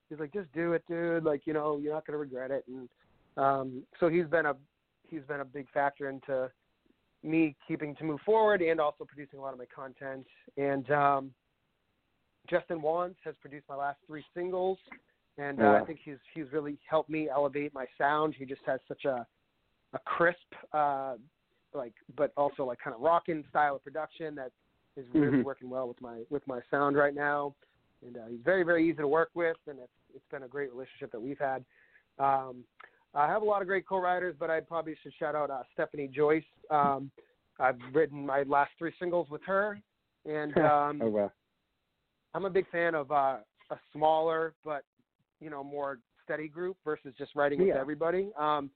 he's 0.08 0.18
like, 0.18 0.32
"Just 0.32 0.52
do 0.52 0.72
it, 0.72 0.82
dude. 0.88 1.24
Like 1.24 1.42
you 1.46 1.52
know 1.52 1.78
you're 1.78 1.94
not 1.94 2.06
gonna 2.06 2.18
regret 2.18 2.50
it." 2.50 2.64
And 2.68 2.88
um, 3.36 3.82
so 3.98 4.08
he's 4.08 4.26
been 4.26 4.46
a 4.46 4.54
he's 5.12 5.22
been 5.28 5.40
a 5.40 5.44
big 5.44 5.70
factor 5.70 6.08
into 6.08 6.50
me 7.22 7.54
keeping 7.68 7.94
to 7.96 8.04
move 8.04 8.20
forward 8.24 8.62
and 8.62 8.80
also 8.80 9.04
producing 9.04 9.38
a 9.38 9.42
lot 9.42 9.52
of 9.52 9.58
my 9.58 9.66
content. 9.66 10.26
And 10.56 10.90
um, 10.90 11.30
Justin 12.50 12.82
Wands 12.82 13.16
has 13.24 13.34
produced 13.40 13.66
my 13.68 13.76
last 13.76 13.98
three 14.06 14.24
singles, 14.34 14.78
and 15.38 15.60
uh. 15.62 15.78
I 15.80 15.84
think 15.84 16.00
he's 16.04 16.16
he's 16.34 16.46
really 16.52 16.78
helped 16.88 17.10
me 17.10 17.28
elevate 17.30 17.72
my 17.72 17.86
sound. 17.96 18.34
He 18.36 18.44
just 18.44 18.62
has 18.66 18.80
such 18.88 19.04
a 19.04 19.26
a 19.92 19.98
crisp, 20.06 20.38
uh, 20.72 21.16
like, 21.74 21.92
but 22.16 22.32
also 22.36 22.64
like 22.64 22.78
kind 22.82 22.96
of 22.96 23.02
rockin' 23.02 23.44
style 23.50 23.76
of 23.76 23.84
production 23.84 24.34
that 24.34 24.50
is 24.96 25.06
really 25.12 25.38
Mhm. 25.38 25.44
working 25.44 25.68
well 25.70 25.86
with 25.86 26.00
my 26.00 26.22
with 26.30 26.46
my 26.46 26.60
sound 26.70 26.96
right 26.96 27.14
now. 27.14 27.54
And 28.04 28.16
uh, 28.16 28.26
he's 28.30 28.40
very 28.40 28.64
very 28.64 28.88
easy 28.88 28.98
to 28.98 29.08
work 29.08 29.30
with, 29.34 29.58
and 29.68 29.78
it's 29.78 29.92
it's 30.14 30.28
been 30.30 30.42
a 30.42 30.48
great 30.48 30.72
relationship 30.72 31.12
that 31.12 31.20
we've 31.20 31.38
had. 31.38 31.64
Um, 32.18 32.64
I 33.14 33.26
have 33.26 33.42
a 33.42 33.44
lot 33.44 33.60
of 33.62 33.68
great 33.68 33.86
co-writers, 33.86 34.34
but 34.38 34.50
I 34.50 34.60
probably 34.60 34.96
should 35.02 35.12
shout 35.18 35.34
out 35.34 35.50
uh, 35.50 35.62
Stephanie 35.74 36.08
Joyce. 36.08 36.42
Um, 36.70 37.10
I've 37.60 37.78
written 37.92 38.24
my 38.26 38.42
last 38.44 38.70
three 38.78 38.92
singles 38.98 39.28
with 39.30 39.42
her, 39.46 39.78
and 40.24 40.56
um, 40.58 41.00
oh 41.02 41.08
wow. 41.08 41.32
I'm 42.34 42.44
a 42.46 42.50
big 42.50 42.68
fan 42.70 42.94
of 42.94 43.10
uh, 43.10 43.38
a 43.70 43.78
smaller 43.92 44.54
but 44.64 44.84
you 45.40 45.50
know 45.50 45.62
more 45.62 45.98
steady 46.24 46.48
group 46.48 46.76
versus 46.84 47.12
just 47.18 47.34
writing 47.34 47.58
with 47.58 47.68
Yeah. 47.68 47.80
everybody. 47.80 48.30
Um, 48.38 48.70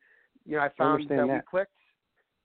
you 0.44 0.56
know, 0.56 0.62
I 0.62 0.68
found 0.76 0.94
understand 1.02 1.20
that, 1.20 1.26
we 1.26 1.32
that. 1.38 1.46
clicked. 1.46 1.72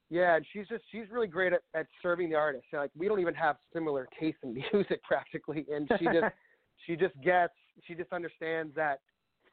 Yeah, 0.10 0.36
and 0.36 0.46
she's 0.52 0.68
just 0.68 0.84
she's 0.92 1.06
really 1.12 1.28
great 1.28 1.54
at, 1.54 1.62
at 1.74 1.88
serving 2.02 2.30
the 2.30 2.36
artist. 2.36 2.66
Like 2.74 2.92
we 2.98 3.08
don't 3.08 3.20
even 3.20 3.34
have 3.36 3.58
similar 3.74 4.08
taste 4.20 4.38
in 4.44 4.54
music 4.74 5.04
practically, 5.04 5.66
and 5.72 5.90
she 6.00 6.06
just 6.06 6.34
she 6.86 6.96
just 6.96 7.20
gets 7.22 7.54
she 7.84 7.96
just 7.96 8.12
understands 8.14 8.74
that 8.76 9.00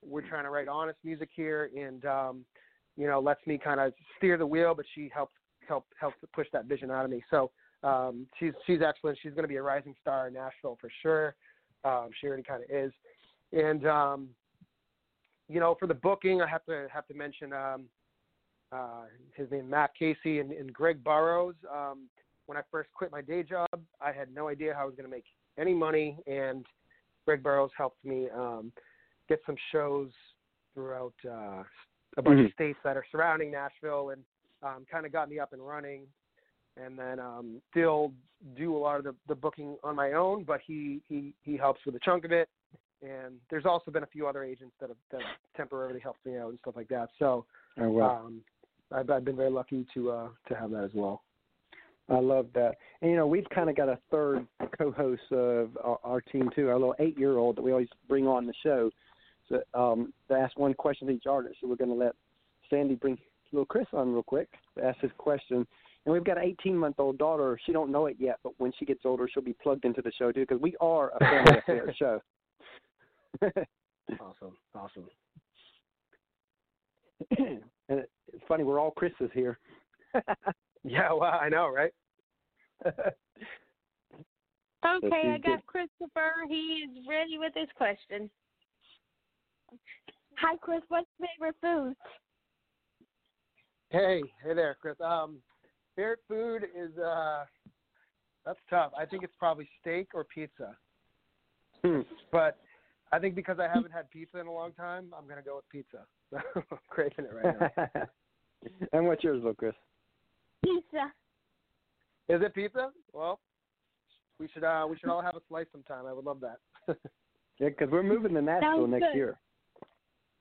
we're 0.03 0.27
trying 0.27 0.45
to 0.45 0.51
write 0.51 0.69
honest 0.69 0.99
music 1.05 1.29
here, 1.35 1.71
and 1.77 2.05
um, 2.05 2.45
you 2.97 3.07
know 3.07 3.21
lets 3.21 3.45
me 3.47 3.59
kind 3.59 3.81
of 3.81 3.93
steer 4.17 4.37
the 4.37 4.47
wheel, 4.47 4.75
but 4.75 4.87
she 4.95 5.11
helps 5.15 5.35
help 5.67 5.87
helps 5.99 6.17
push 6.35 6.47
that 6.53 6.67
vision 6.67 6.91
out 6.91 7.05
of 7.05 7.11
me. 7.11 7.23
So 7.31 7.51
um, 7.83 8.27
she's 8.39 8.53
she's 8.67 8.81
excellent. 8.83 9.19
She's 9.23 9.33
going 9.33 9.45
to 9.45 9.49
be 9.49 9.57
a 9.57 9.63
rising 9.63 9.95
star 10.01 10.29
in 10.29 10.35
Nashville 10.35 10.79
for 10.81 10.91
sure. 11.03 11.35
Um, 11.85 12.09
she 12.21 12.27
already 12.27 12.43
kind 12.43 12.63
of 12.63 12.71
is, 12.71 12.93
and 13.53 13.87
um, 13.87 14.29
you 15.49 15.61
know 15.61 15.77
for 15.79 15.87
the 15.87 15.95
booking, 15.95 16.43
I 16.43 16.49
have 16.49 16.65
to 16.67 16.89
have 16.93 17.07
to 17.07 17.15
mention 17.15 17.53
um, 17.53 17.85
uh, 18.73 19.05
his 19.35 19.51
name 19.51 19.71
Matt 19.71 19.91
Casey 19.99 20.41
and, 20.41 20.53
and 20.53 20.73
Greg 20.73 21.03
Burrows. 21.05 21.55
Um, 21.73 22.09
when 22.47 22.57
I 22.57 22.63
first 22.71 22.89
quit 22.95 23.13
my 23.13 23.21
day 23.21 23.43
job, 23.43 23.69
I 24.01 24.11
had 24.11 24.35
no 24.35 24.49
idea 24.49 24.75
how 24.75 24.83
I 24.83 24.87
was 24.87 24.95
going 24.95 25.05
to 25.05 25.15
make 25.15 25.27
any 25.59 25.75
money, 25.75 26.17
and 26.27 26.65
Greg 27.27 27.43
Burrows 27.43 27.71
helped 27.77 28.03
me 28.05 28.29
um, 28.35 28.73
get 29.29 29.41
some 29.47 29.57
shows 29.73 30.11
throughout 30.75 31.15
uh, 31.25 31.63
a 32.17 32.23
bunch 32.23 32.41
Mhm. 32.41 32.47
of 32.47 32.53
states 32.53 32.79
that 32.85 32.97
are 32.97 33.05
surrounding 33.11 33.51
Nashville, 33.51 34.11
and 34.11 34.25
um, 34.63 34.87
kind 34.91 35.07
of 35.07 35.13
got 35.13 35.29
me 35.29 35.39
up 35.39 35.53
and 35.53 35.67
running. 35.67 36.07
And 36.77 36.97
then 36.97 37.19
um, 37.19 37.61
still 37.71 38.13
do 38.57 38.77
a 38.77 38.79
lot 38.79 38.99
of 38.99 39.05
the, 39.05 39.15
the 39.27 39.35
booking 39.35 39.77
on 39.83 39.97
my 39.97 40.13
own, 40.13 40.45
but 40.45 40.61
he, 40.65 41.01
he 41.09 41.35
he 41.43 41.57
helps 41.57 41.85
with 41.85 41.97
a 41.97 42.01
chunk 42.01 42.25
of 42.25 42.31
it. 42.31 42.49
And 43.03 43.41
there's 43.51 43.67
also 43.67 43.91
been 43.91 44.05
a 44.05 44.09
few 44.09 44.29
other 44.29 44.45
agents 44.45 44.75
that 44.81 44.89
have 44.89 44.99
that 45.11 45.23
have 45.23 45.37
temporarily 45.57 45.99
helped 45.99 46.25
me 46.25 46.37
out 46.37 46.51
and 46.51 46.59
stuff 46.61 46.77
like 46.77 46.89
that. 46.89 47.09
So 47.19 47.47
Oh 47.81 47.91
wow. 47.91 48.27
um, 48.27 48.43
I've, 48.93 49.11
I've 49.11 49.25
been 49.25 49.37
very 49.37 49.51
lucky 49.51 49.87
to 49.95 50.11
uh, 50.11 50.29
to 50.49 50.55
have 50.55 50.71
that 50.71 50.85
as 50.85 50.91
well. 50.95 51.23
I 52.09 52.21
love 52.21 52.47
that. 52.55 52.77
And 53.03 53.11
you 53.11 53.17
know, 53.17 53.27
we've 53.27 53.49
kind 53.51 53.69
of 53.69 53.77
got 53.77 53.89
a 53.89 53.99
third 54.11 54.47
co-host 54.79 55.31
of 55.33 55.77
our, 55.83 55.99
our 56.05 56.21
team 56.21 56.49
too, 56.55 56.69
our 56.69 56.79
little 56.79 56.95
eight-year-old 57.01 57.57
that 57.57 57.63
we 57.63 57.73
always 57.73 57.89
bring 58.09 58.27
on 58.27 58.47
the 58.47 58.55
show. 58.63 58.91
So 59.49 59.63
um, 59.75 60.13
to 60.29 60.35
ask 60.35 60.59
one 60.59 60.75
question 60.75 61.09
to 61.09 61.15
each 61.15 61.27
artist. 61.27 61.57
So 61.61 61.69
we're 61.69 61.77
going 61.77 61.91
to 61.91 61.97
let 61.97 62.15
Sandy 62.71 62.95
bring 62.95 63.19
little 63.53 63.67
Chris 63.67 63.87
on 63.93 64.13
real 64.13 64.23
quick 64.23 64.49
to 64.77 64.85
ask 64.85 64.99
his 65.01 65.11
question. 65.19 65.67
And 66.05 66.13
we've 66.13 66.25
got 66.25 66.39
an 66.39 66.57
18-month-old 66.65 67.19
daughter. 67.19 67.59
She 67.65 67.73
don't 67.73 67.91
know 67.91 68.07
it 68.07 68.17
yet, 68.19 68.39
but 68.43 68.53
when 68.59 68.73
she 68.79 68.85
gets 68.85 69.01
older, 69.05 69.29
she'll 69.33 69.43
be 69.43 69.57
plugged 69.63 69.85
into 69.85 70.03
the 70.03 70.13
show 70.19 70.33
too 70.33 70.41
because 70.41 70.61
we 70.61 70.75
are 70.81 71.13
a 71.15 71.19
family 71.19 71.59
affair 71.59 71.95
show. 71.99 72.21
Awesome, 74.21 74.57
awesome. 74.75 75.05
and 77.39 78.05
it's 78.33 78.43
funny, 78.49 78.65
we're 78.65 78.81
all 78.81 78.91
Chris's 78.91 79.31
here. 79.35 79.59
Yeah, 80.85 81.13
well, 81.13 81.25
I 81.25 81.49
know, 81.49 81.69
right? 81.69 81.93
Okay, 82.87 83.11
I 84.85 85.39
got 85.39 85.67
Christopher. 85.67 86.35
He 86.49 86.87
is 86.87 87.05
ready 87.09 87.37
with 87.37 87.53
his 87.55 87.69
question. 87.77 88.31
Hi, 90.39 90.57
Chris. 90.61 90.81
What's 90.89 91.07
your 91.19 91.29
favorite 91.37 91.57
food? 91.61 91.97
Hey, 93.91 94.23
hey 94.45 94.55
there, 94.55 94.77
Chris. 94.81 94.97
Um, 95.05 95.39
favorite 95.97 96.21
food 96.29 96.65
is 96.77 96.97
uh, 96.99 97.45
that's 98.45 98.59
tough. 98.71 98.93
I 98.99 99.05
think 99.05 99.25
it's 99.25 99.35
probably 99.39 99.69
steak 99.81 100.09
or 100.15 100.25
pizza. 100.25 100.77
Hmm. 101.83 102.01
But 102.31 102.59
I 103.13 103.19
think 103.19 103.35
because 103.35 103.59
I 103.59 103.69
haven't 103.73 103.93
had 103.93 104.11
pizza 104.11 104.39
in 104.39 104.47
a 104.47 104.53
long 104.53 104.73
time, 104.73 105.13
I'm 105.17 105.27
gonna 105.29 105.43
go 105.43 105.57
with 105.57 105.69
pizza. 105.71 106.05
I'm 106.37 106.79
craving 106.89 107.25
it 107.25 107.33
right 107.33 107.57
now. 107.61 108.07
and 108.93 109.07
what's 109.07 109.25
yours, 109.25 109.37
little 109.37 109.55
Chris? 109.55 109.75
Pizza. 110.65 111.13
Is 112.29 112.43
it 112.43 112.55
pizza? 112.55 112.91
Well, 113.13 113.41
we 114.39 114.49
should 114.53 114.65
uh, 114.65 114.87
we 114.89 114.99
should 114.99 115.09
all 115.09 115.23
have 115.23 115.37
a 115.37 115.41
slice 115.49 115.67
sometime. 115.73 116.07
I 116.07 116.13
would 116.13 116.25
love 116.25 116.41
that. 116.41 116.97
Yeah, 117.61 117.71
because 117.71 117.91
we're 117.91 118.03
moving 118.03 118.35
to 118.35 118.43
Nashville 118.43 118.87
Sounds 118.87 118.91
next 118.93 119.07
good. 119.07 119.17
year. 119.17 119.41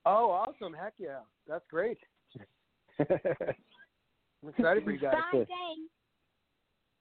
Oh, 0.08 0.32
awesome! 0.32 0.74
Heck 0.74 0.94
yeah, 0.98 1.20
that's 1.48 1.66
great. 1.70 1.98
I'm 3.00 4.50
excited 4.50 4.84
for 4.84 4.92
you 4.92 5.00
guys. 5.00 5.14
Bye. 5.34 5.46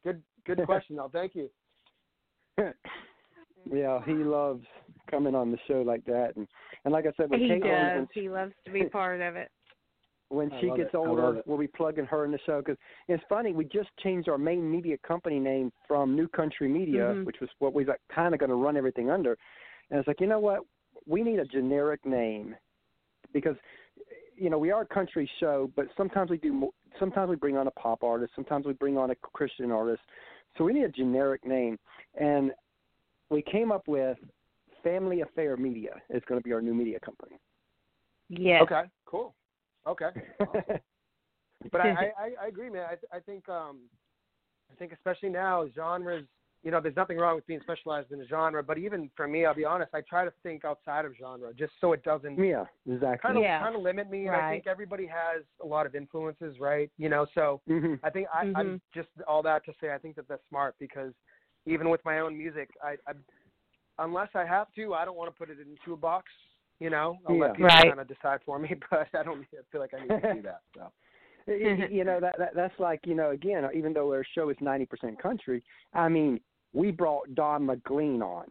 Good 0.04 0.22
good 0.46 0.60
question, 0.66 0.96
though. 0.96 1.10
Thank 1.12 1.34
you. 1.34 1.48
yeah, 3.72 4.00
he 4.04 4.12
loves 4.12 4.64
coming 5.10 5.34
on 5.34 5.50
the 5.50 5.58
show 5.68 5.82
like 5.82 6.04
that, 6.06 6.32
and 6.36 6.46
and 6.84 6.92
like 6.92 7.06
I 7.06 7.12
said, 7.16 7.30
with 7.30 7.40
He 7.40 7.48
Caitlin, 7.48 7.98
does. 8.00 8.08
He 8.14 8.28
loves 8.28 8.52
to 8.64 8.72
be 8.72 8.84
part 8.84 9.20
of 9.20 9.36
it. 9.36 9.50
when 10.28 10.52
I 10.52 10.60
she 10.60 10.66
gets 10.76 10.90
it. 10.92 10.96
Older, 10.96 11.42
we'll 11.46 11.58
be 11.58 11.66
plugging 11.66 12.06
her 12.06 12.24
in 12.24 12.30
the 12.32 12.38
show 12.46 12.60
because 12.60 12.76
it's 13.08 13.22
funny. 13.28 13.52
We 13.52 13.64
just 13.64 13.90
changed 14.02 14.28
our 14.28 14.38
main 14.38 14.70
media 14.70 14.96
company 15.06 15.38
name 15.38 15.72
from 15.86 16.14
New 16.16 16.28
Country 16.28 16.68
Media, 16.68 17.12
Mhm. 17.14 17.24
which 17.24 17.40
was 17.40 17.50
what 17.58 17.74
we 17.74 17.84
were 17.84 17.98
kind 18.14 18.34
of 18.34 18.40
going 18.40 18.50
to 18.50 18.56
run 18.56 18.76
everything 18.76 19.10
under, 19.10 19.36
and 19.90 19.98
it's 19.98 20.08
like 20.08 20.20
you 20.20 20.26
know 20.26 20.40
what, 20.40 20.60
we 21.06 21.22
need 21.22 21.38
a 21.38 21.44
generic 21.44 22.04
name 22.06 22.56
because 23.36 23.56
you 24.36 24.48
know 24.48 24.58
we 24.58 24.70
are 24.70 24.80
a 24.82 24.86
country 24.86 25.28
show, 25.38 25.70
but 25.76 25.86
sometimes 25.96 26.30
we 26.30 26.38
do. 26.38 26.70
Sometimes 26.98 27.28
we 27.28 27.36
bring 27.36 27.56
on 27.58 27.66
a 27.66 27.70
pop 27.72 28.02
artist, 28.02 28.32
sometimes 28.34 28.64
we 28.64 28.72
bring 28.72 28.96
on 28.96 29.10
a 29.10 29.14
Christian 29.16 29.70
artist, 29.70 30.00
so 30.56 30.64
we 30.64 30.72
need 30.72 30.84
a 30.84 30.88
generic 30.88 31.44
name, 31.44 31.78
and 32.18 32.52
we 33.28 33.42
came 33.42 33.70
up 33.70 33.86
with 33.86 34.16
Family 34.82 35.20
Affair 35.20 35.56
Media. 35.58 36.00
is 36.08 36.22
going 36.26 36.40
to 36.40 36.44
be 36.44 36.52
our 36.54 36.62
new 36.62 36.72
media 36.72 36.98
company. 37.00 37.38
Yeah. 38.30 38.62
Okay, 38.62 38.82
cool. 39.04 39.34
Okay. 39.86 40.10
But 41.72 41.80
I, 41.80 41.88
I, 41.88 42.24
I- 42.24 42.44
I 42.44 42.46
agree, 42.48 42.70
man. 42.70 42.86
I, 43.12 43.16
I 43.16 43.20
think, 43.20 43.48
um, 43.48 43.78
I 44.70 44.74
think 44.78 44.92
especially 44.92 45.30
now, 45.30 45.66
genres. 45.74 46.26
You 46.66 46.72
know, 46.72 46.80
there's 46.80 46.96
nothing 46.96 47.16
wrong 47.16 47.36
with 47.36 47.46
being 47.46 47.60
specialized 47.60 48.10
in 48.10 48.20
a 48.20 48.26
genre, 48.26 48.60
but 48.60 48.76
even 48.76 49.08
for 49.14 49.28
me, 49.28 49.46
I'll 49.46 49.54
be 49.54 49.64
honest, 49.64 49.94
I 49.94 50.00
try 50.00 50.24
to 50.24 50.32
think 50.42 50.64
outside 50.64 51.04
of 51.04 51.12
genre, 51.16 51.54
just 51.54 51.72
so 51.80 51.92
it 51.92 52.02
doesn't 52.02 52.36
yeah, 52.36 52.64
exactly. 52.90 53.18
kind 53.22 53.36
of 53.36 53.42
Yeah. 53.44 53.60
kind 53.60 53.76
of 53.76 53.82
limit 53.82 54.10
me. 54.10 54.26
And 54.26 54.34
I 54.34 54.50
think 54.50 54.66
everybody 54.66 55.06
has 55.06 55.44
a 55.62 55.66
lot 55.66 55.86
of 55.86 55.94
influences, 55.94 56.56
right? 56.58 56.90
You 56.98 57.08
know, 57.08 57.24
so 57.36 57.60
hmm 57.68 57.94
I 58.02 58.10
think 58.10 58.26
I, 58.34 58.40
I'm 58.56 58.66
Mhm. 58.66 58.80
just 58.92 59.10
all 59.28 59.42
that 59.44 59.64
to 59.66 59.74
say 59.80 59.92
I 59.92 59.98
think 59.98 60.16
that 60.16 60.26
that's 60.26 60.42
smart 60.48 60.74
because 60.80 61.12
even 61.66 61.88
with 61.88 62.04
my 62.04 62.18
own 62.18 62.36
music, 62.36 62.70
I, 62.82 62.96
I 63.06 63.12
unless 64.00 64.30
I 64.34 64.44
have 64.44 64.66
to, 64.74 64.92
I 64.92 65.04
don't 65.04 65.16
want 65.16 65.32
to 65.32 65.38
put 65.38 65.50
it 65.50 65.58
into 65.60 65.92
a 65.92 65.96
box. 65.96 66.32
You 66.80 66.90
know, 66.90 67.16
I'll 67.28 67.34
Yeah. 67.36 67.42
let 67.42 67.54
people 67.54 67.66
Right. 67.66 67.86
kind 67.86 68.00
of 68.00 68.08
decide 68.08 68.40
for 68.44 68.58
me, 68.58 68.74
but 68.90 69.06
I 69.14 69.22
don't 69.22 69.46
feel 69.70 69.80
like 69.80 69.94
I 69.94 70.00
need 70.02 70.20
to 70.20 70.34
do 70.34 70.42
that. 70.42 70.62
So. 70.74 70.90
You 71.46 72.02
know 72.02 72.18
that, 72.18 72.34
that 72.38 72.56
that's 72.56 72.74
like 72.80 73.06
you 73.06 73.14
know 73.14 73.30
again 73.30 73.64
even 73.72 73.92
though 73.92 74.10
our 74.12 74.24
show 74.34 74.48
is 74.48 74.56
ninety 74.60 74.84
percent 74.84 75.22
country 75.22 75.62
i 75.94 76.08
mean 76.08 76.40
we 76.76 76.90
brought 76.90 77.26
don 77.34 77.64
mclean 77.66 78.22
on 78.22 78.44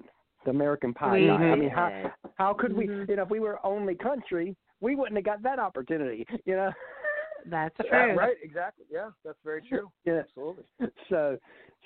the 0.44 0.50
american 0.52 0.94
pie 0.94 1.20
We 1.20 1.28
guy 1.28 1.34
i 1.52 1.56
mean 1.56 1.70
how 1.70 1.90
how 2.36 2.54
could 2.54 2.74
we 2.74 2.88
Mhm. 2.88 3.08
you 3.10 3.16
know 3.16 3.24
if 3.24 3.30
we 3.30 3.40
were 3.40 3.60
only 3.66 3.96
country 3.96 4.56
we 4.82 4.96
wouldn't 4.96 5.16
have 5.16 5.24
got 5.26 5.42
that 5.44 5.60
opportunity 5.60 6.26
you 6.46 6.56
know 6.56 6.72
That's 7.48 7.76
Yeah, 7.86 8.06
true. 8.08 8.16
right, 8.18 8.38
exactly. 8.42 8.86
Yeah, 8.92 9.10
that's 9.24 9.38
very 9.46 9.62
true. 9.62 9.88
yeah 10.04 10.22
Absolutely. 10.26 10.64
so 11.10 11.38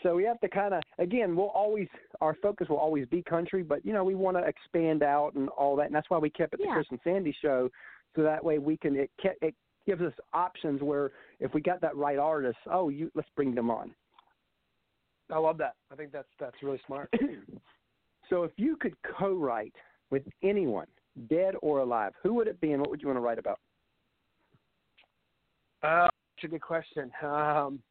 so 0.02 0.16
we 0.16 0.24
have 0.24 0.40
to 0.40 0.48
kind 0.48 0.74
of 0.74 0.82
again 1.00 1.36
we'll 1.36 1.50
always 1.64 1.90
our 2.22 2.34
focus 2.42 2.70
will 2.70 2.78
always 2.88 3.06
be 3.08 3.22
country 3.24 3.62
but 3.62 3.86
you 3.86 3.92
know 3.94 4.04
we 4.06 4.16
want 4.16 4.38
to 4.38 4.44
expand 4.44 5.04
out 5.04 5.32
and 5.36 5.50
all 5.50 5.76
that 5.76 5.88
and 5.88 5.96
that's 5.96 6.10
why 6.10 6.18
we 6.18 6.30
kept 6.30 6.54
it 6.54 6.62
the 6.62 6.68
chris 6.74 6.88
and 6.92 7.00
sandy 7.04 7.36
show 7.42 7.70
so 8.16 8.24
that 8.24 8.42
way 8.44 8.58
we 8.58 8.78
can 8.78 8.96
it, 8.96 9.12
ke- 9.20 9.38
it 9.42 9.54
gives 9.86 10.02
us 10.02 10.14
options 10.34 10.82
where 10.82 11.12
if 11.42 11.54
we 11.54 11.60
got 11.62 11.82
that 11.82 11.96
right 11.98 12.20
artist 12.20 12.58
oh 12.72 12.88
you 12.88 13.12
let's 13.14 13.30
bring 13.36 13.54
them 13.54 13.70
on 13.70 13.92
I 15.32 15.38
love 15.38 15.58
that. 15.60 15.76
I 15.92 15.96
think 15.96 16.12
that's 16.12 16.28
that's 16.40 16.56
really 16.64 16.82
smart. 16.88 17.14
so 18.30 18.44
if 18.44 18.52
you 18.58 18.76
could 18.76 18.96
co-write 19.18 19.76
with 20.10 20.24
anyone 20.44 20.88
dead 21.30 21.56
or 21.62 21.80
alive 21.80 22.14
who 22.24 22.34
would 22.34 22.48
it 22.48 22.60
be 22.62 22.72
and 22.72 22.80
what 22.82 22.90
would 22.90 23.02
you 23.02 23.08
want 23.08 23.18
to 23.18 23.22
write 23.22 23.40
about 23.40 23.60
Uh, 25.84 26.08
that's 26.36 26.44
a 26.44 26.48
good 26.48 26.62
question. 26.62 27.12
Um, 27.24 27.82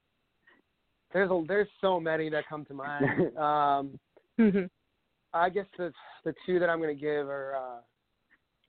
there's 1.12 1.30
a 1.30 1.44
there's 1.46 1.68
so 1.80 1.98
many 1.98 2.28
that 2.30 2.44
come 2.48 2.64
to 2.66 2.74
mind. 2.74 3.36
um, 3.36 3.98
Mhm. 4.38 4.70
I 5.32 5.48
guess 5.50 5.66
the 5.76 5.92
the 6.24 6.34
two 6.46 6.58
that 6.58 6.70
I'm 6.70 6.78
going 6.80 6.94
to 6.94 7.00
give 7.00 7.28
are, 7.28 7.56
uh, 7.56 7.80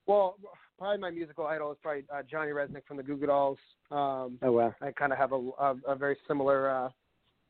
well, 0.08 0.38
probably 0.78 0.98
my 0.98 1.12
musical 1.12 1.46
idol 1.46 1.72
is 1.72 1.78
probably 1.82 2.06
uh, 2.14 2.24
Johnny 2.30 2.52
Rzeznik 2.52 2.86
from 2.88 2.98
the 2.98 3.04
Goo 3.04 3.18
Goo 3.18 3.28
Dolls. 3.28 3.60
Um, 3.92 4.40
Oh 4.42 4.52
wow. 4.52 4.74
I 4.82 4.92
kind 4.92 5.12
of 5.14 5.20
have 5.20 5.32
a, 5.32 5.36
a, 5.60 5.76
a 5.88 5.96
very 5.96 6.18
similar, 6.28 6.70
uh, 6.70 6.90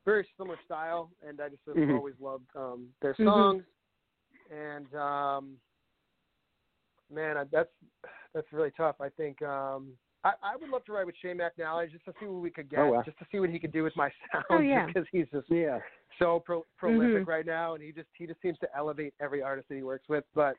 very 0.09 0.27
similar 0.37 0.57
style, 0.65 1.11
and 1.27 1.39
I 1.39 1.49
just 1.49 1.61
have 1.67 1.75
Mhm. 1.75 1.95
always 1.95 2.15
loved 2.19 2.49
um, 2.55 2.93
their 3.01 3.13
Mhm. 3.13 3.25
songs. 3.25 3.63
And 4.49 4.93
um, 4.95 5.59
man, 7.11 7.37
I, 7.37 7.43
that's 7.45 7.71
that's 8.33 8.51
really 8.51 8.71
tough. 8.71 8.99
I 9.01 9.09
think 9.09 9.41
um, 9.41 9.97
I, 10.23 10.33
I 10.43 10.55
would 10.55 10.69
love 10.69 10.83
to 10.85 10.91
write 10.93 11.05
with 11.05 11.15
Shane 11.17 11.37
McAnally 11.37 11.91
just 11.91 12.05
to 12.05 12.13
see 12.19 12.25
what 12.27 12.41
we 12.41 12.51
could 12.51 12.69
get, 12.69 12.79
Oh, 12.79 12.91
wow. 12.91 13.01
just 13.03 13.17
to 13.19 13.25
see 13.31 13.39
what 13.39 13.49
he 13.49 13.59
could 13.59 13.71
do 13.71 13.83
with 13.83 13.95
my 13.95 14.09
sound. 14.31 14.45
Oh, 14.49 14.59
yeah. 14.59 14.85
because 14.87 15.05
he's 15.11 15.27
just 15.31 15.49
Yeah. 15.49 15.79
so 16.17 16.39
pro- 16.39 16.65
prolific 16.77 17.23
Mhm. 17.23 17.27
right 17.27 17.45
now, 17.45 17.75
and 17.75 17.83
he 17.83 17.91
just 17.91 18.09
he 18.15 18.25
just 18.27 18.41
seems 18.41 18.57
to 18.59 18.75
elevate 18.75 19.13
every 19.19 19.41
artist 19.41 19.67
that 19.69 19.75
he 19.75 19.83
works 19.83 20.07
with. 20.09 20.25
But 20.33 20.55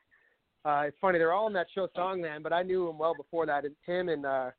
uh, 0.65 0.83
it's 0.87 0.97
funny 0.99 1.17
they're 1.19 1.33
all 1.33 1.47
in 1.47 1.53
that 1.53 1.67
show 1.71 1.87
Songland, 1.87 2.43
but 2.43 2.53
I 2.53 2.63
knew 2.63 2.87
him 2.89 2.97
well 2.97 3.15
before 3.15 3.45
that. 3.47 3.65
And 3.65 3.75
him 3.85 4.09
and 4.09 4.25
uh, 4.25 4.51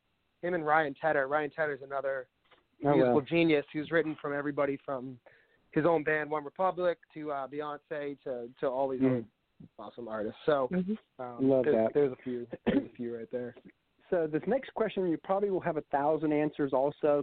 him 0.42 0.54
and 0.54 0.66
Ryan 0.66 0.94
Tedder. 1.00 1.28
Ryan 1.28 1.50
Tedder's 1.50 1.82
another 1.82 2.28
Oh 2.84 2.94
musical 2.94 3.20
wow. 3.20 3.26
genius 3.28 3.64
who's 3.72 3.90
written 3.90 4.16
from 4.20 4.32
everybody 4.34 4.78
from 4.84 5.18
his 5.72 5.86
own 5.86 6.02
band 6.04 6.30
OneRepublic 6.30 6.96
to 7.14 7.32
uh, 7.32 7.46
Beyonce 7.48 8.20
to 8.24 8.48
to 8.60 8.66
all 8.68 8.88
these 8.88 9.00
Mm. 9.00 9.24
awesome 9.78 10.08
artists. 10.08 10.40
So 10.44 10.68
Mhm. 10.72 10.98
um, 11.18 11.48
Love 11.48 11.64
there's, 11.64 11.76
that. 11.76 11.94
there's 11.94 12.12
a 12.12 12.16
few 12.16 12.46
there's 12.66 12.84
a 12.84 12.94
few 12.96 13.16
right 13.16 13.30
there. 13.30 13.54
So 14.10 14.26
this 14.26 14.42
next 14.46 14.74
question, 14.74 15.06
you 15.08 15.16
probably 15.16 15.48
will 15.48 15.60
have 15.60 15.78
a 15.78 15.82
thousand 15.90 16.34
answers 16.34 16.74
also, 16.74 17.22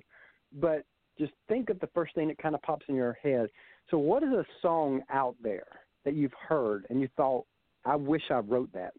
but 0.53 0.83
just 1.19 1.31
think 1.47 1.69
of 1.69 1.79
the 1.81 1.87
first 1.93 2.15
thing 2.15 2.29
that 2.29 2.39
kind 2.39 2.55
of 2.55 2.63
pops 2.63 2.83
in 2.89 2.95
your 2.95 3.13
head. 3.21 3.51
So 3.91 3.99
what 3.99 4.23
is 4.23 4.29
a 4.29 4.43
song 4.59 5.03
out 5.11 5.35
there 5.39 5.67
that 6.03 6.15
you've 6.15 6.33
heard 6.33 6.87
and 6.89 6.99
you 6.99 7.07
thought, 7.15 7.45
I 7.85 7.95
wish 7.95 8.23
I 8.31 8.39
wrote 8.39 8.73
that? 8.73 8.93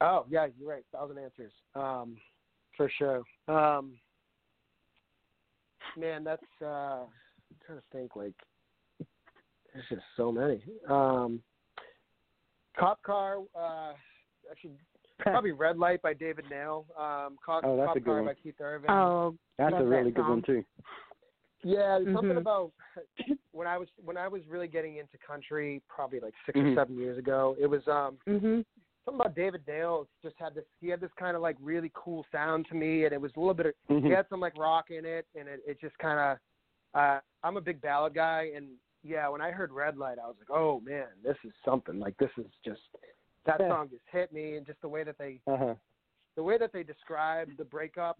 Oh 0.00 0.26
yeah, 0.28 0.46
you're 0.56 0.68
right. 0.68 0.84
Thousand 0.92 1.18
answers, 1.18 1.52
um, 1.74 2.18
for 2.76 2.88
sure. 2.98 3.22
Um, 3.48 3.94
man, 5.98 6.24
that's 6.24 6.42
uh, 6.62 7.04
I'm 7.06 7.56
trying 7.66 7.78
to 7.78 7.84
think. 7.92 8.16
Like, 8.16 8.34
there's 9.72 9.86
just 9.88 10.02
so 10.16 10.30
many. 10.32 10.62
Um, 10.88 11.40
Cop 12.78 13.02
Car, 13.02 13.38
uh, 13.58 13.92
actually, 14.50 14.72
probably 15.20 15.52
Red 15.52 15.78
Light 15.78 16.02
by 16.02 16.14
David 16.14 16.44
Nail. 16.50 16.86
Um, 16.98 17.36
Cop, 17.44 17.62
Oh, 17.64 17.76
that's 17.76 17.88
Cop 17.88 17.96
a 17.96 18.00
good 18.00 18.06
Car 18.06 18.16
one. 18.22 18.26
by 18.26 18.34
Keith 18.34 18.54
Urban. 18.60 18.90
Oh, 18.90 19.34
That's 19.58 19.74
a 19.78 19.84
really 19.84 20.10
that 20.10 20.16
good 20.16 20.28
one 20.28 20.42
too. 20.42 20.64
Yeah, 21.62 21.98
there's 22.02 22.14
something 22.14 22.36
about 22.36 22.72
when 23.52 23.66
I 23.66 23.78
was 23.78 23.88
when 24.04 24.18
I 24.18 24.28
was 24.28 24.42
really 24.48 24.68
getting 24.68 24.96
into 24.96 25.16
country, 25.26 25.80
probably 25.88 26.20
like 26.20 26.34
6 26.44 26.58
Mhm. 26.58 26.72
or 26.72 26.74
seven 26.74 26.98
years 26.98 27.16
ago. 27.16 27.56
It 27.58 27.66
was 27.66 27.80
um 27.88 28.18
Mhm. 28.28 28.64
Something 29.04 29.20
about 29.20 29.34
David 29.36 29.62
Nail 29.68 30.08
just 30.22 30.34
had 30.38 30.54
this 30.54 30.64
he 30.80 30.88
had 30.88 31.00
this 31.00 31.10
kind 31.18 31.36
of 31.36 31.42
like 31.42 31.56
really 31.60 31.90
cool 31.94 32.24
sound 32.32 32.66
to 32.70 32.74
me 32.74 33.04
and 33.04 33.12
it 33.12 33.20
was 33.20 33.32
a 33.36 33.40
little 33.40 33.54
bit 33.54 33.66
of 33.66 33.74
Mhm. 33.90 34.06
he 34.06 34.10
had 34.12 34.26
some 34.30 34.40
like 34.40 34.56
rock 34.56 34.90
in 34.90 35.04
it 35.04 35.26
and 35.34 35.48
it, 35.48 35.62
it 35.66 35.80
just 35.80 35.96
kind 35.98 36.18
of 36.18 36.38
uh 37.00 37.20
I'm 37.42 37.56
a 37.56 37.60
big 37.60 37.80
ballad 37.82 38.14
guy 38.14 38.50
and 38.56 38.68
yeah 39.02 39.28
when 39.28 39.40
I 39.42 39.50
heard 39.50 39.72
Red 39.72 39.98
Light 39.98 40.18
I 40.18 40.26
was 40.26 40.36
like 40.38 40.50
oh 40.50 40.80
man 40.80 41.08
this 41.22 41.36
is 41.44 41.52
something 41.64 41.98
like 41.98 42.16
this 42.18 42.30
is 42.38 42.46
just 42.64 42.80
that 43.44 43.60
Yeah. 43.60 43.68
song 43.68 43.88
just 43.90 44.04
hit 44.10 44.32
me 44.32 44.56
and 44.56 44.64
just 44.66 44.80
the 44.80 44.88
way 44.88 45.04
that 45.04 45.18
they 45.18 45.40
Uh-huh. 45.46 45.74
the 46.36 46.42
way 46.42 46.56
that 46.56 46.72
they 46.72 46.82
describe 46.82 47.50
the 47.58 47.64
breakup 47.64 48.18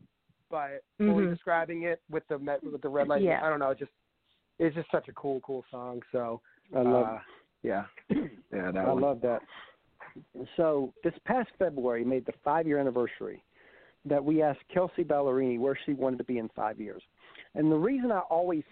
by 0.51 0.78
fully 0.99 1.24
Mhm. 1.24 1.30
describing 1.30 1.85
it 1.85 2.03
with 2.11 2.26
the 2.28 2.37
with 2.62 2.82
the 2.82 2.89
red 2.89 3.09
light 3.09 3.22
Yeah. 3.22 3.45
I 3.45 3.49
don't 3.49 3.59
know 3.59 3.70
it 3.70 3.78
just 3.78 3.93
it's 4.59 4.74
just 4.76 4.91
such 4.91 5.09
a 5.09 5.12
cool 5.14 5.41
cool 5.41 5.64
song 5.70 6.03
so 6.12 6.43
I 6.76 6.82
love 6.82 7.07
uh, 7.07 7.18
yeah 7.62 7.87
yeah 8.11 8.70
that 8.70 8.76
I 8.76 8.93
one. 8.93 9.01
love 9.01 9.20
that. 9.22 9.41
So 10.56 10.92
this 11.02 11.14
past 11.24 11.50
February 11.58 12.04
made 12.04 12.26
the 12.26 12.32
five 12.44 12.66
year 12.66 12.78
anniversary 12.78 13.42
that 14.04 14.22
we 14.22 14.42
asked 14.42 14.60
Kelsea 14.72 15.02
Ballerini 15.02 15.58
where 15.58 15.78
she 15.86 15.94
wanted 15.94 16.18
to 16.18 16.24
be 16.24 16.38
in 16.38 16.48
five 16.54 16.80
years. 16.80 17.02
And 17.54 17.70
the 17.70 17.76
reason 17.76 18.12
I 18.12 18.20
always 18.30 18.64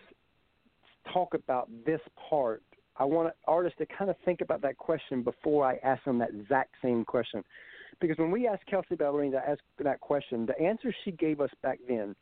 talk 1.12 1.34
about 1.34 1.68
this 1.86 2.00
part, 2.28 2.62
I 2.96 3.04
want 3.04 3.32
artists 3.46 3.78
to 3.78 3.86
kind 3.86 4.10
of 4.10 4.16
think 4.24 4.40
about 4.40 4.60
that 4.62 4.76
question 4.76 5.22
before 5.22 5.64
I 5.66 5.76
ask 5.82 6.04
them 6.04 6.18
that 6.18 6.30
exact 6.30 6.74
same 6.82 7.04
question. 7.04 7.42
Because 8.00 8.18
when 8.18 8.30
we 8.30 8.46
asked 8.46 8.66
Kelsea 8.66 8.94
Ballerini 8.94 9.32
to 9.32 9.48
ask 9.48 9.60
that 9.82 10.00
question, 10.00 10.46
the 10.46 10.60
answer 10.60 10.94
she 11.04 11.12
gave 11.12 11.40
us 11.40 11.50
back 11.62 11.78
then 11.88 12.14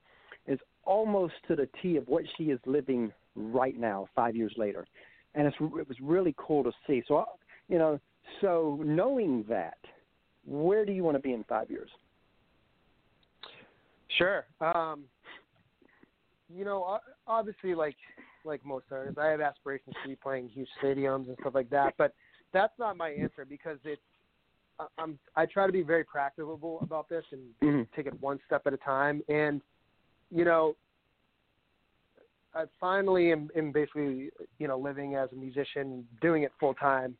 is 0.46 0.58
almost 0.84 1.34
to 1.48 1.56
the 1.56 1.68
T 1.82 1.96
of 1.96 2.06
what 2.08 2.24
she 2.36 2.44
is 2.44 2.60
living 2.66 3.12
right 3.34 3.78
now, 3.78 4.08
five 4.14 4.36
years 4.36 4.52
later. 4.56 4.86
And 5.34 5.46
it's, 5.46 5.56
it 5.60 5.88
was 5.88 5.96
really 6.00 6.34
cool 6.36 6.64
to 6.64 6.72
see. 6.86 7.02
So, 7.06 7.18
I- 7.18 7.24
you 7.68 7.78
know, 7.78 8.00
so 8.40 8.80
knowing 8.84 9.44
that, 9.48 9.78
where 10.44 10.84
do 10.84 10.92
you 10.92 11.04
want 11.04 11.16
to 11.16 11.22
be 11.22 11.32
in 11.32 11.44
five 11.44 11.70
years? 11.70 11.90
Sure. 14.18 14.44
Um, 14.60 15.04
you 16.52 16.64
know, 16.64 16.98
obviously, 17.26 17.74
like 17.74 17.96
like 18.44 18.64
most 18.64 18.86
artists, 18.90 19.18
I 19.18 19.26
have 19.26 19.40
aspirations 19.40 19.94
to 20.02 20.08
be 20.08 20.16
playing 20.16 20.48
huge 20.48 20.68
stadiums 20.82 21.28
and 21.28 21.36
stuff 21.40 21.54
like 21.54 21.70
that. 21.70 21.94
But 21.98 22.14
that's 22.52 22.72
not 22.78 22.96
my 22.96 23.10
answer 23.10 23.44
because 23.44 23.78
it's 23.84 24.02
I- 24.78 24.86
I'm 24.98 25.18
I 25.36 25.46
try 25.46 25.66
to 25.66 25.72
be 25.72 25.82
very 25.82 26.04
practicable 26.04 26.80
about 26.82 27.08
this 27.08 27.24
and 27.32 27.54
Mhm. 27.60 27.92
take 27.92 28.06
it 28.06 28.20
one 28.20 28.40
step 28.46 28.66
at 28.66 28.72
a 28.72 28.78
time. 28.78 29.22
And 29.28 29.62
you 30.30 30.44
know, 30.44 30.76
I 32.54 32.64
finally 32.78 33.32
am, 33.32 33.50
am 33.54 33.72
basically 33.72 34.30
you 34.58 34.68
know 34.68 34.78
living 34.78 35.14
as 35.14 35.30
a 35.32 35.36
musician, 35.36 36.08
doing 36.20 36.42
it 36.42 36.52
full 36.58 36.74
time 36.74 37.16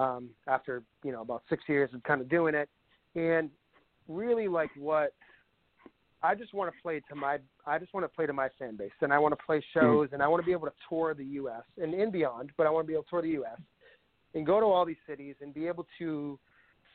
um, 0.00 0.30
after 0.46 0.82
you 1.04 1.12
know 1.12 1.20
about 1.20 1.42
six 1.48 1.64
years 1.68 1.90
of 1.94 2.02
kind 2.04 2.20
of 2.20 2.28
doing 2.28 2.54
it, 2.54 2.68
and 3.14 3.50
really 4.08 4.48
like 4.48 4.70
what 4.76 5.12
I 6.22 6.34
just 6.34 6.54
want 6.54 6.72
to 6.74 6.82
play 6.82 7.00
to 7.08 7.14
my 7.14 7.38
I 7.66 7.78
just 7.78 7.92
want 7.92 8.04
to 8.04 8.08
play 8.08 8.26
to 8.26 8.32
my 8.32 8.48
fan 8.58 8.76
base, 8.76 8.90
and 9.02 9.12
I 9.12 9.18
want 9.18 9.32
to 9.38 9.44
play 9.44 9.62
shows, 9.74 10.08
and 10.12 10.22
I 10.22 10.28
want 10.28 10.42
to 10.42 10.46
be 10.46 10.52
able 10.52 10.66
to 10.66 10.72
tour 10.88 11.14
the 11.14 11.24
U.S. 11.24 11.62
and, 11.80 11.92
and 11.94 12.10
beyond. 12.12 12.50
But 12.56 12.66
I 12.66 12.70
want 12.70 12.86
to 12.86 12.88
be 12.88 12.94
able 12.94 13.04
to 13.04 13.10
tour 13.10 13.22
the 13.22 13.28
U.S. 13.40 13.58
and 14.34 14.46
go 14.46 14.60
to 14.60 14.66
all 14.66 14.84
these 14.84 15.02
cities 15.06 15.34
and 15.40 15.52
be 15.52 15.66
able 15.66 15.86
to 15.98 16.38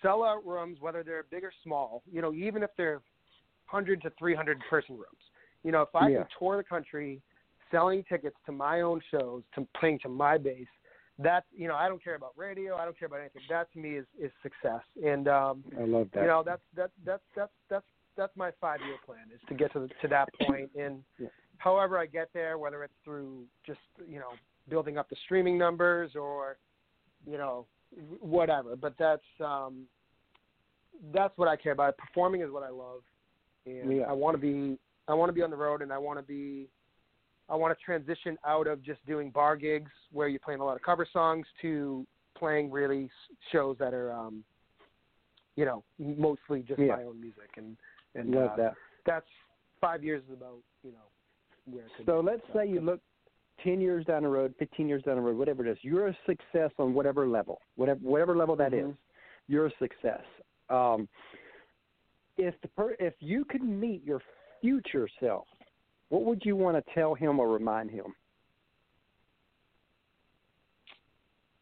sell 0.02 0.24
out 0.24 0.46
rooms, 0.46 0.78
whether 0.82 1.04
they're 1.04 1.26
big 1.30 1.44
or 1.44 1.54
small. 1.64 2.02
You 2.12 2.22
know, 2.22 2.34
even 2.34 2.64
if 2.64 2.72
they're 2.78 3.02
hundred 3.66 4.02
to 4.04 4.12
three 4.18 4.36
hundred 4.36 4.60
person 4.70 4.96
rooms. 4.96 5.24
You 5.64 5.72
know, 5.72 5.82
if 5.82 5.96
I 5.96 6.10
Yeah. 6.10 6.20
can 6.20 6.28
tour 6.40 6.58
the 6.58 6.64
country, 6.64 7.22
selling 7.72 8.04
tickets 8.08 8.36
to 8.46 8.52
my 8.52 8.82
own 8.82 9.02
shows, 9.12 9.44
to 9.56 9.68
playing 9.80 10.00
to 10.00 10.10
my 10.10 10.38
base, 10.38 10.68
that's 11.20 11.46
you 11.56 11.68
know 11.68 11.76
I 11.76 11.88
don't 11.88 12.04
care 12.04 12.16
about 12.16 12.34
radio, 12.36 12.76
I 12.76 12.84
don't 12.86 12.98
care 12.98 13.08
about 13.08 13.20
anything. 13.22 13.42
That 13.50 13.72
to 13.74 13.80
me 13.80 13.92
is 13.98 14.06
is 14.20 14.32
success. 14.44 14.82
And 15.04 15.28
um, 15.28 15.64
I 15.80 15.84
love 15.86 16.08
that. 16.14 16.22
you 16.22 16.28
know 16.28 16.44
that's 16.46 16.62
that's 16.76 16.92
that's 17.06 17.24
that's 17.36 17.52
that's 17.70 17.86
that's 18.18 18.36
my 18.36 18.52
five 18.62 18.80
year 18.82 18.96
plan 19.06 19.20
is 19.34 19.42
to 19.50 19.54
get 19.56 19.72
to 19.74 19.80
the, 19.82 19.88
to 20.02 20.08
that 20.10 20.30
point 20.48 20.70
and 20.80 21.04
Yeah. 21.20 21.28
however 21.58 21.98
I 21.98 22.06
get 22.06 22.30
there 22.34 22.58
whether 22.58 22.84
it's 22.84 22.94
through 23.04 23.44
just 23.66 23.80
you 24.08 24.20
know 24.20 24.32
building 24.70 24.98
up 24.98 25.10
the 25.10 25.16
streaming 25.26 25.58
numbers 25.58 26.12
or 26.16 26.58
you 27.26 27.38
know 27.38 27.66
whatever 28.20 28.76
but 28.76 28.94
that's 28.98 29.22
um 29.42 29.84
that's 31.14 31.38
what 31.38 31.48
I 31.50 31.56
care 31.58 31.74
about 31.74 31.98
performing 31.98 32.42
is 32.42 32.50
what 32.52 32.64
I 32.64 32.70
love 32.70 33.02
and 33.66 33.98
Yeah. 33.98 34.04
I 34.04 34.14
want 34.14 34.36
to 34.36 34.42
be 34.42 34.78
I 35.08 35.14
want 35.14 35.30
to 35.30 35.34
be 35.34 35.42
on 35.44 35.50
the 35.50 35.58
road 35.58 35.82
and 35.82 35.92
I 35.92 35.98
want 35.98 36.18
to 36.20 36.24
be 36.24 36.68
I 37.50 37.56
want 37.56 37.78
to 37.78 37.84
transition 37.84 38.38
out 38.46 38.68
of 38.68 38.82
just 38.82 39.06
doing 39.06 39.30
bar 39.30 39.56
gigs 39.56 39.92
where 40.12 40.28
you're 40.28 40.40
playing 40.40 40.62
a 40.62 40.66
lot 40.66 40.76
of 40.76 40.82
cover 40.82 41.08
songs 41.12 41.46
to 41.62 42.06
playing 42.38 42.70
really 42.72 43.10
shows 43.52 43.78
that 43.80 43.94
are 43.94 44.12
um 44.12 44.44
you 45.56 45.64
know 45.66 45.84
mostly 46.00 46.62
just 46.64 46.80
Yeah. 46.80 46.96
my 46.98 47.04
own 47.04 47.20
music 47.22 47.50
and 47.58 47.78
and 48.16 48.32
love 48.32 48.52
uh, 48.52 48.56
that. 48.58 48.74
that's 49.06 49.28
five 49.80 50.04
years 50.04 50.24
is 50.28 50.34
about 50.34 50.58
you 50.84 50.92
know 50.92 51.72
where 51.72 51.86
So 52.06 52.22
be. 52.22 52.28
let's 52.32 52.42
say 52.54 52.68
you 52.68 52.82
look 52.82 53.00
10 53.64 53.80
years 53.80 54.06
down 54.06 54.24
the 54.24 54.28
road, 54.28 54.54
15 54.60 54.88
years 54.88 55.02
down 55.04 55.16
the 55.16 55.22
road, 55.22 55.38
whatever 55.38 55.66
it 55.66 55.72
is, 55.72 55.78
you're 55.82 56.08
a 56.10 56.18
success 56.26 56.72
on 56.78 56.94
whatever 56.94 57.26
level, 57.26 57.62
whatever 57.76 58.00
whatever 58.02 58.36
level 58.36 58.56
that 58.58 58.74
is. 58.74 58.86
Mhm. 58.88 58.98
You're 59.48 59.68
a 59.68 59.72
success. 59.78 60.24
Um, 60.70 61.08
if 62.38 62.60
the 62.62 62.68
per- 62.70 62.98
if 63.00 63.14
you 63.22 63.46
could 63.46 63.64
meet 63.64 64.04
your 64.04 64.22
future 64.60 65.08
self, 65.20 65.48
what 66.10 66.24
would 66.24 66.42
you 66.46 66.56
want 66.56 66.78
to 66.78 66.94
tell 66.94 67.14
him 67.16 67.40
or 67.40 67.50
remind 67.50 67.92
him? 67.92 68.14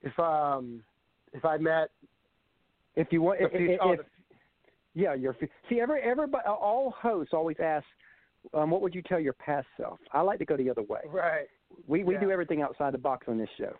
if 0.03 0.17
um 0.19 0.83
if 1.33 1.43
I 1.45 1.57
met 1.57 1.89
If 2.95 3.07
you 3.11 3.21
want, 3.23 3.41
if, 3.41 3.49
if, 3.53 3.79
oh, 3.81 3.91
if- 3.93 3.99
yeah, 4.93 5.15
your 5.15 5.35
see, 5.69 5.79
every 5.79 6.01
everybody, 6.03 6.43
all 6.45 6.93
hosts 6.95 7.33
always 7.33 7.57
ask, 7.59 7.85
um, 8.53 8.69
what 8.69 8.81
would 8.81 8.93
you 8.93 9.01
tell 9.01 9.19
your 9.19 9.33
past 9.33 9.65
self? 9.75 9.97
I 10.11 10.21
like 10.21 10.37
to 10.39 10.45
go 10.45 10.55
the 10.55 10.69
other 10.69 10.83
way. 10.83 10.99
right 11.07 11.47
We 11.87 12.03
we 12.03 12.15
do 12.17 12.29
everything 12.29 12.61
outside 12.61 12.93
the 12.93 12.99
box 12.99 13.25
on 13.27 13.39
this 13.39 13.49
show. 13.57 13.73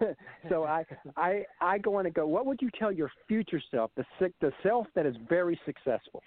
so 0.48 0.64
I 0.64 0.84
I 1.16 1.44
I 1.60 1.78
go 1.78 1.96
on 1.96 2.06
and 2.06 2.14
go. 2.14 2.26
What 2.26 2.46
would 2.46 2.60
you 2.60 2.70
tell 2.76 2.90
your 2.90 3.10
future 3.28 3.62
self, 3.70 3.92
the 3.96 4.04
sick, 4.18 4.32
the 4.40 4.52
self 4.64 4.88
that 4.96 5.06
is 5.06 5.14
very 5.28 5.60
successful? 5.64 6.22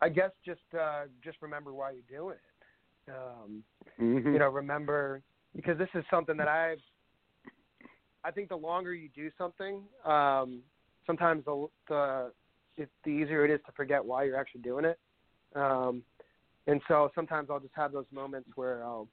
I 0.00 0.08
guess 0.08 0.30
just 0.44 0.60
uh, 0.78 1.04
just 1.22 1.38
remember 1.42 1.72
why 1.72 1.92
you're 1.92 2.02
doing 2.20 2.36
it. 2.36 3.12
Um, 3.12 3.64
Mhm. 4.00 4.32
you 4.32 4.38
know, 4.38 4.48
remember 4.48 5.22
because 5.56 5.78
this 5.78 5.88
is 5.94 6.04
something 6.10 6.36
that 6.36 6.48
I've. 6.48 6.80
I 8.24 8.30
think 8.30 8.48
the 8.48 8.56
longer 8.56 8.94
you 8.94 9.08
do 9.14 9.30
something, 9.38 9.82
um, 10.04 10.62
sometimes 11.06 11.44
the 11.44 11.68
the 11.88 12.32
it, 12.76 12.90
the 13.04 13.10
easier 13.10 13.44
it 13.44 13.50
is 13.50 13.60
to 13.66 13.72
forget 13.72 14.04
why 14.04 14.24
you're 14.24 14.36
actually 14.38 14.60
doing 14.62 14.84
it. 14.84 14.98
Um, 15.56 16.02
and 16.66 16.80
so 16.86 17.10
sometimes 17.14 17.48
I'll 17.50 17.60
just 17.60 17.74
have 17.74 17.92
those 17.92 18.06
moments 18.12 18.50
where 18.54 18.84
I'll 18.84 19.08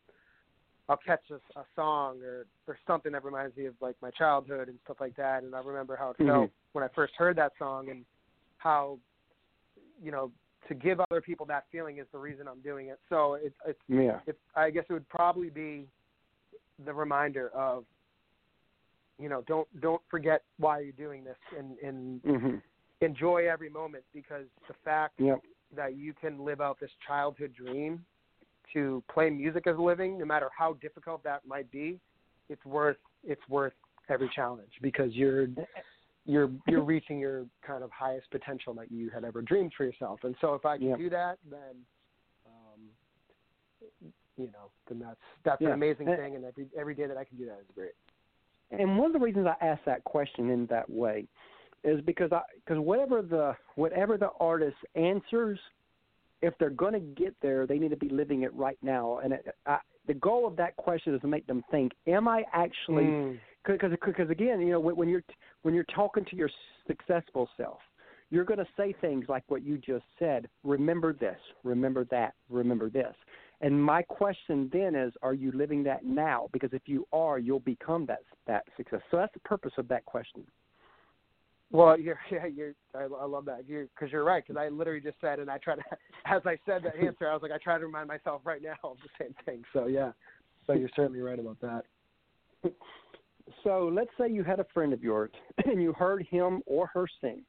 I'll 0.89 0.99
catch 1.05 1.23
a, 1.31 1.59
a 1.59 1.65
song 1.75 2.21
or 2.21 2.45
or 2.67 2.77
something 2.85 3.11
that 3.13 3.23
reminds 3.23 3.55
me 3.57 3.65
of 3.65 3.75
like 3.81 3.95
my 4.01 4.11
childhood 4.11 4.67
and 4.67 4.77
stuff 4.83 4.97
like 4.99 5.15
that, 5.15 5.43
and 5.43 5.55
I 5.55 5.61
remember 5.61 5.95
how 5.95 6.11
it 6.11 6.17
Mhm. 6.17 6.27
felt 6.27 6.51
when 6.73 6.83
I 6.83 6.89
first 6.89 7.15
heard 7.15 7.37
that 7.37 7.53
song 7.57 7.89
and 7.89 8.05
how 8.57 8.99
you 10.01 10.11
know 10.11 10.31
to 10.67 10.73
give 10.75 10.99
other 10.99 11.21
people 11.21 11.45
that 11.47 11.65
feeling 11.71 11.99
is 11.99 12.07
the 12.11 12.17
reason 12.17 12.47
I'm 12.47 12.61
doing 12.61 12.87
it. 12.87 12.99
So 13.09 13.35
it, 13.35 13.53
it's 13.65 13.79
yeah. 13.87 14.19
it, 14.27 14.37
I 14.55 14.69
guess 14.69 14.85
it 14.89 14.93
would 14.93 15.07
probably 15.09 15.49
be 15.49 15.87
the 16.85 16.93
reminder 16.93 17.49
of, 17.49 17.85
you 19.19 19.29
know, 19.29 19.43
don't 19.47 19.67
don't 19.81 20.01
forget 20.09 20.43
why 20.57 20.79
you're 20.79 20.91
doing 20.93 21.23
this 21.23 21.37
and 21.57 21.77
and 21.79 22.21
Mhm. 22.23 22.61
enjoy 23.01 23.47
every 23.49 23.69
moment 23.69 24.03
because 24.13 24.45
the 24.67 24.73
fact 24.83 25.19
Yep. 25.19 25.41
that 25.75 25.95
you 25.95 26.13
can 26.13 26.43
live 26.43 26.61
out 26.61 26.79
this 26.79 26.91
childhood 27.05 27.53
dream 27.53 28.05
to 28.73 29.03
play 29.07 29.29
music 29.29 29.67
as 29.67 29.77
a 29.77 29.81
living, 29.81 30.17
no 30.17 30.25
matter 30.25 30.49
how 30.57 30.73
difficult 30.73 31.23
that 31.23 31.45
might 31.45 31.69
be, 31.71 31.99
it's 32.49 32.65
worth 32.65 32.97
it's 33.23 33.47
worth 33.49 33.73
every 34.09 34.29
challenge 34.29 34.71
because 34.81 35.13
you're 35.13 35.47
you're 36.25 36.49
you're 36.67 36.83
reaching 36.83 37.19
your 37.19 37.45
kind 37.65 37.83
of 37.83 37.91
highest 37.91 38.29
potential 38.31 38.73
that 38.75 38.91
you 38.91 39.09
had 39.09 39.23
ever 39.23 39.41
dreamed 39.41 39.73
for 39.77 39.83
yourself. 39.85 40.19
And 40.23 40.35
so 40.41 40.53
if 40.53 40.65
I 40.65 40.77
can 40.77 40.89
Yep. 40.89 40.97
do 40.97 41.09
that, 41.11 41.37
then 41.49 41.75
um, 42.45 42.81
you 44.37 44.47
know, 44.47 44.69
then 44.87 44.99
that's 44.99 45.19
that's 45.43 45.61
Yeah. 45.61 45.69
an 45.69 45.73
amazing 45.75 46.07
And- 46.09 46.17
thing. 46.17 46.35
And 46.35 46.45
every 46.45 46.67
every 46.77 46.95
day 46.95 47.07
that 47.07 47.17
I 47.17 47.23
can 47.23 47.37
do 47.37 47.45
that 47.45 47.59
is 47.59 47.67
great. 47.73 47.93
And 48.71 48.97
one 48.97 49.07
of 49.07 49.13
the 49.13 49.19
reasons 49.19 49.47
I 49.47 49.55
asked 49.65 49.85
that 49.85 50.03
question 50.03 50.49
in 50.49 50.65
that 50.67 50.89
way 50.89 51.27
is 51.83 52.01
because 52.01 52.31
I 52.31 52.41
because 52.55 52.79
whatever 52.79 53.21
the 53.21 53.55
whatever 53.75 54.17
the 54.17 54.31
artist 54.39 54.77
answers, 54.95 55.59
if 56.41 56.53
they're 56.57 56.69
going 56.71 56.93
to 56.93 56.99
get 56.99 57.35
there, 57.41 57.65
they 57.67 57.77
need 57.77 57.91
to 57.91 57.95
be 57.97 58.09
living 58.09 58.41
it 58.41 58.53
right 58.53 58.77
now. 58.81 59.19
And 59.19 59.33
it, 59.33 59.55
I, 59.65 59.79
the 60.07 60.15
goal 60.15 60.45
of 60.47 60.55
that 60.57 60.75
question 60.77 61.13
is 61.13 61.21
to 61.21 61.27
make 61.27 61.45
them 61.47 61.63
think: 61.71 61.93
Am 62.07 62.27
I 62.27 62.43
actually? 62.53 63.03
Mm. 63.03 63.39
Because 63.65 63.91
because 64.05 64.29
again, 64.29 64.61
you 64.61 64.71
know, 64.71 64.79
when, 64.79 64.95
when 64.95 65.09
you're 65.09 65.23
when 65.63 65.73
you're 65.73 65.85
talking 65.85 66.25
to 66.25 66.35
your 66.35 66.49
successful 66.87 67.49
self, 67.57 67.79
you're 68.29 68.45
going 68.45 68.59
to 68.59 68.67
say 68.77 68.93
things 69.01 69.25
like 69.27 69.43
what 69.47 69.63
you 69.63 69.77
just 69.77 70.05
said. 70.19 70.47
Remember 70.63 71.13
this. 71.13 71.37
Remember 71.63 72.05
that. 72.11 72.33
Remember 72.49 72.89
this. 72.89 73.15
And 73.61 73.81
my 73.81 74.01
question 74.01 74.69
then 74.73 74.95
is, 74.95 75.13
are 75.21 75.33
you 75.33 75.51
living 75.53 75.83
that 75.83 76.05
now? 76.05 76.49
Because 76.51 76.71
if 76.73 76.83
you 76.85 77.07
are, 77.13 77.39
you'll 77.39 77.59
become 77.59 78.05
that 78.07 78.19
that 78.47 78.63
success. 78.77 79.01
So 79.11 79.17
that's 79.17 79.33
the 79.33 79.39
purpose 79.41 79.73
of 79.77 79.87
that 79.87 80.05
question. 80.05 80.43
Well, 81.71 81.99
you're 81.99 82.19
yeah, 82.31 82.45
you're. 82.45 82.73
I, 82.93 83.03
I 83.03 83.25
love 83.25 83.45
that 83.45 83.67
because 83.67 83.87
you're, 84.01 84.09
you're 84.09 84.23
right. 84.23 84.43
Because 84.45 84.59
I 84.59 84.69
literally 84.69 85.01
just 85.01 85.17
said, 85.21 85.39
and 85.39 85.49
I 85.49 85.57
try 85.57 85.75
to, 85.75 85.81
as 86.25 86.41
I 86.45 86.57
said 86.65 86.83
that 86.83 86.95
answer, 86.95 87.29
I 87.29 87.33
was 87.33 87.41
like, 87.41 87.51
I 87.51 87.57
try 87.57 87.77
to 87.77 87.85
remind 87.85 88.07
myself 88.07 88.41
right 88.43 88.61
now 88.61 88.75
of 88.83 88.97
the 88.97 89.23
same 89.23 89.35
thing. 89.45 89.63
So 89.73 89.87
yeah, 89.87 90.11
so 90.67 90.73
you're 90.73 90.89
certainly 90.95 91.21
right 91.21 91.39
about 91.39 91.57
that. 91.61 91.83
So 93.63 93.91
let's 93.93 94.09
say 94.19 94.29
you 94.29 94.43
had 94.43 94.59
a 94.59 94.65
friend 94.73 94.93
of 94.93 95.03
yours 95.03 95.31
and 95.65 95.81
you 95.81 95.93
heard 95.93 96.25
him 96.29 96.61
or 96.65 96.87
her 96.87 97.07
sing, 97.21 97.41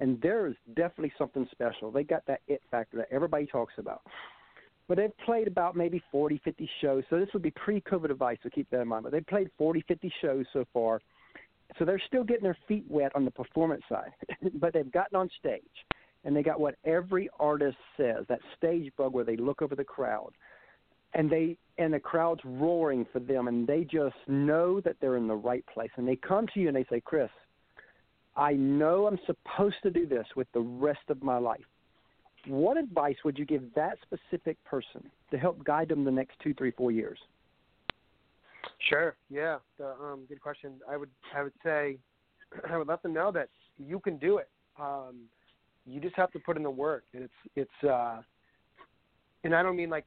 and 0.00 0.20
there 0.20 0.46
is 0.46 0.54
definitely 0.74 1.12
something 1.16 1.46
special. 1.50 1.90
They 1.90 2.04
got 2.04 2.24
that 2.26 2.40
it 2.48 2.62
factor 2.70 2.96
that 2.98 3.08
everybody 3.10 3.46
talks 3.46 3.74
about. 3.78 4.02
But 4.88 4.96
they've 4.96 5.16
played 5.24 5.46
about 5.46 5.76
maybe 5.76 6.02
40, 6.10 6.40
50 6.44 6.68
shows. 6.80 7.04
So 7.08 7.18
this 7.18 7.28
would 7.32 7.42
be 7.42 7.52
pre-COVID 7.52 8.10
advice, 8.10 8.38
so 8.42 8.50
keep 8.50 8.68
that 8.70 8.80
in 8.80 8.88
mind. 8.88 9.04
But 9.04 9.12
they've 9.12 9.26
played 9.26 9.48
40, 9.56 9.84
50 9.86 10.12
shows 10.20 10.44
so 10.52 10.64
far. 10.72 11.00
So 11.78 11.84
they're 11.84 12.02
still 12.08 12.24
getting 12.24 12.42
their 12.42 12.58
feet 12.68 12.84
wet 12.88 13.12
on 13.14 13.24
the 13.24 13.30
performance 13.30 13.82
side. 13.88 14.10
but 14.54 14.74
they've 14.74 14.90
gotten 14.90 15.16
on 15.16 15.30
stage, 15.38 15.62
and 16.24 16.36
they 16.36 16.42
got 16.42 16.60
what 16.60 16.74
every 16.84 17.30
artist 17.38 17.78
says, 17.96 18.24
that 18.28 18.40
stage 18.58 18.92
bug 18.98 19.14
where 19.14 19.24
they 19.24 19.36
look 19.36 19.62
over 19.62 19.76
the 19.76 19.84
crowd 19.84 20.32
and 21.14 21.30
they 21.30 21.56
and 21.78 21.92
the 21.92 22.00
crowd's 22.00 22.40
roaring 22.44 23.06
for 23.12 23.20
them 23.20 23.48
and 23.48 23.66
they 23.66 23.84
just 23.84 24.16
know 24.26 24.80
that 24.80 24.96
they're 25.00 25.16
in 25.16 25.26
the 25.26 25.34
right 25.34 25.64
place 25.72 25.90
and 25.96 26.06
they 26.06 26.16
come 26.16 26.46
to 26.52 26.60
you 26.60 26.68
and 26.68 26.76
they 26.76 26.86
say 26.90 27.00
chris 27.00 27.30
i 28.36 28.52
know 28.52 29.06
i'm 29.06 29.18
supposed 29.26 29.76
to 29.82 29.90
do 29.90 30.06
this 30.06 30.26
with 30.36 30.46
the 30.52 30.60
rest 30.60 31.00
of 31.08 31.22
my 31.22 31.38
life 31.38 31.64
what 32.48 32.76
advice 32.76 33.16
would 33.24 33.38
you 33.38 33.44
give 33.44 33.62
that 33.74 33.96
specific 34.02 34.62
person 34.64 35.02
to 35.30 35.38
help 35.38 35.62
guide 35.64 35.88
them 35.88 36.04
the 36.04 36.10
next 36.10 36.36
two 36.42 36.52
three 36.54 36.72
four 36.72 36.90
years 36.90 37.18
Sure. 38.88 39.14
Yeah. 39.30 39.58
The, 39.78 39.90
um, 40.02 40.24
good 40.28 40.40
question. 40.40 40.74
I 40.88 40.96
would 40.96 41.10
I 41.34 41.42
would 41.42 41.52
say 41.62 41.98
I 42.70 42.76
would 42.76 42.88
let 42.88 43.02
them 43.02 43.12
know 43.12 43.30
that 43.32 43.48
you 43.78 44.00
can 44.00 44.16
do 44.18 44.38
it. 44.38 44.48
Um, 44.80 45.22
you 45.86 46.00
just 46.00 46.16
have 46.16 46.30
to 46.32 46.38
put 46.38 46.56
in 46.56 46.62
the 46.62 46.70
work, 46.70 47.04
and 47.14 47.24
it's 47.24 47.32
it's. 47.56 47.88
Uh, 47.88 48.22
and 49.44 49.54
I 49.54 49.62
don't 49.62 49.76
mean 49.76 49.90
like 49.90 50.04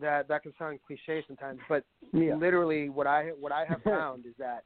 that. 0.00 0.28
That 0.28 0.42
can 0.42 0.52
sound 0.58 0.78
cliche 0.86 1.24
sometimes, 1.26 1.60
but 1.68 1.84
yeah 2.12 2.34
literally 2.34 2.88
what 2.88 3.06
I 3.06 3.30
what 3.38 3.52
I 3.52 3.64
have 3.64 3.82
found 3.84 4.26
is 4.26 4.34
that 4.38 4.64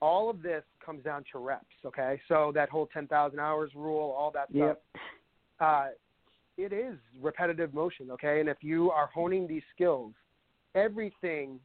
all 0.00 0.28
of 0.28 0.42
this 0.42 0.62
comes 0.84 1.02
down 1.02 1.24
to 1.32 1.38
reps. 1.38 1.64
Okay, 1.84 2.20
so 2.28 2.52
that 2.54 2.68
whole 2.68 2.86
ten 2.92 3.06
thousand 3.06 3.40
hours 3.40 3.70
rule, 3.74 4.14
all 4.16 4.30
that 4.32 4.48
stuff. 4.50 4.76
Yep. 4.76 4.82
Uh, 5.58 5.86
it 6.58 6.72
is 6.72 6.96
repetitive 7.20 7.74
motion. 7.74 8.10
Okay, 8.10 8.40
and 8.40 8.48
if 8.48 8.58
you 8.62 8.90
are 8.90 9.08
honing 9.12 9.46
these 9.46 9.62
skills, 9.74 10.12
everything 10.74 11.60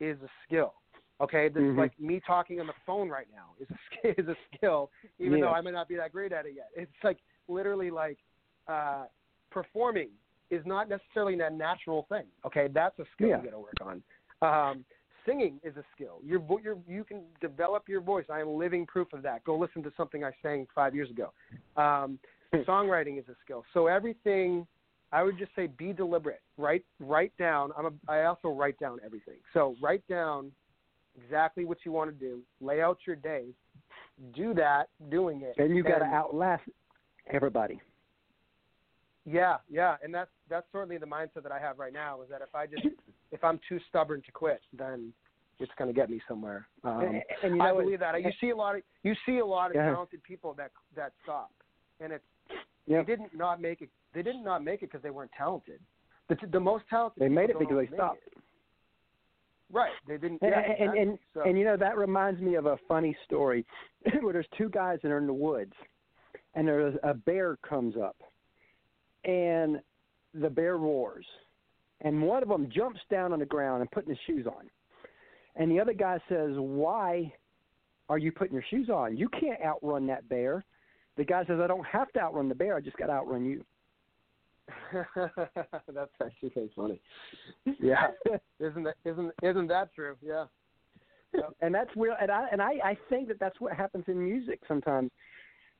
is 0.00 0.16
a 0.22 0.28
skill. 0.46 0.74
Okay, 1.20 1.48
this 1.48 1.62
Mhm. 1.62 1.72
is 1.72 1.78
like 1.78 1.98
me 2.00 2.20
talking 2.20 2.60
on 2.60 2.66
the 2.66 2.74
phone 2.84 3.08
right 3.08 3.28
now 3.32 3.54
is 3.60 3.68
a 3.70 3.76
is 4.20 4.28
a 4.28 4.36
skill, 4.54 4.90
even 5.18 5.40
though 5.40 5.52
I 5.52 5.60
may 5.60 5.70
not 5.70 5.88
be 5.88 5.96
that 5.96 6.12
great 6.12 6.32
at 6.32 6.46
it 6.46 6.54
yet. 6.54 6.70
It's 6.74 6.92
like 7.02 7.18
literally 7.48 7.90
like 7.90 8.18
uh, 8.66 9.06
performing 9.50 10.10
is 10.50 10.64
not 10.66 10.88
necessarily 10.88 11.34
a 11.38 11.50
natural 11.50 12.06
thing. 12.08 12.24
Okay, 12.46 12.68
that's 12.72 12.98
a 12.98 13.04
skill 13.14 13.28
Yeah. 13.28 13.38
you 13.38 13.44
got 13.44 13.50
to 13.50 13.58
work 13.58 13.74
on. 13.82 14.02
Um, 14.42 14.84
singing 15.26 15.58
is 15.62 15.76
a 15.76 15.84
skill. 15.94 16.18
Your, 16.24 16.38
vo- 16.38 16.58
your 16.58 16.76
you 16.88 17.04
can 17.04 17.22
develop 17.40 17.88
your 17.88 18.00
voice. 18.00 18.26
I 18.30 18.40
am 18.40 18.54
living 18.56 18.86
proof 18.86 19.12
of 19.12 19.22
that. 19.22 19.42
Go 19.44 19.56
listen 19.58 19.82
to 19.84 19.92
something 19.96 20.22
I 20.24 20.30
sang 20.42 20.66
five 20.74 20.94
years 20.94 21.10
ago. 21.10 21.32
Um, 21.76 22.18
songwriting 22.66 23.18
is 23.18 23.24
a 23.28 23.34
skill. 23.44 23.64
So 23.72 23.86
everything, 23.86 24.66
I 25.12 25.22
would 25.22 25.38
just 25.38 25.50
say, 25.56 25.66
be 25.66 25.92
deliberate. 25.92 26.42
Write 26.58 26.84
write 27.00 27.32
down. 27.38 27.70
I'm 27.76 27.86
a, 27.86 27.92
I 28.08 28.24
also 28.24 28.48
write 28.48 28.78
down 28.78 28.98
everything. 29.04 29.38
So 29.52 29.76
write 29.82 30.06
down 30.08 30.52
exactly 31.22 31.64
what 31.64 31.78
you 31.84 31.92
want 31.92 32.10
to 32.10 32.16
do. 32.16 32.40
Lay 32.60 32.82
out 32.82 32.98
your 33.06 33.16
days. 33.16 33.54
Do 34.34 34.54
that. 34.54 34.88
Doing 35.10 35.42
it. 35.42 35.54
and 35.58 35.74
you 35.74 35.82
got 35.82 35.98
to 35.98 36.04
outlast 36.04 36.62
everybody 37.32 37.80
Yeah, 39.26 39.56
yeah, 39.70 39.96
and 40.02 40.14
that's 40.14 40.30
that's 40.50 40.66
certainly 40.72 40.98
the 40.98 41.06
mindset 41.06 41.42
that 41.42 41.52
I 41.52 41.58
have 41.58 41.78
right 41.78 41.92
now. 41.92 42.20
Is 42.22 42.28
that 42.30 42.42
if 42.42 42.54
I 42.54 42.66
just 42.66 42.86
if 43.32 43.42
I'm 43.42 43.58
too 43.68 43.78
stubborn 43.88 44.22
to 44.22 44.32
quit, 44.32 44.60
then 44.76 45.12
it's 45.58 45.72
going 45.78 45.88
to 45.88 45.94
get 45.94 46.10
me 46.10 46.20
somewhere. 46.28 46.66
Um, 46.82 47.00
and, 47.00 47.22
and 47.42 47.56
you 47.56 47.62
I 47.62 47.72
believe 47.72 48.00
that. 48.00 48.20
You 48.20 48.30
see 48.40 48.50
a 48.50 48.56
lot 48.56 48.76
of 48.76 48.82
you 49.02 49.14
see 49.24 49.38
a 49.38 49.46
lot 49.46 49.70
of 49.70 49.76
Yeah. 49.76 49.90
talented 49.90 50.22
people 50.22 50.52
that 50.54 50.70
that 50.96 51.12
stop, 51.22 51.50
and 52.00 52.12
it's 52.12 52.24
Yep. 52.86 53.06
they 53.06 53.12
didn't 53.16 53.34
not 53.34 53.62
make 53.62 53.80
it. 53.80 53.88
They 54.12 54.22
did 54.22 54.36
not 54.36 54.62
make 54.62 54.82
it 54.82 54.90
because 54.90 55.02
they 55.02 55.10
weren't 55.10 55.32
talented. 55.36 55.80
The 56.28 56.36
the 56.52 56.60
most 56.60 56.84
talented 56.90 57.22
they 57.22 57.28
made 57.28 57.50
it 57.50 57.58
because 57.58 57.78
they 57.78 57.94
stopped 57.96 58.26
it. 58.26 58.34
Right, 59.72 59.92
they 60.06 60.18
didn't. 60.18 60.42
And, 60.42 60.50
Yeah, 60.50 60.60
and, 60.60 60.72
exactly. 60.72 61.00
and, 61.00 61.18
so, 61.32 61.40
and 61.42 61.58
you 61.58 61.64
know 61.64 61.76
that 61.78 61.96
reminds 61.96 62.40
me 62.40 62.54
of 62.56 62.66
a 62.66 62.76
funny 62.86 63.16
story 63.24 63.64
where 64.20 64.32
there's 64.34 64.46
two 64.58 64.68
guys 64.68 64.98
that 65.02 65.10
are 65.10 65.18
in 65.18 65.26
the 65.26 65.32
woods, 65.32 65.72
and 66.54 66.68
there's 66.68 66.94
a 67.02 67.14
bear 67.14 67.56
comes 67.66 67.96
up, 67.96 68.16
and 69.24 69.80
the 70.34 70.50
bear 70.50 70.76
roars, 70.76 71.26
and 72.00 72.22
one 72.22 72.42
of 72.42 72.48
them 72.48 72.68
jumps 72.74 73.00
down 73.10 73.32
on 73.32 73.38
the 73.38 73.46
ground 73.46 73.80
and 73.80 73.90
putting 73.90 74.10
his 74.10 74.18
shoes 74.26 74.46
on, 74.46 74.68
and 75.56 75.70
the 75.70 75.80
other 75.80 75.92
guy 75.92 76.18
says, 76.28 76.52
"Why 76.56 77.32
are 78.08 78.18
you 78.18 78.32
putting 78.32 78.54
your 78.54 78.64
shoes 78.70 78.90
on? 78.90 79.16
You 79.16 79.28
can't 79.28 79.60
outrun 79.62 80.06
that 80.08 80.28
bear." 80.28 80.64
The 81.16 81.24
guy 81.24 81.44
says, 81.46 81.60
"I 81.60 81.66
don't 81.66 81.86
have 81.86 82.12
to 82.12 82.20
outrun 82.20 82.48
the 82.48 82.54
bear. 82.54 82.76
I 82.76 82.80
just 82.80 82.96
got 82.96 83.06
to 83.06 83.12
outrun 83.12 83.44
you." 83.44 83.64
that's 85.92 86.10
actually 86.24 86.70
funny. 86.74 87.00
Yeah, 87.80 88.08
isn't 88.60 88.84
that 88.84 88.94
isn't 89.04 89.32
isn't 89.42 89.66
that 89.68 89.94
true? 89.94 90.16
Yeah. 90.22 90.46
and 91.60 91.74
that's 91.74 91.94
where 91.94 92.12
and 92.20 92.30
I 92.30 92.46
and 92.52 92.62
I, 92.62 92.72
I 92.84 92.98
think 93.08 93.28
that 93.28 93.38
that's 93.38 93.60
what 93.60 93.72
happens 93.74 94.04
in 94.08 94.22
music 94.22 94.60
sometimes 94.66 95.10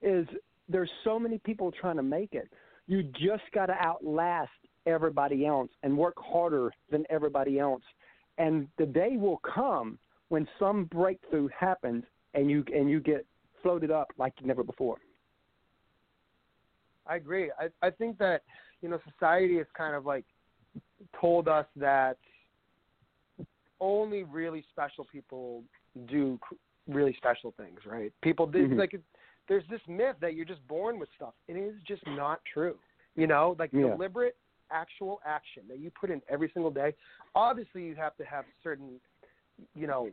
is 0.03 0.27
there's 0.69 0.91
so 1.03 1.19
many 1.19 1.39
people 1.39 1.73
trying 1.73 1.97
to 1.97 2.03
make 2.03 2.35
it. 2.35 2.51
You 2.87 3.03
just 3.03 3.45
got 3.53 3.67
to 3.67 3.75
outlast 3.81 4.51
everybody 4.87 5.47
else 5.47 5.71
and 5.83 5.97
work 5.97 6.15
harder 6.19 6.73
than 6.91 7.05
everybody 7.11 7.59
else. 7.59 7.83
And 8.39 8.69
the 8.79 8.87
day 8.87 9.17
will 9.17 9.39
come 9.39 9.99
when 10.29 10.47
some 10.59 10.85
breakthrough 10.87 11.49
happens 11.59 12.05
and 12.35 12.51
you 12.51 12.65
and 12.75 12.91
you 12.91 13.01
get 13.01 13.25
floated 13.63 13.91
up 13.91 14.09
like 14.19 14.35
never 14.43 14.63
before. 14.63 14.99
I 17.07 17.17
agree. 17.17 17.51
I 17.59 17.87
I 17.87 17.91
think 17.91 18.19
that 18.19 18.43
you 18.83 18.91
know, 18.91 18.99
society 19.11 19.57
has 19.57 19.67
kind 19.77 19.95
of 19.95 20.05
like 20.05 20.27
told 21.19 21.49
us 21.49 21.67
that 21.77 22.19
only 23.81 24.25
really 24.25 24.65
special 24.71 25.07
people 25.11 25.65
do 26.07 26.39
really 26.87 27.15
special 27.17 27.53
things, 27.57 27.81
right? 27.87 28.13
People 28.21 28.47
Mhm. 28.47 28.79
like 28.79 28.95
it, 28.95 29.03
there's 29.49 29.65
this 29.71 29.81
myth 29.89 30.17
that 30.21 30.35
you're 30.35 30.45
just 30.45 30.67
born 30.69 30.99
with 30.99 31.09
stuff. 31.17 31.35
It 31.49 31.55
is 31.55 31.75
just 31.87 32.03
not 32.07 32.41
true. 32.53 32.77
You 33.17 33.27
know, 33.27 33.57
like 33.59 33.71
Yeah. 33.73 33.91
deliberate 33.91 34.37
actual 34.71 35.21
action 35.25 35.65
that 35.69 35.79
you 35.79 35.91
put 35.91 36.11
in 36.11 36.21
every 36.29 36.51
single 36.53 36.71
day. 36.71 36.95
Obviously, 37.35 37.85
you 37.85 37.95
have 37.95 38.17
to 38.17 38.25
have 38.25 38.45
certain, 38.63 39.01
you 39.75 39.87
know, 39.87 40.11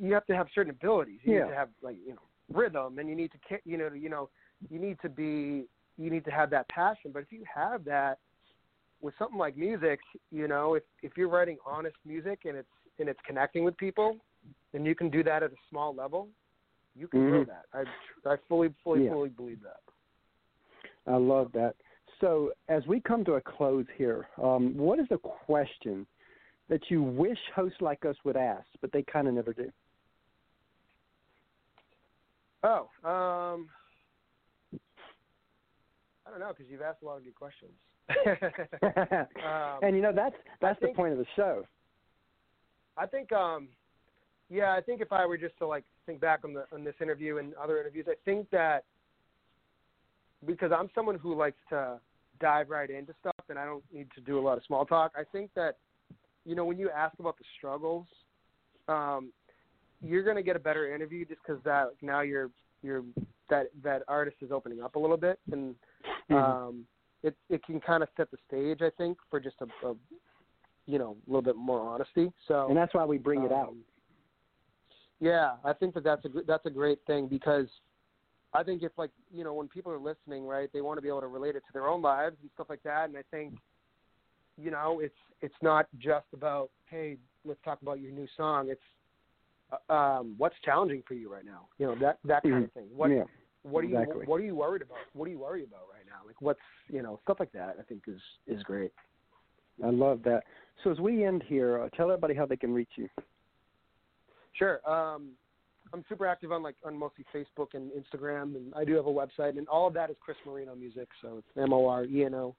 you 0.00 0.12
have 0.14 0.26
to 0.26 0.36
have 0.36 0.48
certain 0.54 0.70
abilities. 0.70 1.20
You 1.24 1.34
Yeah. 1.34 1.44
need 1.44 1.50
to 1.50 1.56
have 1.56 1.68
like 1.82 1.96
you 2.04 2.14
know 2.14 2.22
rhythm, 2.52 2.98
and 2.98 3.08
you 3.08 3.14
need 3.14 3.32
to 3.32 3.60
you 3.64 3.76
know 3.76 3.92
you 3.92 4.08
know 4.08 4.30
you 4.70 4.78
need 4.78 4.98
to 5.00 5.08
be 5.08 5.68
you 5.98 6.10
need 6.10 6.24
to 6.24 6.30
have 6.30 6.50
that 6.50 6.68
passion. 6.68 7.10
But 7.12 7.22
if 7.22 7.32
you 7.32 7.44
have 7.52 7.84
that 7.84 8.18
with 9.00 9.14
something 9.18 9.38
like 9.38 9.56
music, 9.56 10.00
you 10.30 10.48
know, 10.48 10.74
if 10.74 10.82
if 11.02 11.16
you're 11.16 11.28
writing 11.28 11.58
honest 11.66 11.96
music 12.04 12.40
and 12.44 12.56
it's 12.56 12.68
and 12.98 13.08
it's 13.08 13.20
connecting 13.26 13.64
with 13.64 13.76
people, 13.76 14.16
then 14.72 14.84
you 14.84 14.94
can 14.94 15.10
do 15.10 15.22
that 15.24 15.42
at 15.42 15.50
a 15.50 15.56
small 15.70 15.94
level, 15.94 16.28
you 16.96 17.08
can 17.08 17.20
Mhm. 17.20 17.46
that. 17.46 17.66
I 17.72 17.84
I 18.28 18.36
fully 18.48 18.70
fully 18.82 19.04
Yeah. 19.04 19.10
fully 19.10 19.28
believe 19.28 19.60
that. 19.62 19.82
I 21.06 21.16
love 21.16 21.52
that. 21.52 21.76
So, 22.20 22.52
as 22.68 22.86
we 22.86 23.00
come 23.00 23.24
to 23.24 23.34
a 23.34 23.40
close 23.40 23.86
here, 23.90 24.28
um, 24.38 24.76
what 24.76 24.98
is 24.98 25.10
a 25.10 25.18
question 25.18 26.06
that 26.68 26.90
you 26.90 27.02
wish 27.02 27.38
hosts 27.54 27.80
like 27.80 28.04
us 28.04 28.16
would 28.24 28.36
ask, 28.36 28.66
but 28.80 28.90
they 28.90 29.02
kind 29.02 29.28
of 29.28 29.34
never 29.34 29.52
do? 29.52 29.70
Oh, 32.62 32.90
um, 33.04 33.70
I 36.26 36.30
don't 36.30 36.40
know 36.40 36.48
because 36.48 36.68
you've 36.68 36.82
asked 36.82 37.02
a 37.02 37.04
lot 37.04 37.18
of 37.18 37.24
good 37.24 37.34
questions. 37.34 37.72
um, 39.44 39.82
and 39.82 39.94
you 39.94 40.02
know 40.02 40.12
that's 40.12 40.36
that's 40.60 40.80
the 40.80 40.88
point 40.88 41.12
of 41.12 41.18
the 41.18 41.26
show. 41.36 41.66
I 42.96 43.06
think, 43.06 43.30
um, 43.32 43.68
yeah, 44.48 44.74
I 44.74 44.80
think 44.80 45.00
if 45.00 45.12
I 45.12 45.26
were 45.26 45.36
just 45.36 45.56
to 45.58 45.66
like 45.66 45.84
think 46.04 46.20
back 46.20 46.40
on 46.44 46.54
the 46.54 46.64
on 46.72 46.84
this 46.84 46.94
interview 47.00 47.38
and 47.38 47.54
other 47.54 47.80
interviews, 47.80 48.06
I 48.08 48.14
think 48.24 48.48
that 48.50 48.84
because 50.44 50.70
I'm 50.72 50.90
someone 50.94 51.18
who 51.18 51.34
likes 51.34 51.58
to 51.70 51.98
dive 52.40 52.68
right 52.70 52.90
into 52.90 53.14
stuff 53.20 53.34
and 53.48 53.58
I 53.58 53.64
don't 53.64 53.82
need 53.92 54.08
to 54.14 54.20
do 54.20 54.38
a 54.38 54.42
lot 54.42 54.58
of 54.58 54.64
small 54.64 54.84
talk. 54.84 55.12
I 55.16 55.24
think 55.24 55.50
that 55.54 55.78
you 56.44 56.54
know 56.54 56.64
when 56.64 56.78
you 56.78 56.90
ask 56.90 57.18
about 57.18 57.38
the 57.38 57.44
struggles, 57.58 58.06
um, 58.88 59.32
you're 60.02 60.22
going 60.22 60.36
to 60.36 60.42
get 60.42 60.56
a 60.56 60.60
better 60.60 60.94
interview 60.94 61.24
just 61.24 61.40
because 61.46 61.62
that 61.64 61.90
now 62.02 62.20
you're 62.20 62.50
you're 62.82 63.02
that 63.50 63.66
that 63.82 64.02
artist 64.06 64.36
is 64.42 64.52
opening 64.52 64.82
up 64.82 64.96
a 64.96 64.98
little 64.98 65.16
bit 65.16 65.38
and 65.50 65.74
Mhm. 66.28 66.36
um, 66.36 66.86
it 67.22 67.36
it 67.48 67.64
can 67.64 67.80
kind 67.80 68.02
of 68.02 68.08
set 68.16 68.30
the 68.30 68.38
stage 68.46 68.82
I 68.82 68.90
think 68.90 69.18
for 69.30 69.40
just 69.40 69.56
a, 69.60 69.86
a 69.86 69.94
you 70.86 70.98
know 70.98 71.16
a 71.26 71.30
little 71.30 71.42
bit 71.42 71.56
more 71.56 71.80
honesty. 71.80 72.32
So 72.46 72.68
and 72.68 72.76
that's 72.76 72.94
why 72.94 73.04
we 73.04 73.18
bring 73.18 73.44
it 73.44 73.52
out. 73.52 73.74
Yeah, 75.20 75.52
I 75.64 75.72
think 75.72 75.94
that 75.94 76.04
that's 76.04 76.24
a 76.24 76.28
that's 76.46 76.66
a 76.66 76.70
great 76.70 76.98
thing 77.06 77.26
because 77.26 77.66
I 78.52 78.62
think 78.62 78.82
if 78.82 78.92
like 78.96 79.10
you 79.32 79.44
know 79.44 79.54
when 79.54 79.68
people 79.68 79.92
are 79.92 79.98
listening, 79.98 80.44
right, 80.46 80.68
they 80.72 80.80
want 80.80 80.98
to 80.98 81.02
be 81.02 81.08
able 81.08 81.22
to 81.22 81.26
relate 81.26 81.56
it 81.56 81.60
to 81.66 81.72
their 81.72 81.86
own 81.86 82.02
lives 82.02 82.36
and 82.42 82.50
stuff 82.54 82.66
like 82.68 82.82
that. 82.84 83.08
And 83.08 83.16
I 83.16 83.22
think 83.30 83.54
you 84.56 84.70
know 84.70 85.00
it's 85.00 85.14
it's 85.40 85.54
not 85.62 85.86
just 85.98 86.26
about 86.32 86.70
hey, 86.90 87.16
let's 87.44 87.60
talk 87.64 87.80
about 87.82 88.00
your 88.00 88.12
new 88.12 88.26
song. 88.36 88.68
It's 88.68 88.80
uh, 89.88 89.92
um, 89.92 90.34
what's 90.38 90.54
challenging 90.64 91.02
for 91.08 91.14
you 91.14 91.32
right 91.32 91.44
now. 91.44 91.68
You 91.78 91.86
know 91.86 91.96
that 92.00 92.18
that 92.24 92.42
kind 92.42 92.64
of 92.64 92.72
thing. 92.72 92.88
What 92.94 93.10
yeah, 93.10 93.24
what 93.62 93.84
are 93.84 93.88
you 93.88 93.98
exactly. 93.98 94.26
what 94.26 94.40
are 94.40 94.44
you 94.44 94.54
worried 94.54 94.82
about? 94.82 94.98
What 95.14 95.26
are 95.26 95.30
you 95.30 95.38
worried 95.38 95.64
about 95.64 95.82
right 95.92 96.04
now? 96.06 96.26
Like 96.26 96.40
what's 96.40 96.60
you 96.88 97.02
know 97.02 97.18
stuff 97.24 97.38
like 97.40 97.52
that. 97.52 97.76
I 97.78 97.82
think 97.82 98.02
is 98.06 98.20
is 98.46 98.62
great. 98.62 98.92
I 99.84 99.90
love 99.90 100.20
that. 100.24 100.44
So 100.84 100.90
as 100.90 100.98
we 100.98 101.24
end 101.24 101.42
here, 101.46 101.82
uh, 101.82 101.88
tell 101.96 102.10
everybody 102.10 102.34
how 102.34 102.46
they 102.46 102.56
can 102.56 102.72
reach 102.72 102.90
you. 102.96 103.08
Sure. 104.58 104.80
Um, 104.88 105.30
I'm 105.92 106.04
super 106.08 106.26
active 106.26 106.50
on 106.52 106.62
like 106.62 106.76
on 106.84 106.96
mostly 106.98 107.24
Facebook 107.34 107.68
and 107.74 107.90
Instagram, 107.92 108.56
and 108.56 108.72
I 108.74 108.84
do 108.84 108.94
have 108.94 109.06
a 109.06 109.10
website, 109.12 109.56
and 109.56 109.68
all 109.68 109.86
of 109.86 109.94
that 109.94 110.10
is 110.10 110.16
Chris 110.20 110.36
Moreno 110.44 110.74
Music. 110.74 111.08
So 111.22 111.38
it's 111.38 111.46
M 111.56 111.72
O 111.72 111.86
R 111.88 112.04
E 112.04 112.24
N 112.24 112.34
O, 112.34 112.54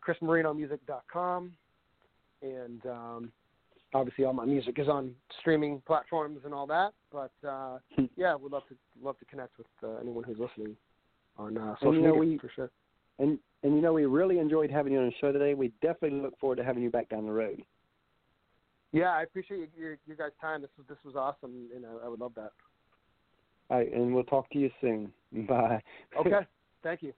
chris 0.00 0.16
uh, 0.20 0.24
ChrisMorenoMusic.com, 0.26 1.52
and 2.42 2.86
um, 2.86 3.32
obviously 3.94 4.24
all 4.24 4.32
my 4.32 4.44
music 4.44 4.78
is 4.78 4.88
on 4.88 5.14
streaming 5.40 5.82
platforms 5.86 6.40
and 6.44 6.54
all 6.54 6.66
that. 6.68 6.92
But 7.10 7.32
uh, 7.46 7.78
Hmm. 7.96 8.04
yeah, 8.16 8.34
we'd 8.34 8.52
love 8.52 8.66
to 8.68 8.76
love 9.02 9.18
to 9.18 9.24
connect 9.24 9.58
with 9.58 9.66
uh, 9.82 9.96
anyone 10.00 10.24
who's 10.24 10.38
listening 10.38 10.76
on 11.38 11.58
uh, 11.58 11.74
social 11.76 11.92
media 11.94 12.12
we- 12.14 12.38
for 12.38 12.50
sure. 12.54 12.70
And 13.18 13.38
and 13.62 13.74
you 13.74 13.82
know 13.82 13.92
we 13.92 14.06
really 14.06 14.38
enjoyed 14.38 14.70
having 14.70 14.92
you 14.92 15.00
on 15.00 15.06
the 15.06 15.12
show 15.20 15.32
today. 15.32 15.54
We 15.54 15.72
definitely 15.82 16.20
look 16.20 16.38
forward 16.38 16.56
to 16.56 16.64
having 16.64 16.82
you 16.82 16.90
back 16.90 17.08
down 17.08 17.26
the 17.26 17.32
road. 17.32 17.62
Yeah, 18.92 19.12
I 19.12 19.22
appreciate 19.22 19.70
your 19.76 19.98
your 20.06 20.16
guys' 20.16 20.32
time. 20.40 20.60
This 20.60 20.70
was 20.76 20.86
this 20.86 20.98
was 21.04 21.16
awesome, 21.16 21.68
and 21.74 21.84
I, 21.86 22.06
I 22.06 22.08
would 22.08 22.20
love 22.20 22.34
that. 22.36 22.52
All 23.70 23.78
right, 23.78 23.92
and 23.92 24.14
we'll 24.14 24.24
talk 24.24 24.50
to 24.50 24.58
you 24.58 24.70
soon. 24.80 25.12
Bye. 25.48 25.82
Okay, 26.18 26.46
thank 26.82 27.02
you. 27.02 27.12